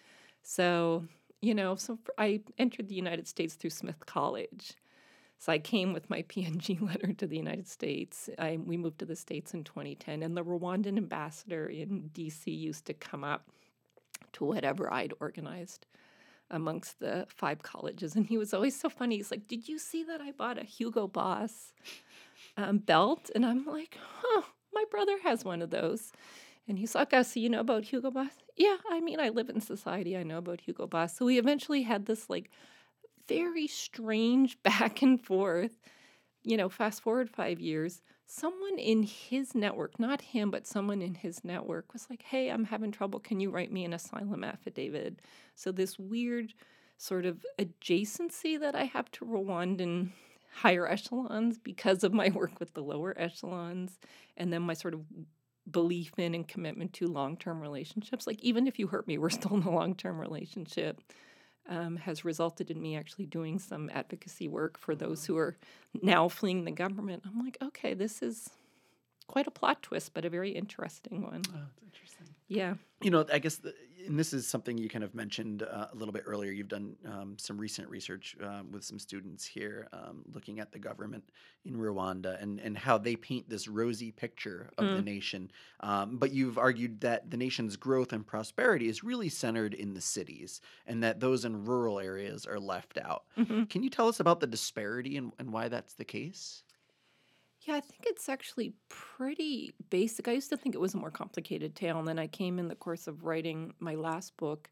So, 0.43 1.03
you 1.41 1.53
know, 1.53 1.75
so 1.75 1.99
I 2.17 2.39
entered 2.57 2.87
the 2.87 2.95
United 2.95 3.27
States 3.27 3.55
through 3.55 3.71
Smith 3.71 4.05
College. 4.05 4.75
So 5.39 5.53
I 5.53 5.57
came 5.57 5.93
with 5.93 6.09
my 6.09 6.21
PNG 6.29 6.79
letter 6.81 7.13
to 7.13 7.25
the 7.25 7.37
United 7.37 7.67
States. 7.67 8.29
I, 8.37 8.57
we 8.63 8.77
moved 8.77 8.99
to 8.99 9.05
the 9.05 9.15
States 9.15 9.53
in 9.53 9.63
2010, 9.63 10.21
and 10.21 10.37
the 10.37 10.43
Rwandan 10.43 10.97
ambassador 10.97 11.67
in 11.67 12.11
DC 12.13 12.45
used 12.45 12.85
to 12.85 12.93
come 12.93 13.23
up 13.23 13.49
to 14.33 14.45
whatever 14.45 14.93
I'd 14.93 15.13
organized 15.19 15.87
amongst 16.51 16.99
the 16.99 17.25
five 17.29 17.61
colleges. 17.61 18.15
And 18.15 18.25
he 18.25 18.37
was 18.37 18.53
always 18.53 18.79
so 18.79 18.89
funny. 18.89 19.17
He's 19.17 19.31
like, 19.31 19.47
Did 19.47 19.67
you 19.67 19.79
see 19.79 20.03
that 20.03 20.21
I 20.21 20.31
bought 20.31 20.57
a 20.57 20.63
Hugo 20.63 21.07
Boss 21.07 21.73
um, 22.57 22.79
belt? 22.79 23.29
And 23.33 23.45
I'm 23.45 23.65
like, 23.65 23.97
Huh, 24.21 24.41
my 24.73 24.83
brother 24.91 25.17
has 25.23 25.45
one 25.45 25.61
of 25.61 25.69
those. 25.69 26.11
And 26.67 26.77
he's 26.77 26.95
like, 26.95 27.13
Oh, 27.13 27.21
so 27.21 27.39
you 27.39 27.49
know 27.49 27.61
about 27.61 27.85
Hugo 27.85 28.11
Boss? 28.11 28.31
Yeah, 28.57 28.77
I 28.89 28.99
mean, 28.99 29.19
I 29.19 29.29
live 29.29 29.49
in 29.49 29.61
society. 29.61 30.17
I 30.17 30.23
know 30.23 30.39
about 30.39 30.61
Hugo 30.61 30.87
Boss. 30.87 31.15
So 31.15 31.25
we 31.25 31.37
eventually 31.37 31.83
had 31.83 32.07
this 32.07 32.29
like 32.29 32.49
very 33.29 33.67
strange 33.67 34.61
back 34.63 35.01
and 35.01 35.23
forth. 35.23 35.79
You 36.43 36.57
know, 36.57 36.69
fast 36.69 37.01
forward 37.01 37.29
five 37.29 37.59
years, 37.59 38.01
someone 38.25 38.77
in 38.79 39.03
his 39.03 39.53
network, 39.53 39.99
not 39.99 40.21
him, 40.21 40.51
but 40.51 40.65
someone 40.65 41.01
in 41.01 41.15
his 41.15 41.43
network 41.43 41.91
was 41.91 42.09
like, 42.09 42.21
Hey, 42.21 42.49
I'm 42.49 42.65
having 42.65 42.91
trouble. 42.91 43.19
Can 43.19 43.39
you 43.39 43.51
write 43.51 43.71
me 43.71 43.83
an 43.85 43.93
asylum 43.93 44.43
affidavit? 44.43 45.19
So, 45.55 45.71
this 45.71 45.99
weird 45.99 46.53
sort 46.97 47.25
of 47.25 47.45
adjacency 47.57 48.59
that 48.59 48.75
I 48.75 48.83
have 48.83 49.09
to 49.11 49.25
Rwandan 49.25 50.11
higher 50.53 50.87
echelons 50.87 51.57
because 51.57 52.03
of 52.03 52.13
my 52.13 52.29
work 52.33 52.59
with 52.59 52.73
the 52.73 52.83
lower 52.83 53.13
echelons, 53.17 53.99
and 54.37 54.51
then 54.51 54.61
my 54.61 54.73
sort 54.73 54.93
of 54.93 55.01
belief 55.69 56.11
in 56.17 56.33
and 56.33 56.47
commitment 56.47 56.93
to 56.93 57.07
long 57.07 57.37
term 57.37 57.61
relationships. 57.61 58.27
Like, 58.27 58.41
even 58.43 58.67
if 58.67 58.79
you 58.79 58.87
hurt 58.87 59.07
me, 59.07 59.17
we're 59.17 59.29
still 59.29 59.55
in 59.55 59.63
a 59.63 59.71
long 59.71 59.95
term 59.95 60.19
relationship. 60.19 61.01
Um, 61.71 61.97
has 61.97 62.25
resulted 62.25 62.71
in 62.71 62.81
me 62.81 62.97
actually 62.97 63.27
doing 63.27 63.59
some 63.59 63.91
advocacy 63.93 64.47
work 64.47 64.79
for 64.79 64.95
those 64.95 65.27
who 65.27 65.37
are 65.37 65.55
now 66.01 66.27
fleeing 66.27 66.65
the 66.65 66.71
government. 66.71 67.21
I'm 67.27 67.45
like, 67.45 67.59
okay, 67.61 67.93
this 67.93 68.23
is 68.23 68.49
quite 69.29 69.47
a 69.47 69.51
plot 69.51 69.81
twist, 69.83 70.13
but 70.13 70.25
a 70.25 70.29
very 70.29 70.51
interesting 70.51 71.21
one. 71.21 71.41
Oh, 71.49 71.59
that's 71.59 71.83
interesting. 71.83 72.27
Yeah. 72.47 72.73
You 73.01 73.11
know, 73.11 73.25
I 73.31 73.37
guess, 73.37 73.57
the, 73.57 73.75
and 74.07 74.17
this 74.17 74.33
is 74.33 74.47
something 74.47 74.75
you 74.75 74.89
kind 74.89 75.03
of 75.03 75.13
mentioned 75.13 75.61
uh, 75.61 75.85
a 75.93 75.95
little 75.95 76.11
bit 76.11 76.23
earlier. 76.25 76.51
You've 76.51 76.67
done 76.67 76.95
um, 77.05 77.35
some 77.37 77.57
recent 77.57 77.87
research 77.89 78.35
um, 78.43 78.71
with 78.71 78.83
some 78.83 78.97
students 78.97 79.45
here, 79.45 79.87
um, 79.93 80.23
looking 80.33 80.59
at 80.59 80.71
the 80.71 80.79
government 80.79 81.23
in 81.63 81.75
Rwanda 81.75 82.41
and 82.41 82.59
and 82.59 82.75
how 82.77 82.97
they 82.97 83.15
paint 83.15 83.47
this 83.47 83.67
rosy 83.67 84.11
picture 84.11 84.71
of 84.77 84.87
the 84.87 85.01
nation. 85.01 85.51
Um, 85.81 86.17
but 86.17 86.31
you've 86.31 86.57
argued 86.57 87.01
that 87.01 87.29
the 87.29 87.37
nation's 87.37 87.75
growth 87.75 88.11
and 88.13 88.25
prosperity 88.25 88.87
is 88.87 89.03
really 89.03 89.29
centered 89.29 89.75
in 89.75 89.93
the 89.93 90.01
cities, 90.01 90.59
and 90.87 91.03
that 91.03 91.19
those 91.19 91.45
in 91.45 91.65
rural 91.65 91.99
areas 91.99 92.47
are 92.47 92.59
left 92.59 92.97
out. 92.97 93.25
hmm 93.35 93.65
Can 93.65 93.83
you 93.83 93.89
tell 93.91 94.07
us 94.07 94.19
about 94.19 94.39
the 94.39 94.47
disparity 94.47 95.17
and, 95.17 95.31
and 95.37 95.53
why 95.53 95.67
that's 95.67 95.93
the 95.93 96.05
case? 96.05 96.63
Yeah, 97.69 97.75
I 97.75 97.81
think 97.81 98.05
it's 98.07 98.29
actually 98.29 98.73
pretty 98.89 99.75
basic. 99.91 100.27
I 100.27 100.31
used 100.31 100.49
to 100.49 100.57
think 100.57 100.73
it 100.73 100.81
was 100.81 100.95
a 100.95 100.97
more 100.97 101.11
complicated 101.11 101.75
tale, 101.75 101.99
and 101.99 102.07
then 102.07 102.17
I 102.17 102.25
came 102.25 102.57
in 102.57 102.67
the 102.67 102.73
course 102.73 103.05
of 103.05 103.25
writing 103.25 103.75
my 103.79 103.93
last 103.93 104.35
book. 104.37 104.71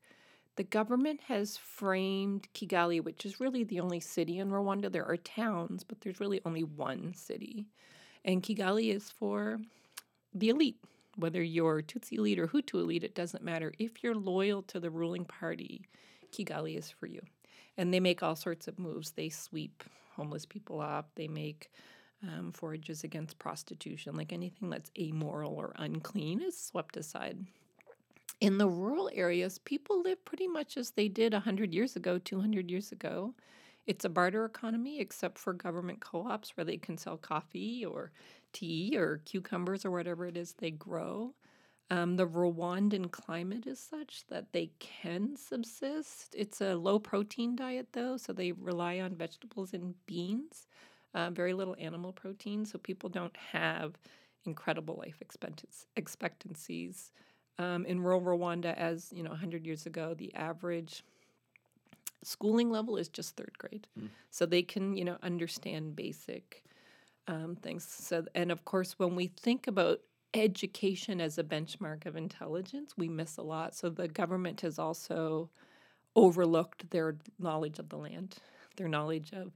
The 0.56 0.64
government 0.64 1.20
has 1.28 1.58
framed 1.58 2.48
Kigali, 2.56 3.04
which 3.04 3.24
is 3.24 3.40
really 3.40 3.64
the 3.64 3.82
only 3.82 4.00
city 4.00 4.40
in 4.40 4.50
Rwanda. 4.50 4.92
There 4.92 5.06
are 5.06 5.16
towns, 5.16 5.84
but 5.84 6.02
there's 6.02 6.20
really 6.20 6.42
only 6.44 6.64
one 6.64 7.14
city. 7.14 7.68
And 8.26 8.42
Kigali 8.42 8.92
is 8.92 9.12
for 9.12 9.60
the 10.34 10.50
elite. 10.50 10.80
Whether 11.18 11.44
you're 11.44 11.84
Tutsi 11.84 12.18
elite 12.18 12.40
or 12.40 12.48
Hutu 12.48 12.80
elite, 12.80 13.04
it 13.04 13.14
doesn't 13.14 13.44
matter. 13.44 13.74
If 13.78 14.02
you're 14.04 14.16
loyal 14.16 14.64
to 14.64 14.80
the 14.80 14.90
ruling 14.90 15.26
party, 15.26 15.84
Kigali 16.32 16.76
is 16.76 16.90
for 16.90 17.06
you. 17.06 17.22
And 17.78 17.94
they 17.94 18.00
make 18.00 18.24
all 18.24 18.36
sorts 18.36 18.68
of 18.68 18.80
moves. 18.80 19.12
They 19.12 19.30
sweep 19.30 19.84
homeless 20.16 20.48
people 20.48 20.82
up, 20.82 21.12
they 21.14 21.28
make 21.28 21.70
um, 22.24 22.52
forages 22.52 23.04
against 23.04 23.40
prostitution, 23.40 24.16
like 24.16 24.34
anything 24.34 24.70
that's 24.70 24.92
amoral 25.00 25.56
or 25.56 25.74
unclean 25.78 26.42
is 26.42 26.58
swept 26.58 26.98
aside. 26.98 27.46
In 28.40 28.58
the 28.58 28.68
rural 28.68 29.10
areas, 29.14 29.58
people 29.60 30.02
live 30.02 30.24
pretty 30.24 30.48
much 30.48 30.78
as 30.78 30.92
they 30.92 31.08
did 31.08 31.34
100 31.34 31.74
years 31.74 31.96
ago, 31.96 32.18
200 32.20 32.70
years 32.70 32.92
ago. 32.92 33.34
It's 33.88 34.06
a 34.06 34.10
barter 34.10 34.46
economy, 34.46 35.00
except 35.00 35.38
for 35.40 35.54
government 35.54 36.02
co 36.02 36.28
ops 36.28 36.56
where 36.56 36.66
they 36.66 36.78
can 36.78 36.98
sell 36.98 37.18
coffee 37.18 37.86
or 37.86 38.12
tea 38.54 38.96
or 38.98 39.22
cucumbers 39.26 39.86
or 39.86 39.92
whatever 39.92 40.28
it 40.28 40.38
is 40.38 40.54
they 40.54 40.72
grow. 40.72 41.34
Um, 41.90 42.18
the 42.18 42.28
Rwandan 42.28 43.12
climate 43.12 43.66
is 43.66 43.80
such 43.80 44.26
that 44.28 44.52
they 44.52 44.72
can 44.80 45.38
subsist. 45.38 46.36
It's 46.38 46.60
a 46.60 46.76
low 46.76 47.00
protein 47.00 47.56
diet, 47.56 47.88
though, 47.94 48.18
so 48.18 48.34
they 48.34 48.52
rely 48.52 49.00
on 49.00 49.16
vegetables 49.16 49.74
and 49.74 49.96
beans 50.06 50.68
uh, 51.14 51.30
very 51.30 51.54
little 51.54 51.76
animal 51.80 52.12
protein, 52.12 52.66
so 52.66 52.78
people 52.78 53.10
don't 53.10 53.36
have 53.38 53.96
incredible 54.46 54.96
life 54.96 55.22
expectancies. 55.96 57.12
Um, 57.60 57.86
in 57.86 58.02
rural 58.02 58.22
Rwanda, 58.22 58.76
as 58.76 59.12
you 59.14 59.24
know, 59.24 59.32
100 59.32 59.66
years 59.66 59.86
ago, 59.86 60.14
the 60.14 60.34
average 60.36 61.04
schooling 62.24 62.70
level 62.70 62.98
is 62.98 63.08
just 63.10 63.36
third 63.36 63.58
grade, 63.58 63.88
Mm. 64.00 64.10
so 64.30 64.46
they 64.46 64.62
can 64.64 64.96
you 64.96 65.06
know 65.06 65.18
understand 65.24 65.96
basic 65.96 66.64
um, 67.28 67.56
things. 67.56 67.86
So, 67.86 68.26
and 68.36 68.52
of 68.52 68.66
course, 68.66 68.98
when 69.00 69.16
we 69.16 69.28
think 69.28 69.68
about 69.68 70.00
education 70.34 71.20
as 71.22 71.38
a 71.38 71.44
benchmark 71.44 72.06
of 72.06 72.16
intelligence, 72.16 72.94
we 72.98 73.08
miss 73.10 73.38
a 73.38 73.42
lot. 73.44 73.76
So 73.76 73.90
the 73.90 74.08
government 74.08 74.62
has 74.62 74.80
also 74.80 75.50
overlooked 76.16 76.90
their 76.90 77.16
knowledge 77.40 77.80
of 77.80 77.90
the 77.90 77.98
land, 77.98 78.38
their 78.78 78.88
knowledge 78.88 79.32
of 79.34 79.52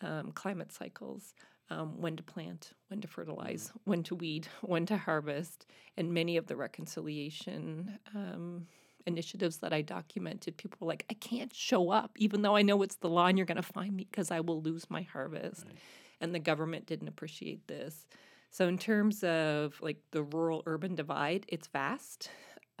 um, 0.00 0.32
climate 0.32 0.72
cycles, 0.72 1.34
um, 1.70 2.00
when 2.00 2.16
to 2.16 2.22
plant, 2.22 2.72
when 2.88 3.00
to 3.00 3.08
fertilize, 3.08 3.72
when 3.84 4.02
to 4.04 4.14
weed, 4.14 4.48
when 4.62 4.86
to 4.86 4.96
harvest, 4.96 5.66
and 5.96 6.12
many 6.12 6.36
of 6.36 6.46
the 6.46 6.56
reconciliation 6.56 7.98
um, 8.14 8.66
initiatives 9.06 9.58
that 9.58 9.72
I 9.72 9.82
documented, 9.82 10.56
people 10.56 10.78
were 10.80 10.88
like, 10.88 11.06
I 11.10 11.14
can't 11.14 11.54
show 11.54 11.90
up, 11.90 12.12
even 12.16 12.42
though 12.42 12.56
I 12.56 12.62
know 12.62 12.82
it's 12.82 12.96
the 12.96 13.08
law 13.08 13.26
and 13.26 13.38
you're 13.38 13.46
going 13.46 13.56
to 13.56 13.62
find 13.62 13.94
me 13.96 14.06
because 14.10 14.30
I 14.30 14.40
will 14.40 14.60
lose 14.62 14.90
my 14.90 15.02
harvest. 15.02 15.64
Right. 15.66 15.76
And 16.20 16.34
the 16.34 16.38
government 16.38 16.86
didn't 16.86 17.08
appreciate 17.08 17.66
this. 17.66 18.06
So, 18.50 18.66
in 18.66 18.78
terms 18.78 19.22
of 19.22 19.80
like 19.80 19.98
the 20.10 20.22
rural 20.22 20.62
urban 20.66 20.94
divide, 20.96 21.46
it's 21.48 21.68
vast. 21.68 22.30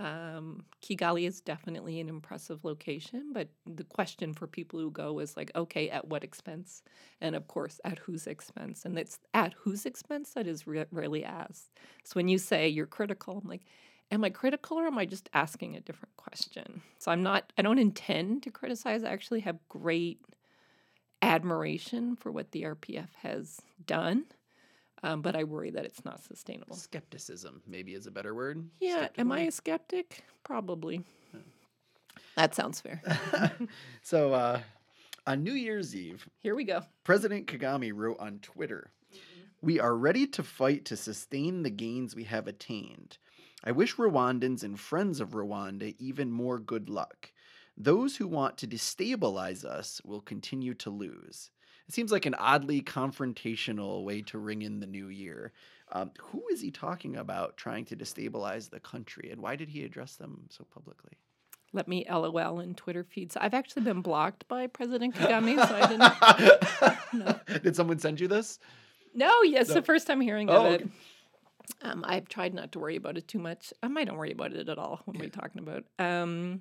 Um, 0.00 0.64
Kigali 0.82 1.26
is 1.26 1.42
definitely 1.42 2.00
an 2.00 2.08
impressive 2.08 2.64
location, 2.64 3.32
but 3.34 3.48
the 3.66 3.84
question 3.84 4.32
for 4.32 4.46
people 4.46 4.80
who 4.80 4.90
go 4.90 5.18
is 5.18 5.36
like, 5.36 5.52
okay, 5.54 5.90
at 5.90 6.08
what 6.08 6.24
expense? 6.24 6.82
And 7.20 7.36
of 7.36 7.48
course, 7.48 7.80
at 7.84 7.98
whose 7.98 8.26
expense? 8.26 8.86
And 8.86 8.98
it's 8.98 9.18
at 9.34 9.52
whose 9.52 9.84
expense 9.84 10.32
that 10.32 10.46
is 10.46 10.66
re- 10.66 10.86
rarely 10.90 11.22
asked. 11.22 11.78
So 12.02 12.14
when 12.14 12.28
you 12.28 12.38
say 12.38 12.66
you're 12.66 12.86
critical, 12.86 13.42
I'm 13.42 13.48
like, 13.48 13.66
am 14.10 14.24
I 14.24 14.30
critical 14.30 14.78
or 14.78 14.86
am 14.86 14.96
I 14.96 15.04
just 15.04 15.28
asking 15.34 15.76
a 15.76 15.80
different 15.80 16.16
question? 16.16 16.80
So 16.98 17.12
I'm 17.12 17.22
not, 17.22 17.52
I 17.58 17.62
don't 17.62 17.78
intend 17.78 18.42
to 18.44 18.50
criticize. 18.50 19.04
I 19.04 19.10
actually 19.10 19.40
have 19.40 19.58
great 19.68 20.24
admiration 21.20 22.16
for 22.16 22.32
what 22.32 22.52
the 22.52 22.62
RPF 22.62 23.12
has 23.20 23.60
done. 23.86 24.24
Um, 25.02 25.22
but 25.22 25.34
I 25.34 25.44
worry 25.44 25.70
that 25.70 25.84
it's 25.84 26.04
not 26.04 26.22
sustainable. 26.22 26.76
Skepticism, 26.76 27.62
maybe, 27.66 27.94
is 27.94 28.06
a 28.06 28.10
better 28.10 28.34
word. 28.34 28.68
Yeah, 28.80 29.08
am 29.16 29.32
I 29.32 29.40
a 29.40 29.50
skeptic? 29.50 30.24
Probably. 30.44 31.02
That 32.36 32.54
sounds 32.54 32.80
fair. 32.80 33.02
so, 34.02 34.32
uh, 34.32 34.60
on 35.26 35.42
New 35.42 35.52
Year's 35.52 35.94
Eve, 35.94 36.28
here 36.38 36.54
we 36.54 36.64
go. 36.64 36.82
President 37.04 37.46
Kagame 37.46 37.92
wrote 37.94 38.18
on 38.20 38.38
Twitter 38.40 38.92
We 39.60 39.80
are 39.80 39.96
ready 39.96 40.26
to 40.28 40.42
fight 40.42 40.84
to 40.86 40.96
sustain 40.96 41.62
the 41.62 41.70
gains 41.70 42.14
we 42.14 42.24
have 42.24 42.46
attained. 42.46 43.18
I 43.62 43.72
wish 43.72 43.96
Rwandans 43.96 44.62
and 44.62 44.80
friends 44.80 45.20
of 45.20 45.30
Rwanda 45.30 45.94
even 45.98 46.32
more 46.32 46.58
good 46.58 46.88
luck. 46.88 47.32
Those 47.76 48.16
who 48.16 48.26
want 48.26 48.56
to 48.58 48.66
destabilize 48.66 49.64
us 49.64 50.00
will 50.04 50.20
continue 50.20 50.74
to 50.74 50.90
lose. 50.90 51.50
It 51.90 51.94
seems 51.94 52.12
like 52.12 52.24
an 52.24 52.36
oddly 52.36 52.82
confrontational 52.82 54.04
way 54.04 54.22
to 54.22 54.38
ring 54.38 54.62
in 54.62 54.78
the 54.78 54.86
new 54.86 55.08
year. 55.08 55.50
Um, 55.90 56.12
who 56.20 56.40
is 56.52 56.60
he 56.60 56.70
talking 56.70 57.16
about 57.16 57.56
trying 57.56 57.84
to 57.86 57.96
destabilize 57.96 58.70
the 58.70 58.78
country, 58.78 59.30
and 59.32 59.42
why 59.42 59.56
did 59.56 59.68
he 59.68 59.82
address 59.82 60.14
them 60.14 60.42
so 60.50 60.64
publicly? 60.72 61.14
Let 61.72 61.88
me 61.88 62.06
LOL 62.08 62.60
in 62.60 62.76
Twitter 62.76 63.02
feeds. 63.02 63.36
I've 63.36 63.54
actually 63.54 63.82
been 63.82 64.02
blocked 64.02 64.46
by 64.46 64.68
President 64.68 65.16
Kagame, 65.16 65.56
so 65.56 65.74
I 65.74 67.08
didn't. 67.10 67.24
no. 67.24 67.58
Did 67.58 67.74
someone 67.74 67.98
send 67.98 68.20
you 68.20 68.28
this? 68.28 68.60
No, 69.12 69.42
yes, 69.42 69.66
no. 69.66 69.74
the 69.74 69.82
first 69.82 70.06
time 70.06 70.20
hearing 70.20 70.48
oh, 70.48 70.66
of 70.66 70.72
it. 70.72 70.82
Okay. 70.82 70.90
Um, 71.82 72.04
I've 72.06 72.28
tried 72.28 72.54
not 72.54 72.70
to 72.70 72.78
worry 72.78 72.94
about 72.94 73.18
it 73.18 73.26
too 73.26 73.40
much. 73.40 73.72
Um, 73.82 73.98
I 73.98 74.04
don't 74.04 74.16
worry 74.16 74.30
about 74.30 74.52
it 74.52 74.68
at 74.68 74.78
all. 74.78 75.00
when 75.06 75.16
yeah. 75.16 75.26
are 75.26 75.28
talking 75.30 75.60
about? 75.60 75.82
Um, 75.98 76.60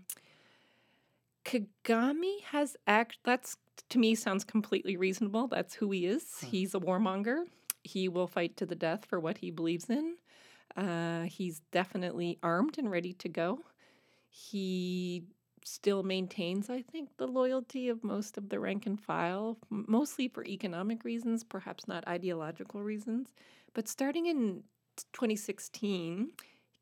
Kagame 1.50 2.44
has 2.52 2.78
act. 2.86 3.18
That's 3.24 3.58
to 3.90 3.98
me 3.98 4.14
sounds 4.14 4.44
completely 4.44 4.98
reasonable. 4.98 5.48
That's 5.48 5.74
who 5.74 5.90
he 5.90 6.06
is. 6.06 6.24
Huh. 6.42 6.48
He's 6.52 6.76
a 6.76 6.80
warmonger. 6.80 7.46
He 7.84 8.08
will 8.08 8.28
fight 8.28 8.56
to 8.58 8.66
the 8.66 8.76
death 8.76 9.06
for 9.06 9.20
what 9.20 9.40
he 9.40 9.50
believes 9.50 9.90
in. 9.90 10.18
Uh, 10.78 11.24
he's 11.24 11.62
definitely 11.72 12.38
armed 12.44 12.78
and 12.78 12.92
ready 12.92 13.14
to 13.14 13.30
go. 13.30 13.62
He 14.30 15.24
still 15.66 16.04
maintains, 16.04 16.70
I 16.70 16.84
think, 16.84 17.10
the 17.18 17.28
loyalty 17.28 17.90
of 17.90 18.04
most 18.04 18.38
of 18.38 18.50
the 18.50 18.60
rank 18.60 18.86
and 18.86 19.00
file, 19.00 19.58
mostly 19.70 20.28
for 20.28 20.46
economic 20.46 21.04
reasons, 21.04 21.44
perhaps 21.44 21.88
not 21.88 22.08
ideological 22.08 22.84
reasons. 22.84 23.30
But 23.74 23.88
starting 23.88 24.28
in 24.28 24.64
2016, 25.14 26.32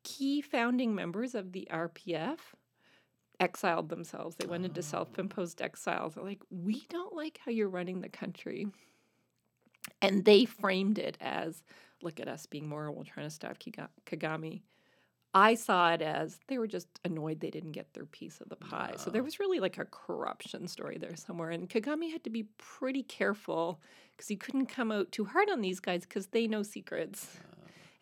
key 0.04 0.42
founding 0.42 0.94
members 0.94 1.34
of 1.34 1.52
the 1.52 1.66
RPF 1.70 2.38
exiled 3.40 3.88
themselves. 3.88 4.36
They 4.36 4.46
went 4.46 4.64
into 4.64 4.80
oh. 4.80 4.82
self 4.82 5.18
imposed 5.18 5.62
exiles. 5.62 6.14
They're 6.14 6.24
like, 6.24 6.42
we 6.50 6.84
don't 6.88 7.14
like 7.14 7.40
how 7.44 7.50
you're 7.50 7.68
running 7.68 8.00
the 8.00 8.08
country. 8.08 8.68
And 10.02 10.24
they 10.24 10.44
framed 10.44 10.98
it 10.98 11.16
as, 11.20 11.62
look 12.02 12.20
at 12.20 12.28
us 12.28 12.46
being 12.46 12.68
moral, 12.68 12.94
we're 12.94 13.04
trying 13.04 13.26
to 13.26 13.30
stop 13.30 13.56
Kagame. 14.06 14.62
I 15.34 15.54
saw 15.54 15.92
it 15.92 16.02
as 16.02 16.38
they 16.48 16.58
were 16.58 16.66
just 16.66 16.88
annoyed 17.04 17.40
they 17.40 17.50
didn't 17.50 17.72
get 17.72 17.92
their 17.92 18.06
piece 18.06 18.40
of 18.40 18.48
the 18.48 18.56
pie. 18.56 18.94
So 18.96 19.10
there 19.10 19.22
was 19.22 19.38
really 19.38 19.60
like 19.60 19.76
a 19.78 19.84
corruption 19.84 20.66
story 20.68 20.96
there 20.98 21.16
somewhere. 21.16 21.50
And 21.50 21.68
Kagame 21.68 22.10
had 22.10 22.24
to 22.24 22.30
be 22.30 22.44
pretty 22.56 23.02
careful 23.02 23.80
because 24.16 24.28
he 24.28 24.36
couldn't 24.36 24.66
come 24.66 24.90
out 24.90 25.12
too 25.12 25.26
hard 25.26 25.50
on 25.50 25.60
these 25.60 25.80
guys 25.80 26.02
because 26.02 26.28
they 26.28 26.46
know 26.46 26.62
secrets. 26.62 27.28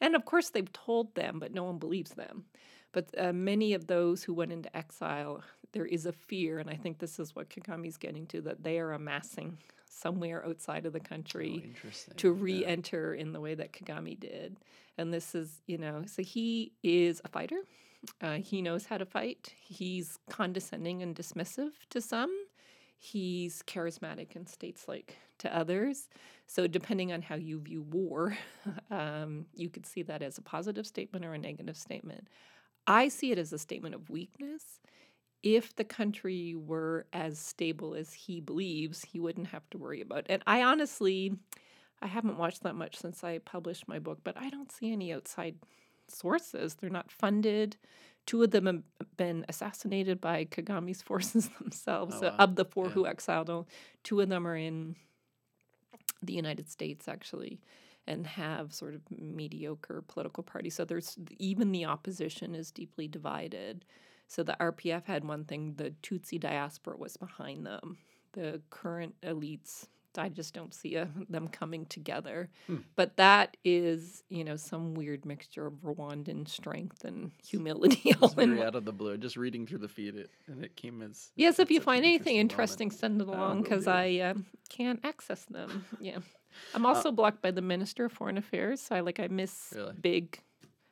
And 0.00 0.14
of 0.14 0.24
course, 0.24 0.50
they've 0.50 0.72
told 0.72 1.14
them, 1.14 1.38
but 1.38 1.52
no 1.52 1.64
one 1.64 1.78
believes 1.78 2.12
them. 2.12 2.44
But 2.92 3.08
uh, 3.18 3.32
many 3.32 3.74
of 3.74 3.86
those 3.86 4.24
who 4.24 4.34
went 4.34 4.52
into 4.52 4.74
exile, 4.76 5.42
there 5.72 5.86
is 5.86 6.06
a 6.06 6.12
fear, 6.12 6.58
and 6.58 6.70
I 6.70 6.74
think 6.74 6.98
this 6.98 7.18
is 7.18 7.34
what 7.34 7.50
Kagame's 7.50 7.96
getting 7.96 8.26
to, 8.28 8.40
that 8.42 8.62
they 8.62 8.78
are 8.78 8.92
amassing 8.92 9.58
somewhere 9.88 10.44
outside 10.44 10.86
of 10.86 10.92
the 10.92 11.00
country 11.00 11.74
oh, 11.84 12.12
to 12.16 12.32
re-enter 12.32 13.14
yeah. 13.14 13.22
in 13.22 13.32
the 13.32 13.40
way 13.40 13.54
that 13.54 13.72
Kagame 13.72 14.18
did. 14.18 14.58
And 14.98 15.12
this 15.12 15.34
is, 15.34 15.62
you 15.66 15.78
know, 15.78 16.04
so 16.06 16.22
he 16.22 16.72
is 16.82 17.20
a 17.24 17.28
fighter. 17.28 17.60
Uh, 18.20 18.34
he 18.34 18.62
knows 18.62 18.86
how 18.86 18.98
to 18.98 19.06
fight. 19.06 19.54
He's 19.60 20.18
condescending 20.30 21.02
and 21.02 21.14
dismissive 21.14 21.70
to 21.90 22.00
some. 22.00 22.30
He's 22.98 23.62
charismatic 23.62 24.36
and 24.36 24.48
states-like 24.48 25.16
to 25.38 25.54
others. 25.54 26.08
So 26.46 26.66
depending 26.66 27.12
on 27.12 27.22
how 27.22 27.34
you 27.34 27.60
view 27.60 27.82
war, 27.82 28.36
um, 28.90 29.46
you 29.54 29.68
could 29.68 29.86
see 29.86 30.02
that 30.02 30.22
as 30.22 30.38
a 30.38 30.42
positive 30.42 30.86
statement 30.86 31.24
or 31.24 31.34
a 31.34 31.38
negative 31.38 31.76
statement. 31.76 32.28
I 32.86 33.08
see 33.08 33.32
it 33.32 33.38
as 33.38 33.52
a 33.52 33.58
statement 33.58 33.94
of 33.94 34.10
weakness. 34.10 34.80
If 35.42 35.76
the 35.76 35.84
country 35.84 36.54
were 36.54 37.06
as 37.12 37.38
stable 37.38 37.94
as 37.94 38.12
he 38.12 38.40
believes, 38.40 39.04
he 39.04 39.20
wouldn't 39.20 39.48
have 39.48 39.68
to 39.70 39.78
worry 39.78 40.00
about 40.00 40.20
it. 40.20 40.26
And 40.28 40.42
I 40.46 40.62
honestly, 40.62 41.36
I 42.02 42.06
haven't 42.06 42.38
watched 42.38 42.62
that 42.62 42.74
much 42.74 42.96
since 42.96 43.22
I 43.22 43.38
published 43.38 43.86
my 43.86 43.98
book, 43.98 44.18
but 44.24 44.36
I 44.36 44.50
don't 44.50 44.72
see 44.72 44.92
any 44.92 45.12
outside 45.12 45.56
sources. 46.08 46.74
They're 46.74 46.90
not 46.90 47.10
funded. 47.10 47.76
Two 48.26 48.42
of 48.42 48.50
them 48.50 48.66
have 48.66 49.16
been 49.16 49.44
assassinated 49.48 50.20
by 50.20 50.46
Kagame's 50.46 51.02
forces 51.02 51.48
themselves. 51.60 52.16
Oh, 52.20 52.28
wow. 52.28 52.36
Of 52.38 52.56
the 52.56 52.64
four 52.64 52.86
yeah. 52.86 52.92
who 52.92 53.06
exiled, 53.06 53.66
two 54.02 54.20
of 54.20 54.28
them 54.28 54.46
are 54.46 54.56
in 54.56 54.96
the 56.22 56.32
United 56.32 56.68
States, 56.68 57.06
actually 57.08 57.60
and 58.06 58.26
have 58.26 58.72
sort 58.72 58.94
of 58.94 59.00
mediocre 59.10 60.02
political 60.06 60.42
parties. 60.42 60.74
So 60.74 60.84
there's 60.84 61.18
even 61.38 61.72
the 61.72 61.84
opposition 61.84 62.54
is 62.54 62.70
deeply 62.70 63.08
divided. 63.08 63.84
So 64.28 64.42
the 64.42 64.56
RPF 64.58 65.04
had 65.04 65.24
one 65.24 65.44
thing, 65.44 65.74
the 65.76 65.92
Tutsi 66.02 66.38
diaspora 66.38 66.96
was 66.96 67.16
behind 67.16 67.66
them. 67.66 67.98
The 68.32 68.60
current 68.70 69.14
elites, 69.22 69.86
I 70.18 70.28
just 70.28 70.52
don't 70.52 70.74
see 70.74 70.96
a, 70.96 71.08
them 71.28 71.48
coming 71.48 71.86
together. 71.86 72.50
Hmm. 72.66 72.78
But 72.96 73.16
that 73.16 73.56
is, 73.64 74.24
you 74.28 74.44
know, 74.44 74.56
some 74.56 74.94
weird 74.94 75.24
mixture 75.24 75.66
of 75.66 75.74
Rwandan 75.84 76.48
strength 76.48 77.04
and 77.04 77.30
humility. 77.46 78.14
All 78.20 78.28
very 78.28 78.62
out 78.64 78.74
of 78.74 78.84
the 78.84 78.92
blue. 78.92 79.16
Just 79.16 79.36
reading 79.36 79.66
through 79.66 79.78
the 79.78 79.88
feed, 79.88 80.16
it 80.16 80.30
and 80.48 80.64
it 80.64 80.76
came 80.76 81.02
as 81.02 81.30
yes. 81.36 81.58
If 81.58 81.70
you 81.70 81.80
find 81.80 82.04
anything 82.04 82.36
interesting, 82.36 82.88
moment. 82.88 83.00
send 83.00 83.20
it 83.20 83.28
along 83.28 83.62
because 83.62 83.86
I 83.86 84.16
uh, 84.16 84.34
can't 84.68 85.00
access 85.04 85.44
them. 85.44 85.84
Yeah. 86.00 86.18
I'm 86.74 86.86
uh, 86.86 86.90
also 86.90 87.08
uh, 87.08 87.12
blocked 87.12 87.42
by 87.42 87.50
the 87.50 87.62
Minister 87.62 88.06
of 88.06 88.12
Foreign 88.12 88.38
Affairs. 88.38 88.80
So 88.80 88.94
I 88.94 89.00
like 89.00 89.20
I 89.20 89.28
miss 89.28 89.72
really? 89.74 89.94
big, 90.00 90.40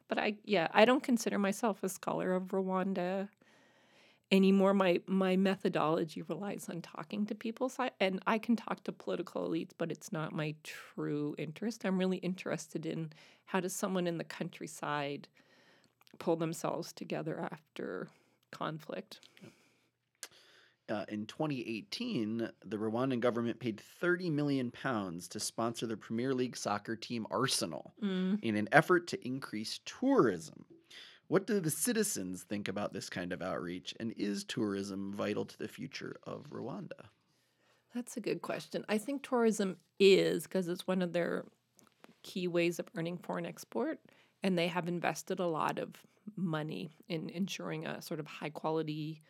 but 0.08 0.18
I 0.18 0.34
yeah 0.44 0.68
I 0.72 0.84
don't 0.84 1.02
consider 1.02 1.38
myself 1.38 1.82
a 1.82 1.88
scholar 1.88 2.34
of 2.34 2.44
Rwanda 2.48 3.28
anymore. 4.30 4.74
My 4.74 5.00
my 5.06 5.36
methodology 5.36 6.22
relies 6.22 6.68
on 6.68 6.82
talking 6.82 7.26
to 7.26 7.34
people, 7.34 7.68
so 7.68 7.84
I, 7.84 7.90
and 8.00 8.20
I 8.26 8.38
can 8.38 8.56
talk 8.56 8.84
to 8.84 8.92
political 8.92 9.48
elites, 9.48 9.72
but 9.76 9.90
it's 9.90 10.12
not 10.12 10.32
my 10.32 10.54
true 10.62 11.34
interest. 11.38 11.84
I'm 11.84 11.98
really 11.98 12.18
interested 12.18 12.86
in 12.86 13.12
how 13.46 13.60
does 13.60 13.74
someone 13.74 14.06
in 14.06 14.18
the 14.18 14.24
countryside 14.24 15.28
pull 16.18 16.36
themselves 16.36 16.92
together 16.92 17.48
after 17.50 18.08
conflict. 18.50 19.20
Yep 19.42 19.52
uh, 20.88 21.04
in 21.08 21.26
2018, 21.26 22.50
the 22.64 22.76
Rwandan 22.76 23.20
government 23.20 23.58
paid 23.58 23.80
30 24.00 24.30
million 24.30 24.70
pounds 24.70 25.28
to 25.28 25.40
sponsor 25.40 25.86
the 25.86 25.96
Premier 25.96 26.34
League 26.34 26.56
soccer 26.56 26.96
team 26.96 27.26
Arsenal 27.30 27.94
mm. 28.02 28.38
in 28.42 28.56
an 28.56 28.68
effort 28.72 29.06
to 29.08 29.26
increase 29.26 29.80
tourism. 29.84 30.64
What 31.28 31.46
do 31.46 31.58
the 31.58 31.70
citizens 31.70 32.42
think 32.42 32.68
about 32.68 32.92
this 32.92 33.08
kind 33.08 33.32
of 33.32 33.40
outreach, 33.40 33.94
and 33.98 34.12
is 34.16 34.44
tourism 34.44 35.14
vital 35.14 35.46
to 35.46 35.58
the 35.58 35.68
future 35.68 36.16
of 36.24 36.50
Rwanda? 36.50 37.08
That's 37.94 38.16
a 38.16 38.20
good 38.20 38.42
question. 38.42 38.84
I 38.88 38.98
think 38.98 39.22
tourism 39.22 39.76
is 39.98 40.42
because 40.42 40.68
it's 40.68 40.86
one 40.86 41.00
of 41.00 41.12
their 41.12 41.44
key 42.22 42.46
ways 42.46 42.78
of 42.78 42.88
earning 42.94 43.16
foreign 43.16 43.46
export, 43.46 44.00
and 44.42 44.58
they 44.58 44.68
have 44.68 44.86
invested 44.86 45.40
a 45.40 45.46
lot 45.46 45.78
of 45.78 45.94
money 46.36 46.96
in 47.08 47.30
ensuring 47.30 47.86
a 47.86 48.02
sort 48.02 48.20
of 48.20 48.26
high 48.26 48.50
quality 48.50 49.22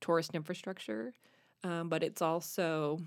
tourist 0.00 0.34
infrastructure, 0.34 1.14
um, 1.62 1.88
but 1.88 2.02
it's 2.02 2.22
also 2.22 3.00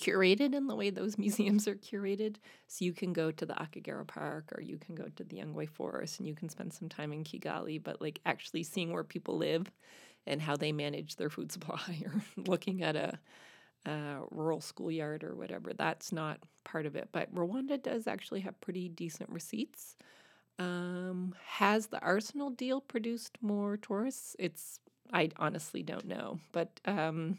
curated 0.00 0.54
in 0.54 0.66
the 0.66 0.76
way 0.76 0.90
those 0.90 1.18
museums 1.18 1.66
are 1.66 1.74
curated. 1.74 2.36
So 2.66 2.84
you 2.84 2.92
can 2.92 3.12
go 3.12 3.30
to 3.30 3.46
the 3.46 3.54
Akagera 3.54 4.06
Park 4.06 4.52
or 4.56 4.60
you 4.60 4.78
can 4.78 4.94
go 4.94 5.06
to 5.16 5.24
the 5.24 5.36
Nyungwe 5.36 5.68
Forest 5.68 6.18
and 6.18 6.28
you 6.28 6.34
can 6.34 6.48
spend 6.48 6.72
some 6.72 6.88
time 6.88 7.12
in 7.12 7.24
Kigali, 7.24 7.82
but 7.82 8.00
like 8.00 8.20
actually 8.26 8.62
seeing 8.62 8.92
where 8.92 9.04
people 9.04 9.36
live 9.36 9.70
and 10.26 10.42
how 10.42 10.56
they 10.56 10.72
manage 10.72 11.16
their 11.16 11.30
food 11.30 11.52
supply 11.52 12.02
or 12.04 12.22
looking 12.46 12.82
at 12.82 12.96
a, 12.96 13.18
a 13.86 14.18
rural 14.30 14.60
schoolyard 14.60 15.24
or 15.24 15.34
whatever, 15.36 15.72
that's 15.74 16.12
not 16.12 16.40
part 16.64 16.86
of 16.86 16.96
it. 16.96 17.08
But 17.12 17.34
Rwanda 17.34 17.82
does 17.82 18.06
actually 18.06 18.40
have 18.40 18.60
pretty 18.60 18.88
decent 18.88 19.30
receipts 19.30 19.96
Um, 20.58 21.34
has 21.46 21.88
the 21.88 22.00
Arsenal 22.00 22.50
deal 22.50 22.80
produced 22.80 23.38
more 23.42 23.76
tourists? 23.76 24.36
It's 24.38 24.80
I 25.12 25.30
honestly 25.36 25.82
don't 25.82 26.06
know, 26.06 26.38
but 26.52 26.80
um, 26.84 27.38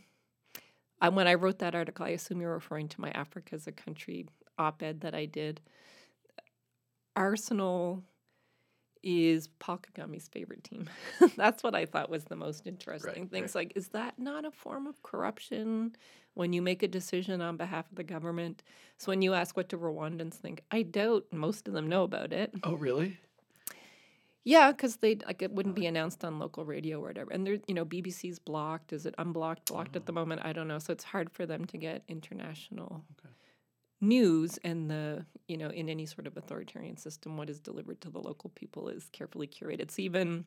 I, 1.01 1.09
when 1.09 1.28
I 1.28 1.36
wrote 1.36 1.59
that 1.59 1.76
article, 1.76 2.05
I 2.05 2.09
assume 2.09 2.41
you're 2.41 2.53
referring 2.53 2.88
to 2.89 3.01
my 3.01 3.11
Africa 3.11 3.55
as 3.55 3.68
a 3.68 3.72
country 3.72 4.28
op-ed 4.57 5.01
that 5.01 5.13
I 5.13 5.26
did. 5.26 5.61
Arsenal 7.15 8.03
is 9.03 9.47
Paul 9.59 9.78
Kagame's 9.80 10.28
favorite 10.28 10.63
team. 10.63 10.89
That's 11.38 11.63
what 11.63 11.76
I 11.76 11.86
thought 11.86 12.09
was 12.09 12.26
the 12.26 12.36
most 12.36 12.68
interesting 12.68 13.24
Right, 13.24 13.32
things. 13.32 13.55
right. 13.55 13.61
Like, 13.68 13.74
is 13.78 13.89
that 13.89 14.20
not 14.20 14.45
a 14.45 14.51
form 14.51 14.88
of 14.88 15.01
corruption 15.03 15.95
when 16.34 16.51
you 16.53 16.61
make 16.61 16.84
a 16.84 16.88
decision 16.88 17.41
on 17.41 17.57
behalf 17.57 17.89
of 17.89 17.95
the 17.95 18.03
government? 18.03 18.63
So 18.97 19.11
when 19.11 19.22
you 19.22 19.34
ask 19.34 19.55
what 19.55 19.70
do 19.70 19.78
Rwandans 19.78 20.34
think, 20.36 20.63
I 20.72 20.82
doubt 20.82 21.26
most 21.32 21.68
of 21.68 21.74
them 21.74 21.88
know 21.88 22.03
about 22.03 22.34
it. 22.34 22.53
Oh, 22.63 22.74
really? 22.74 23.18
Yeah, 24.48 24.72
because 24.72 24.98
they 24.98 25.16
like 25.16 25.41
it 25.41 25.52
wouldn't 25.52 25.76
be 25.76 25.86
announced 25.88 26.24
on 26.24 26.39
local 26.39 26.64
radio 26.66 27.00
or 27.00 27.08
whatever. 27.10 27.32
And 27.34 27.45
there, 27.45 27.58
you 27.68 27.74
know, 27.74 27.84
BBC's 27.86 28.39
blocked. 28.39 28.93
Is 28.93 29.06
it 29.06 29.14
unblocked? 29.18 29.66
Blocked 29.68 29.98
at 29.98 30.06
the 30.06 30.14
moment? 30.14 30.41
I 30.45 30.54
don't 30.54 30.70
know. 30.70 30.80
So 30.80 30.93
it's 30.93 31.04
hard 31.04 31.30
for 31.30 31.45
them 31.45 31.66
to 31.66 31.78
get 31.78 32.04
international 32.08 33.04
Okay. 33.12 33.30
news. 34.02 34.58
And 34.60 34.89
the 34.89 35.26
you 35.48 35.58
know, 35.58 35.70
in 35.70 35.89
any 35.89 36.06
sort 36.06 36.28
of 36.28 36.38
authoritarian 36.38 36.98
system, 36.98 37.38
what 37.38 37.50
is 37.50 37.60
delivered 37.60 38.02
to 38.02 38.10
the 38.10 38.20
local 38.20 38.50
people 38.52 38.89
is 38.89 39.10
carefully 39.12 39.48
curated. 39.48 39.91
So 39.91 40.02
even 40.02 40.45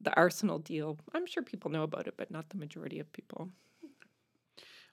the 0.00 0.14
Arsenal 0.16 0.58
deal, 0.60 0.98
I'm 1.14 1.26
sure 1.26 1.42
people 1.42 1.70
know 1.70 1.84
about 1.84 2.08
it, 2.08 2.14
but 2.16 2.30
not 2.30 2.50
the 2.50 2.58
majority 2.58 3.00
of 3.00 3.12
people. 3.12 3.50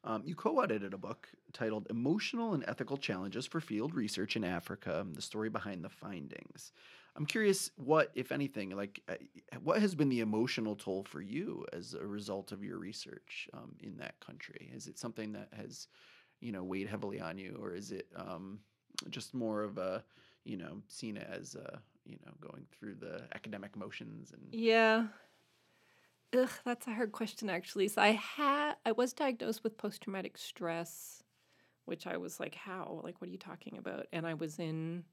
Um, 0.03 0.23
you 0.25 0.36
co 0.36 0.59
edited 0.61 0.93
a 0.93 0.97
book 0.97 1.29
titled 1.53 1.88
Emotional 1.89 2.53
and 2.53 2.63
Ethical 2.67 2.97
Challenges 2.97 3.45
for 3.45 3.61
Field 3.61 3.93
Research 3.93 4.36
in 4.36 4.43
Africa 4.43 5.05
The 5.11 5.21
Story 5.21 5.49
Behind 5.49 5.84
the 5.84 5.89
Findings. 5.89 6.71
I'm 7.16 7.26
curious 7.26 7.72
what, 7.76 8.12
if 8.16 8.32
anything, 8.32 8.70
like 8.70 9.01
uh, 9.09 9.16
what 9.64 9.82
has 9.82 9.95
been 9.95 10.09
the 10.09 10.22
emotional 10.22 10.76
toll 10.76 11.03
for 11.03 11.22
you 11.22 11.66
as 11.74 11.93
a 11.93 12.05
result 12.05 12.51
of 12.51 12.64
your 12.64 12.78
research 12.78 13.49
um, 13.53 13.76
in 13.82 13.97
that 13.97 14.20
country? 14.20 14.72
Is 14.74 14.88
it 14.88 14.97
something 14.97 15.34
that 15.34 15.49
has, 15.55 15.88
you 16.39 16.51
know, 16.51 16.64
weighed 16.64 16.88
heavily 16.88 17.20
on 17.20 17.38
you, 17.38 17.59
or 17.62 17.74
is 17.74 17.91
it 17.91 18.07
um, 18.16 18.59
just 19.09 19.34
more 19.34 19.62
of 19.62 19.78
a, 19.78 20.03
you 20.45 20.55
know, 20.57 20.82
seen 20.88 21.18
as, 21.18 21.55
uh, 21.55 21.78
you 22.05 22.18
know, 22.26 22.32
going 22.39 22.66
through 22.72 22.95
the 22.95 23.24
academic 23.36 23.76
motions 23.76 24.32
and 24.32 24.41
Yeah. 24.53 25.07
Ugh, 26.34 26.49
that's 26.64 26.88
a 26.88 26.93
hard 26.93 27.12
question 27.12 27.49
actually. 27.49 27.89
So 27.89 28.01
I 28.01 28.12
had 28.12 28.76
I 28.86 28.93
was 28.93 29.12
diagnosed 29.12 29.66
with 29.66 29.78
post 29.78 30.03
traumatic 30.03 30.38
stress, 30.38 31.24
which 31.84 32.07
I 32.07 32.16
was 32.16 32.39
like, 32.39 32.55
how? 32.55 33.01
Like 33.03 33.20
what 33.20 33.28
are 33.28 33.32
you 33.32 33.38
talking 33.38 33.78
about? 33.78 34.07
And 34.14 34.26
I 34.26 34.34
was 34.34 34.57
in 34.57 35.03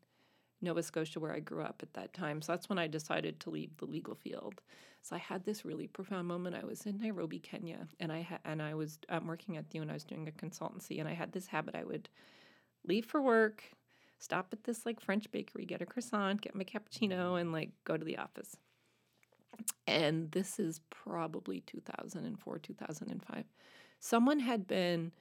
Nova 0.60 0.82
Scotia 0.82 1.20
where 1.20 1.32
I 1.32 1.40
grew 1.40 1.62
up 1.62 1.80
at 1.82 1.94
that 1.94 2.12
time. 2.12 2.42
So 2.42 2.52
that's 2.52 2.68
when 2.68 2.78
I 2.78 2.86
decided 2.86 3.40
to 3.40 3.50
leave 3.50 3.76
the 3.76 3.86
legal 3.86 4.14
field. 4.14 4.60
So 5.02 5.14
I 5.16 5.18
had 5.18 5.44
this 5.44 5.64
really 5.64 5.86
profound 5.86 6.26
moment. 6.26 6.56
I 6.56 6.64
was 6.64 6.84
in 6.86 6.98
Nairobi, 6.98 7.38
Kenya, 7.38 7.86
and 8.00 8.12
I 8.12 8.22
ha- 8.22 8.40
and 8.44 8.60
I 8.60 8.74
was 8.74 8.98
um, 9.08 9.26
working 9.26 9.56
at 9.56 9.70
the 9.70 9.78
UN. 9.78 9.90
I 9.90 9.94
was 9.94 10.04
doing 10.04 10.28
a 10.28 10.32
consultancy, 10.32 10.98
and 10.98 11.08
I 11.08 11.14
had 11.14 11.32
this 11.32 11.46
habit. 11.46 11.76
I 11.76 11.84
would 11.84 12.08
leave 12.84 13.06
for 13.06 13.22
work, 13.22 13.62
stop 14.18 14.48
at 14.52 14.64
this 14.64 14.84
like 14.84 15.00
French 15.00 15.30
bakery, 15.30 15.64
get 15.64 15.80
a 15.80 15.86
croissant, 15.86 16.40
get 16.40 16.54
my 16.54 16.64
cappuccino, 16.64 17.40
and 17.40 17.52
like 17.52 17.70
go 17.84 17.96
to 17.96 18.04
the 18.04 18.18
office 18.18 18.56
and 19.86 20.30
this 20.32 20.58
is 20.58 20.80
probably 20.90 21.60
2004 21.60 22.58
2005 22.58 23.44
someone 24.00 24.38
had 24.38 24.66
been 24.66 25.12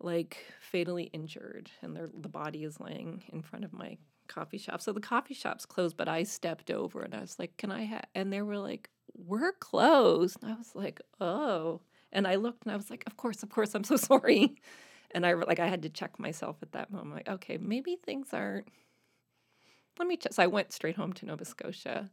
like 0.00 0.36
fatally 0.60 1.04
injured 1.12 1.70
and 1.82 1.96
their 1.96 2.08
the 2.20 2.28
body 2.28 2.64
is 2.64 2.80
laying 2.80 3.22
in 3.32 3.42
front 3.42 3.64
of 3.64 3.72
my 3.72 3.96
coffee 4.26 4.58
shop 4.58 4.80
so 4.80 4.92
the 4.92 5.00
coffee 5.00 5.34
shop's 5.34 5.66
closed 5.66 5.96
but 5.96 6.08
i 6.08 6.22
stepped 6.22 6.70
over 6.70 7.02
and 7.02 7.14
i 7.14 7.20
was 7.20 7.38
like 7.38 7.56
can 7.56 7.70
i 7.70 7.84
have 7.84 8.04
and 8.14 8.32
they 8.32 8.42
were 8.42 8.58
like 8.58 8.90
we're 9.14 9.52
closed 9.52 10.38
and 10.42 10.52
i 10.52 10.54
was 10.54 10.74
like 10.74 11.00
oh 11.20 11.80
and 12.12 12.26
i 12.26 12.34
looked 12.34 12.64
and 12.64 12.72
i 12.72 12.76
was 12.76 12.90
like 12.90 13.04
of 13.06 13.16
course 13.16 13.42
of 13.42 13.50
course 13.50 13.74
i'm 13.74 13.84
so 13.84 13.96
sorry 13.96 14.56
and 15.12 15.26
i 15.26 15.32
like 15.32 15.60
i 15.60 15.66
had 15.66 15.82
to 15.82 15.88
check 15.88 16.18
myself 16.18 16.56
at 16.62 16.72
that 16.72 16.90
moment 16.90 17.16
like 17.16 17.28
okay 17.28 17.58
maybe 17.58 17.96
things 18.04 18.28
aren't 18.32 18.68
let 19.98 20.06
me 20.08 20.16
check 20.16 20.32
so 20.32 20.42
i 20.42 20.46
went 20.46 20.72
straight 20.72 20.96
home 20.96 21.12
to 21.12 21.26
nova 21.26 21.44
scotia 21.44 22.10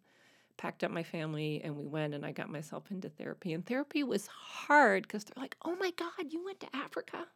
packed 0.57 0.83
up 0.83 0.91
my 0.91 1.03
family 1.03 1.61
and 1.63 1.75
we 1.75 1.85
went 1.85 2.13
and 2.13 2.25
I 2.25 2.31
got 2.31 2.49
myself 2.49 2.83
into 2.91 3.09
therapy. 3.09 3.53
And 3.53 3.65
therapy 3.65 4.03
was 4.03 4.27
hard 4.27 5.03
because 5.03 5.23
they're 5.23 5.41
like, 5.41 5.55
oh 5.65 5.75
my 5.75 5.91
God, 5.91 6.31
you 6.31 6.43
went 6.43 6.59
to 6.61 6.67
Africa? 6.75 7.27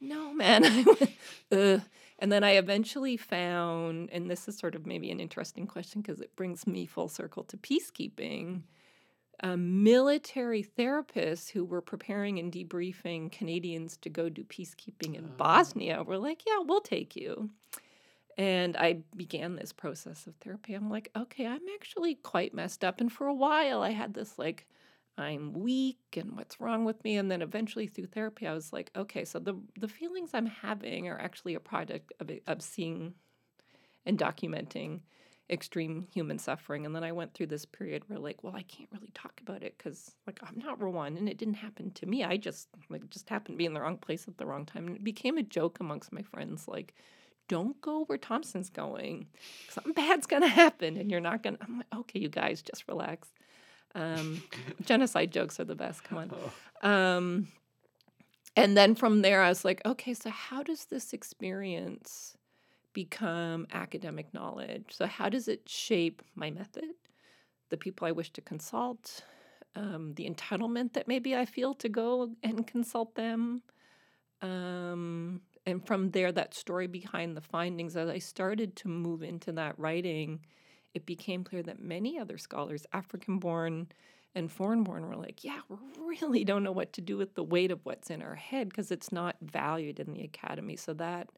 No, 0.00 0.32
man. 0.34 0.64
I 0.64 0.84
went. 0.84 1.82
And 2.22 2.30
then 2.30 2.44
I 2.44 2.52
eventually 2.52 3.16
found, 3.16 4.08
and 4.12 4.30
this 4.30 4.46
is 4.46 4.56
sort 4.56 4.76
of 4.76 4.86
maybe 4.86 5.10
an 5.10 5.18
interesting 5.18 5.66
question 5.66 6.02
because 6.02 6.20
it 6.20 6.36
brings 6.36 6.68
me 6.68 6.86
full 6.86 7.08
circle 7.08 7.42
to 7.42 7.56
peacekeeping. 7.56 8.62
Um, 9.42 9.82
military 9.82 10.62
therapists 10.62 11.50
who 11.50 11.64
were 11.64 11.80
preparing 11.80 12.38
and 12.38 12.52
debriefing 12.52 13.32
Canadians 13.32 13.96
to 14.02 14.08
go 14.08 14.28
do 14.28 14.44
peacekeeping 14.44 15.16
in 15.16 15.24
Oh. 15.24 15.36
Bosnia 15.36 16.04
were 16.04 16.16
like, 16.16 16.42
Yeah, 16.46 16.60
we'll 16.64 16.80
take 16.80 17.16
you. 17.16 17.50
And 18.38 18.76
I 18.76 18.98
began 19.16 19.56
this 19.56 19.72
process 19.72 20.28
of 20.28 20.36
therapy. 20.36 20.74
I'm 20.74 20.88
like, 20.88 21.10
okay, 21.16 21.44
I'm 21.48 21.68
actually 21.74 22.14
quite 22.14 22.54
messed 22.54 22.84
up. 22.84 23.00
And 23.00 23.10
for 23.10 23.26
a 23.26 23.34
while, 23.34 23.82
I 23.82 23.90
had 23.90 24.14
this 24.14 24.38
like, 24.38 24.68
I'm 25.18 25.52
weak 25.52 25.98
and 26.16 26.36
what's 26.36 26.60
wrong 26.60 26.84
with 26.84 27.02
me. 27.04 27.16
And 27.16 27.30
then 27.30 27.42
eventually 27.42 27.86
through 27.86 28.06
therapy, 28.06 28.46
I 28.46 28.54
was 28.54 28.72
like, 28.72 28.90
okay, 28.96 29.24
so 29.24 29.38
the, 29.38 29.54
the 29.78 29.88
feelings 29.88 30.30
I'm 30.32 30.46
having 30.46 31.08
are 31.08 31.18
actually 31.18 31.54
a 31.54 31.60
product 31.60 32.12
of, 32.20 32.30
of 32.46 32.62
seeing 32.62 33.14
and 34.06 34.18
documenting 34.18 35.00
extreme 35.50 36.06
human 36.12 36.38
suffering. 36.38 36.86
And 36.86 36.96
then 36.96 37.04
I 37.04 37.12
went 37.12 37.34
through 37.34 37.48
this 37.48 37.66
period 37.66 38.04
where 38.06 38.18
like, 38.18 38.42
well, 38.42 38.56
I 38.56 38.62
can't 38.62 38.88
really 38.92 39.10
talk 39.12 39.40
about 39.42 39.62
it 39.62 39.76
because 39.76 40.14
like 40.26 40.40
I'm 40.42 40.58
not 40.58 40.80
Rwandan 40.80 41.18
and 41.18 41.28
it 41.28 41.36
didn't 41.36 41.54
happen 41.54 41.90
to 41.92 42.06
me. 42.06 42.24
I 42.24 42.38
just 42.38 42.68
like 42.88 43.08
just 43.10 43.28
happened 43.28 43.54
to 43.54 43.58
be 43.58 43.66
in 43.66 43.74
the 43.74 43.80
wrong 43.80 43.98
place 43.98 44.26
at 44.26 44.38
the 44.38 44.46
wrong 44.46 44.64
time. 44.64 44.86
And 44.86 44.96
it 44.96 45.04
became 45.04 45.36
a 45.36 45.42
joke 45.42 45.78
amongst 45.78 46.12
my 46.12 46.22
friends, 46.22 46.66
like, 46.66 46.94
don't 47.48 47.78
go 47.82 48.04
where 48.04 48.18
Thomson's 48.18 48.70
going. 48.70 49.26
Something 49.68 49.92
bad's 49.92 50.26
gonna 50.26 50.48
happen, 50.48 50.96
and 50.96 51.10
you're 51.10 51.20
not 51.20 51.42
gonna. 51.42 51.58
I'm 51.60 51.78
like, 51.78 51.86
okay, 51.94 52.18
you 52.18 52.28
guys, 52.28 52.62
just 52.62 52.88
relax. 52.88 53.28
Um, 53.94 54.42
genocide 54.84 55.32
jokes 55.32 55.60
are 55.60 55.64
the 55.64 55.74
best. 55.74 56.04
Come 56.04 56.18
on. 56.18 56.30
Oh. 56.82 56.88
Um, 56.88 57.48
and 58.56 58.76
then 58.76 58.94
from 58.94 59.22
there, 59.22 59.42
I 59.42 59.48
was 59.48 59.64
like, 59.64 59.80
okay, 59.86 60.14
so 60.14 60.30
how 60.30 60.62
does 60.62 60.86
this 60.86 61.12
experience 61.12 62.36
become 62.92 63.66
academic 63.72 64.32
knowledge? 64.34 64.86
So, 64.90 65.06
how 65.06 65.28
does 65.28 65.48
it 65.48 65.68
shape 65.68 66.22
my 66.34 66.50
method, 66.50 66.90
the 67.70 67.76
people 67.76 68.06
I 68.06 68.12
wish 68.12 68.30
to 68.32 68.40
consult, 68.42 69.22
um, 69.74 70.12
the 70.14 70.28
entitlement 70.28 70.92
that 70.92 71.08
maybe 71.08 71.34
I 71.34 71.46
feel 71.46 71.72
to 71.74 71.88
go 71.88 72.30
and 72.42 72.66
consult 72.66 73.14
them? 73.14 73.62
Um, 74.42 75.40
and 75.64 75.86
from 75.86 76.10
there, 76.10 76.32
that 76.32 76.54
story 76.54 76.88
behind 76.88 77.36
the 77.36 77.40
findings, 77.40 77.96
as 77.96 78.08
I 78.08 78.18
started 78.18 78.76
to 78.76 78.88
move 78.88 79.22
into 79.22 79.52
that 79.52 79.78
writing, 79.78 80.40
it 80.94 81.06
became 81.06 81.44
clear 81.44 81.62
that 81.62 81.80
many 81.82 82.18
other 82.18 82.38
scholars, 82.38 82.86
African 82.92 83.38
born 83.38 83.88
and 84.34 84.50
foreign 84.50 84.82
born, 84.82 85.08
were 85.08 85.16
like, 85.16 85.44
yeah, 85.44 85.60
we 85.68 85.76
really 85.98 86.44
don't 86.44 86.62
know 86.62 86.72
what 86.72 86.92
to 86.94 87.00
do 87.00 87.16
with 87.16 87.34
the 87.34 87.42
weight 87.42 87.70
of 87.70 87.80
what's 87.84 88.10
in 88.10 88.22
our 88.22 88.34
head 88.34 88.68
because 88.68 88.90
it's 88.90 89.12
not 89.12 89.36
valued 89.42 90.00
in 90.00 90.12
the 90.12 90.22
academy. 90.22 90.76
So 90.76 90.94
that 90.94 91.28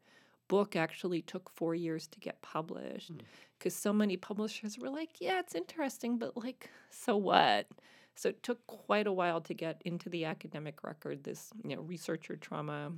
book 0.49 0.77
actually 0.77 1.23
took 1.23 1.51
four 1.51 1.75
years 1.75 2.07
to 2.09 2.21
get 2.21 2.41
published 2.43 3.09
Hmm. 3.09 3.19
because 3.59 3.75
so 3.75 3.93
many 3.93 4.17
publishers 4.17 4.79
were 4.79 4.91
like, 4.91 5.21
yeah, 5.21 5.41
it's 5.41 5.55
interesting, 5.55 6.19
but 6.19 6.37
like, 6.37 6.71
so 6.91 7.17
what? 7.17 7.67
So 8.17 8.29
it 8.29 8.43
took 8.43 8.65
quite 8.67 9.07
a 9.07 9.13
while 9.13 9.41
to 9.41 9.55
get 9.55 9.83
into 9.85 10.09
the 10.09 10.25
academic 10.25 10.85
record, 10.85 11.25
this, 11.25 11.51
you 11.65 11.75
know, 11.75 11.83
researcher 11.83 12.37
trauma 12.37 12.93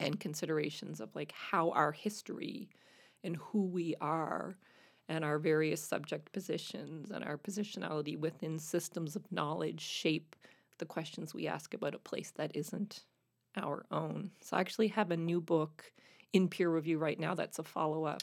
and 0.00 0.18
considerations 0.20 1.00
of 1.00 1.14
like 1.14 1.32
how 1.32 1.70
our 1.72 1.92
history 1.92 2.68
and 3.24 3.36
who 3.36 3.64
we 3.66 3.94
are 4.00 4.56
and 5.08 5.24
our 5.24 5.38
various 5.38 5.82
subject 5.82 6.32
positions 6.32 7.10
and 7.10 7.24
our 7.24 7.38
positionality 7.38 8.18
within 8.18 8.58
systems 8.58 9.16
of 9.16 9.30
knowledge 9.32 9.80
shape 9.80 10.36
the 10.78 10.86
questions 10.86 11.34
we 11.34 11.46
ask 11.46 11.74
about 11.74 11.94
a 11.94 11.98
place 11.98 12.32
that 12.36 12.54
isn't 12.54 13.04
our 13.56 13.84
own. 13.90 14.30
So 14.40 14.56
I 14.56 14.60
actually 14.60 14.88
have 14.88 15.10
a 15.10 15.16
new 15.16 15.40
book 15.40 15.92
in 16.32 16.48
peer 16.48 16.68
review 16.70 16.98
right 16.98 17.18
now 17.18 17.34
that's 17.34 17.58
a 17.58 17.64
follow 17.64 18.04
up. 18.04 18.22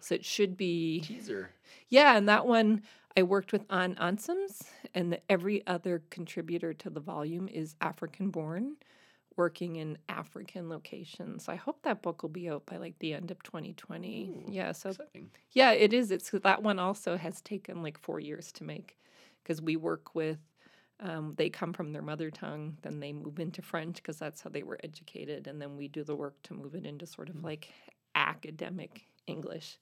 So 0.00 0.14
it 0.14 0.24
should 0.24 0.56
be 0.56 1.00
teaser. 1.00 1.50
yeah, 1.88 2.16
and 2.16 2.28
that 2.28 2.46
one 2.46 2.82
I 3.16 3.22
worked 3.22 3.52
with 3.52 3.64
An 3.70 3.96
Ansoms, 3.96 4.62
and 4.94 5.18
every 5.28 5.66
other 5.66 6.02
contributor 6.10 6.72
to 6.74 6.90
the 6.90 7.00
volume 7.00 7.48
is 7.48 7.74
African 7.80 8.30
born, 8.30 8.76
working 9.38 9.76
in 9.76 9.96
African 10.08 10.68
locations. 10.68 11.48
I 11.48 11.54
hope 11.54 11.82
that 11.82 12.02
book 12.02 12.22
will 12.22 12.28
be 12.28 12.50
out 12.50 12.66
by 12.66 12.76
like 12.76 12.98
the 12.98 13.14
end 13.14 13.30
of 13.30 13.42
2020. 13.44 14.26
Ooh, 14.28 14.52
yeah, 14.52 14.72
so 14.72 14.90
Exciting. 14.90 15.30
yeah, 15.52 15.70
it 15.70 15.92
is. 15.94 16.10
It's 16.10 16.30
that 16.30 16.62
one 16.62 16.78
also 16.78 17.16
has 17.16 17.40
taken 17.40 17.82
like 17.82 17.98
four 17.98 18.18
years 18.20 18.52
to 18.52 18.64
make 18.64 18.98
because 19.42 19.62
we 19.62 19.76
work 19.76 20.14
with. 20.14 20.38
Um, 21.00 21.34
they 21.36 21.48
come 21.48 21.72
from 21.72 21.92
their 21.92 22.02
mother 22.02 22.28
tongue, 22.28 22.76
then 22.82 22.98
they 22.98 23.12
move 23.12 23.38
into 23.38 23.62
French 23.62 23.96
because 23.96 24.18
that's 24.18 24.40
how 24.42 24.50
they 24.50 24.64
were 24.64 24.80
educated, 24.82 25.46
and 25.46 25.62
then 25.62 25.76
we 25.76 25.86
do 25.86 26.02
the 26.02 26.16
work 26.16 26.34
to 26.42 26.54
move 26.54 26.74
it 26.74 26.84
into 26.84 27.06
sort 27.06 27.28
of 27.28 27.44
like 27.44 27.68
academic 28.16 29.06
English. 29.28 29.78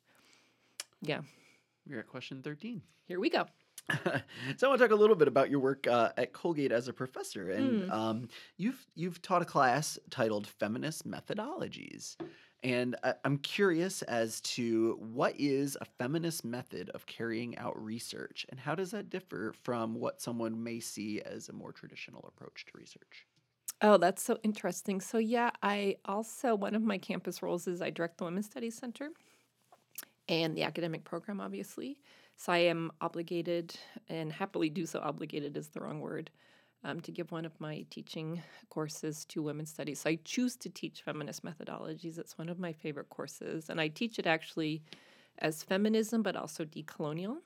Yeah. 1.01 1.23
We're 1.89 2.01
at 2.01 2.07
question 2.09 2.43
13. 2.43 2.83
Here 3.07 3.19
we 3.19 3.31
go. 3.31 3.47
So 3.93 4.67
I 4.67 4.69
want 4.69 4.79
to 4.81 4.85
talk 4.85 4.91
a 4.91 4.97
little 4.97 5.15
bit 5.15 5.29
about 5.29 5.49
your 5.49 5.61
work 5.61 5.87
uh, 5.87 6.13
at 6.17 6.33
Colgate 6.33 6.73
as 6.73 6.89
a 6.89 6.93
professor, 6.93 7.51
and 7.51 7.85
Mm. 7.85 7.91
um, 7.91 8.29
you've 8.57 8.85
you've 8.95 9.23
taught 9.23 9.43
a 9.43 9.45
class 9.45 9.97
titled 10.11 10.47
"Feminist 10.49 11.07
Methodologies," 11.07 12.17
and 12.65 12.97
I, 13.05 13.15
I'm 13.25 13.39
curious 13.39 14.03
as 14.03 14.41
to 14.43 14.97
what 15.01 15.39
is 15.39 15.79
a 15.81 15.85
feminist 15.85 16.45
method 16.45 16.91
of 16.91 17.07
carrying 17.07 17.57
out 17.59 17.81
research, 17.81 18.45
and 18.49 18.59
how 18.59 18.75
does 18.75 18.91
that 18.91 19.09
differ 19.09 19.53
from 19.53 19.95
what 19.95 20.21
someone 20.21 20.63
may 20.65 20.81
see 20.81 21.23
as 21.23 21.49
a 21.49 21.53
more 21.53 21.73
traditional 21.73 22.25
approach 22.27 22.65
to 22.67 22.73
research? 22.75 23.27
Oh, 23.83 23.99
that's 23.99 24.23
so 24.23 24.39
interesting. 24.43 25.01
So, 25.01 25.19
yeah, 25.19 25.51
I 25.63 25.97
also, 26.07 26.55
one 26.55 26.75
of 26.75 26.83
my 26.83 26.99
campus 26.99 27.43
roles 27.43 27.67
is 27.67 27.83
I 27.83 27.91
direct 27.91 28.19
the 28.19 28.25
Women's 28.25 28.47
Studies 28.47 28.77
Center 28.77 29.11
and 30.29 30.57
the 30.57 30.63
academic 30.65 31.05
program, 31.05 31.41
obviously. 31.41 32.01
So, 32.37 32.53
I 32.53 32.59
am 32.59 32.93
obligated 33.01 33.77
and 34.09 34.33
happily 34.33 34.69
do 34.69 34.87
so, 34.87 35.01
obligated 35.01 35.57
is 35.57 35.69
the 35.69 35.81
wrong 35.81 36.01
word, 36.01 36.31
um, 36.85 37.01
to 37.01 37.11
give 37.11 37.33
one 37.33 37.45
of 37.45 37.59
my 37.61 37.85
teaching 37.91 38.43
courses 38.69 39.25
to 39.27 39.43
women's 39.43 39.71
studies. 39.71 40.01
So, 40.01 40.11
I 40.11 40.19
choose 40.25 40.57
to 40.57 40.69
teach 40.69 41.03
feminist 41.03 41.45
methodologies. 41.45 42.19
It's 42.19 42.37
one 42.39 42.49
of 42.49 42.59
my 42.59 42.73
favorite 42.73 43.09
courses. 43.09 43.71
And 43.71 43.81
I 43.81 43.89
teach 43.89 44.19
it 44.19 44.27
actually 44.27 44.83
as 45.39 45.63
feminism, 45.63 46.23
but 46.23 46.37
also 46.37 46.65
decolonial 46.65 47.39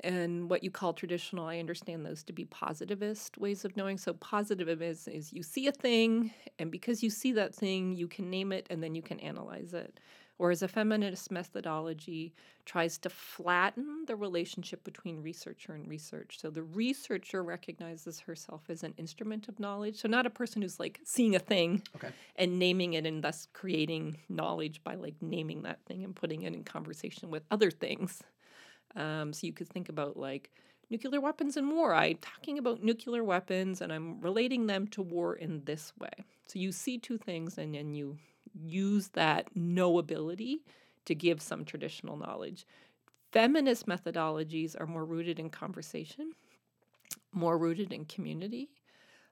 and 0.00 0.50
what 0.50 0.64
you 0.64 0.70
call 0.70 0.92
traditional 0.92 1.46
i 1.46 1.58
understand 1.58 2.04
those 2.04 2.22
to 2.24 2.32
be 2.32 2.44
positivist 2.46 3.38
ways 3.38 3.64
of 3.64 3.76
knowing 3.76 3.96
so 3.96 4.12
positive 4.14 4.82
is 4.82 5.06
is 5.08 5.32
you 5.32 5.42
see 5.42 5.66
a 5.66 5.72
thing 5.72 6.32
and 6.58 6.70
because 6.70 7.02
you 7.02 7.10
see 7.10 7.32
that 7.32 7.54
thing 7.54 7.92
you 7.92 8.08
can 8.08 8.28
name 8.28 8.52
it 8.52 8.66
and 8.70 8.82
then 8.82 8.94
you 8.94 9.02
can 9.02 9.20
analyze 9.20 9.72
it 9.72 10.00
whereas 10.36 10.62
a 10.62 10.68
feminist 10.68 11.30
methodology 11.30 12.34
tries 12.64 12.98
to 12.98 13.08
flatten 13.10 14.04
the 14.06 14.16
relationship 14.16 14.82
between 14.84 15.22
researcher 15.22 15.72
and 15.74 15.86
research 15.88 16.38
so 16.40 16.50
the 16.50 16.62
researcher 16.62 17.42
recognizes 17.42 18.20
herself 18.20 18.62
as 18.68 18.82
an 18.82 18.94
instrument 18.96 19.48
of 19.48 19.60
knowledge 19.60 19.96
so 20.00 20.08
not 20.08 20.26
a 20.26 20.30
person 20.30 20.62
who's 20.62 20.80
like 20.80 21.00
seeing 21.04 21.34
a 21.34 21.38
thing 21.38 21.82
Okay. 21.96 22.10
and 22.36 22.58
naming 22.58 22.94
it 22.94 23.06
and 23.06 23.22
thus 23.22 23.48
creating 23.52 24.16
knowledge 24.28 24.82
by 24.82 24.94
like 24.94 25.14
naming 25.20 25.62
that 25.62 25.78
thing 25.86 26.04
and 26.04 26.16
putting 26.16 26.42
it 26.42 26.54
in 26.54 26.64
conversation 26.64 27.30
with 27.30 27.42
other 27.50 27.70
things 27.70 28.22
um, 28.96 29.32
so 29.32 29.46
you 29.46 29.52
could 29.52 29.68
think 29.68 29.88
about 29.88 30.16
like 30.16 30.50
nuclear 30.90 31.20
weapons 31.20 31.56
and 31.56 31.70
war. 31.72 31.94
I'm 31.94 32.18
talking 32.18 32.58
about 32.58 32.82
nuclear 32.84 33.24
weapons 33.24 33.80
and 33.80 33.92
I'm 33.92 34.20
relating 34.20 34.66
them 34.66 34.86
to 34.88 35.02
war 35.02 35.34
in 35.34 35.64
this 35.64 35.92
way. 35.98 36.10
So 36.46 36.58
you 36.58 36.70
see 36.70 36.98
two 36.98 37.18
things 37.18 37.58
and 37.58 37.74
then 37.74 37.94
you 37.94 38.18
use 38.54 39.08
that 39.08 39.54
knowability 39.54 40.58
to 41.04 41.14
give 41.14 41.42
some 41.42 41.64
traditional 41.64 42.16
knowledge. 42.16 42.66
Feminist 43.32 43.86
methodologies 43.86 44.78
are 44.78 44.86
more 44.86 45.04
rooted 45.04 45.38
in 45.38 45.50
conversation, 45.50 46.32
more 47.32 47.58
rooted 47.58 47.92
in 47.92 48.04
community, 48.04 48.70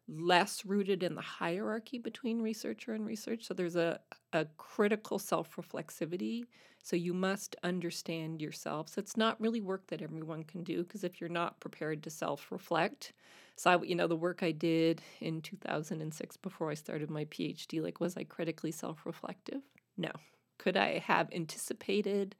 less 0.08 0.64
rooted 0.64 1.02
in 1.02 1.14
the 1.14 1.20
hierarchy 1.20 1.98
between 1.98 2.42
researcher 2.42 2.92
and 2.92 3.06
research. 3.06 3.44
So 3.44 3.54
there's 3.54 3.76
a, 3.76 4.00
a 4.32 4.46
critical 4.56 5.18
self 5.18 5.56
reflexivity. 5.56 6.44
So 6.82 6.96
you 6.96 7.14
must 7.14 7.54
understand 7.62 8.42
yourself. 8.42 8.88
So 8.88 8.98
it's 8.98 9.16
not 9.16 9.40
really 9.40 9.60
work 9.60 9.86
that 9.88 10.02
everyone 10.02 10.42
can 10.42 10.64
do 10.64 10.82
because 10.82 11.04
if 11.04 11.20
you're 11.20 11.30
not 11.30 11.60
prepared 11.60 12.02
to 12.02 12.10
self 12.10 12.50
reflect, 12.50 13.12
so 13.56 13.70
I, 13.70 13.82
you 13.82 13.94
know 13.94 14.08
the 14.08 14.16
work 14.16 14.42
I 14.42 14.50
did 14.50 15.00
in 15.20 15.40
2006 15.40 16.36
before 16.38 16.70
I 16.70 16.74
started 16.74 17.10
my 17.10 17.24
PhD, 17.26 17.82
like 17.82 18.00
was 18.00 18.16
I 18.16 18.24
critically 18.24 18.72
self 18.72 19.06
reflective? 19.06 19.62
No. 19.96 20.10
Could 20.58 20.76
I 20.76 20.98
have 20.98 21.28
anticipated 21.32 22.34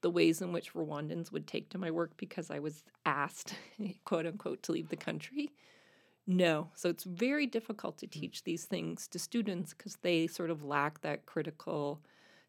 the 0.00 0.10
ways 0.10 0.40
in 0.40 0.52
which 0.52 0.74
Rwandans 0.74 1.30
would 1.32 1.46
take 1.46 1.68
to 1.70 1.78
my 1.78 1.90
work 1.90 2.12
because 2.16 2.50
I 2.50 2.58
was 2.58 2.84
asked, 3.04 3.54
quote 4.04 4.26
unquote, 4.26 4.62
to 4.64 4.72
leave 4.72 4.88
the 4.88 4.96
country? 4.96 5.50
No. 6.30 6.68
So 6.76 6.88
it's 6.88 7.04
very 7.04 7.46
difficult 7.46 7.98
to 7.98 8.06
mm. 8.06 8.12
teach 8.12 8.44
these 8.44 8.64
things 8.64 9.08
to 9.08 9.18
students 9.18 9.74
because 9.74 9.96
they 9.96 10.26
sort 10.26 10.50
of 10.50 10.64
lack 10.64 11.00
that 11.00 11.26
critical 11.26 12.00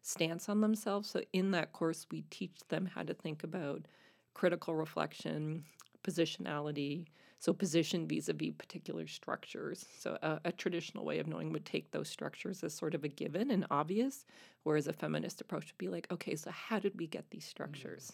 stance 0.02 0.48
on 0.48 0.60
themselves. 0.60 1.10
So 1.10 1.22
in 1.32 1.50
that 1.50 1.72
course, 1.72 2.06
we 2.10 2.22
teach 2.30 2.56
them 2.68 2.86
how 2.86 3.02
to 3.02 3.14
think 3.14 3.42
about 3.42 3.86
critical 4.34 4.74
reflection, 4.74 5.64
positionality. 6.04 7.06
So 7.40 7.52
position 7.52 8.06
vis-a-vis 8.06 8.52
particular 8.56 9.08
structures. 9.08 9.84
So 9.98 10.16
a, 10.22 10.40
a 10.44 10.52
traditional 10.52 11.04
way 11.04 11.18
of 11.18 11.26
knowing 11.26 11.52
would 11.52 11.66
take 11.66 11.90
those 11.90 12.08
structures 12.08 12.62
as 12.62 12.72
sort 12.72 12.94
of 12.94 13.02
a 13.02 13.08
given 13.08 13.50
and 13.50 13.66
obvious, 13.68 14.24
whereas 14.62 14.86
a 14.86 14.92
feminist 14.92 15.40
approach 15.40 15.66
would 15.66 15.78
be 15.78 15.88
like, 15.88 16.06
okay, 16.12 16.36
so 16.36 16.52
how 16.52 16.78
did 16.78 16.98
we 17.00 17.08
get 17.08 17.30
these 17.30 17.46
mm. 17.46 17.50
structures? 17.50 18.12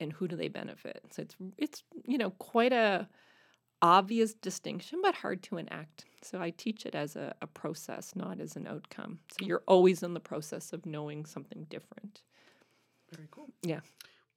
And 0.00 0.14
who 0.14 0.28
do 0.28 0.34
they 0.34 0.48
benefit? 0.48 1.02
So 1.10 1.22
it's 1.22 1.36
it's 1.56 1.82
you 2.04 2.18
know 2.18 2.30
quite 2.30 2.72
a 2.72 3.08
obvious 3.84 4.32
distinction, 4.32 5.00
but 5.02 5.14
hard 5.14 5.42
to 5.42 5.58
enact. 5.58 6.06
So 6.22 6.40
I 6.40 6.50
teach 6.50 6.86
it 6.86 6.94
as 6.94 7.16
a, 7.16 7.34
a 7.42 7.46
process, 7.46 8.16
not 8.16 8.40
as 8.40 8.56
an 8.56 8.66
outcome. 8.66 9.18
So 9.30 9.44
you're 9.44 9.62
always 9.68 10.02
in 10.02 10.14
the 10.14 10.20
process 10.20 10.72
of 10.72 10.86
knowing 10.86 11.26
something 11.26 11.66
different. 11.68 12.22
Very 13.14 13.28
cool. 13.30 13.50
Yeah. 13.62 13.80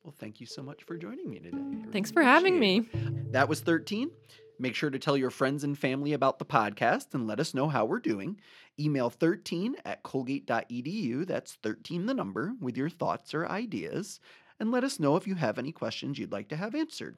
Well, 0.04 0.14
thank 0.20 0.42
you 0.42 0.46
so 0.46 0.62
much 0.62 0.84
for 0.84 0.98
joining 0.98 1.30
me 1.30 1.40
today. 1.40 1.58
I 1.58 1.92
Thanks 1.92 2.12
for 2.12 2.22
having 2.22 2.60
me. 2.60 2.90
it. 2.94 3.32
That 3.32 3.48
was 3.48 3.62
13. 3.62 4.12
Make 4.60 4.76
sure 4.76 4.90
to 4.90 5.00
tell 5.00 5.16
your 5.16 5.30
friends 5.30 5.64
and 5.64 5.78
family 5.80 6.12
about 6.12 6.40
the 6.40 6.46
podcast 6.46 7.14
and 7.14 7.26
let 7.26 7.40
us 7.40 7.54
know 7.54 7.70
how 7.70 7.86
we're 7.86 8.00
doing. 8.00 8.40
Email 8.78 9.10
13 9.10 9.78
at 9.86 10.04
colgate.edu, 10.04 11.26
that's 11.26 11.54
13 11.64 12.06
the 12.06 12.14
number, 12.14 12.54
with 12.60 12.76
your 12.76 12.90
thoughts 12.90 13.34
or 13.34 13.48
ideas, 13.48 14.20
and 14.60 14.72
let 14.72 14.84
us 14.84 15.00
know 15.00 15.16
if 15.16 15.26
you 15.26 15.36
have 15.36 15.58
any 15.58 15.72
questions 15.72 16.20
you'd 16.20 16.32
like 16.34 16.50
to 16.50 16.58
have 16.58 16.76
answered. 16.76 17.18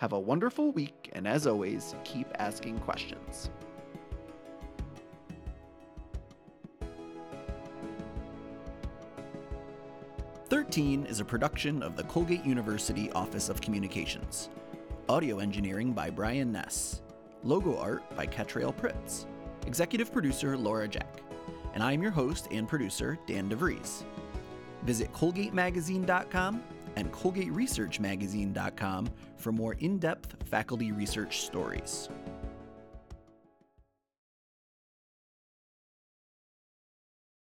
Have 0.00 0.14
a 0.14 0.18
wonderful 0.18 0.72
week, 0.72 1.10
and 1.12 1.28
as 1.28 1.46
always, 1.46 1.94
keep 2.04 2.26
asking 2.38 2.78
questions. 2.78 3.50
Thirteen 10.46 11.04
is 11.04 11.20
a 11.20 11.24
production 11.24 11.82
of 11.82 11.96
the 11.96 12.04
Colgate 12.04 12.46
University 12.46 13.12
Office 13.12 13.50
of 13.50 13.60
Communications. 13.60 14.48
Audio 15.10 15.38
engineering 15.38 15.92
by 15.92 16.08
Brian 16.08 16.50
Ness. 16.50 17.02
Logo 17.44 17.76
art 17.76 18.02
by 18.16 18.26
Ketrail 18.26 18.74
Pritz. 18.74 19.26
Executive 19.66 20.10
producer 20.10 20.56
Laura 20.56 20.88
Jack. 20.88 21.20
And 21.74 21.82
I'm 21.82 22.00
your 22.00 22.10
host 22.10 22.48
and 22.50 22.66
producer, 22.66 23.18
Dan 23.26 23.50
DeVries. 23.50 24.04
Visit 24.84 25.12
ColgateMagazine.com 25.12 26.62
and 26.96 27.12
ColgateResearchMagazine.com 27.12 29.08
for 29.36 29.52
more 29.52 29.74
in 29.74 29.98
depth 29.98 30.36
faculty 30.48 30.92
research 30.92 31.42
stories. 31.42 32.08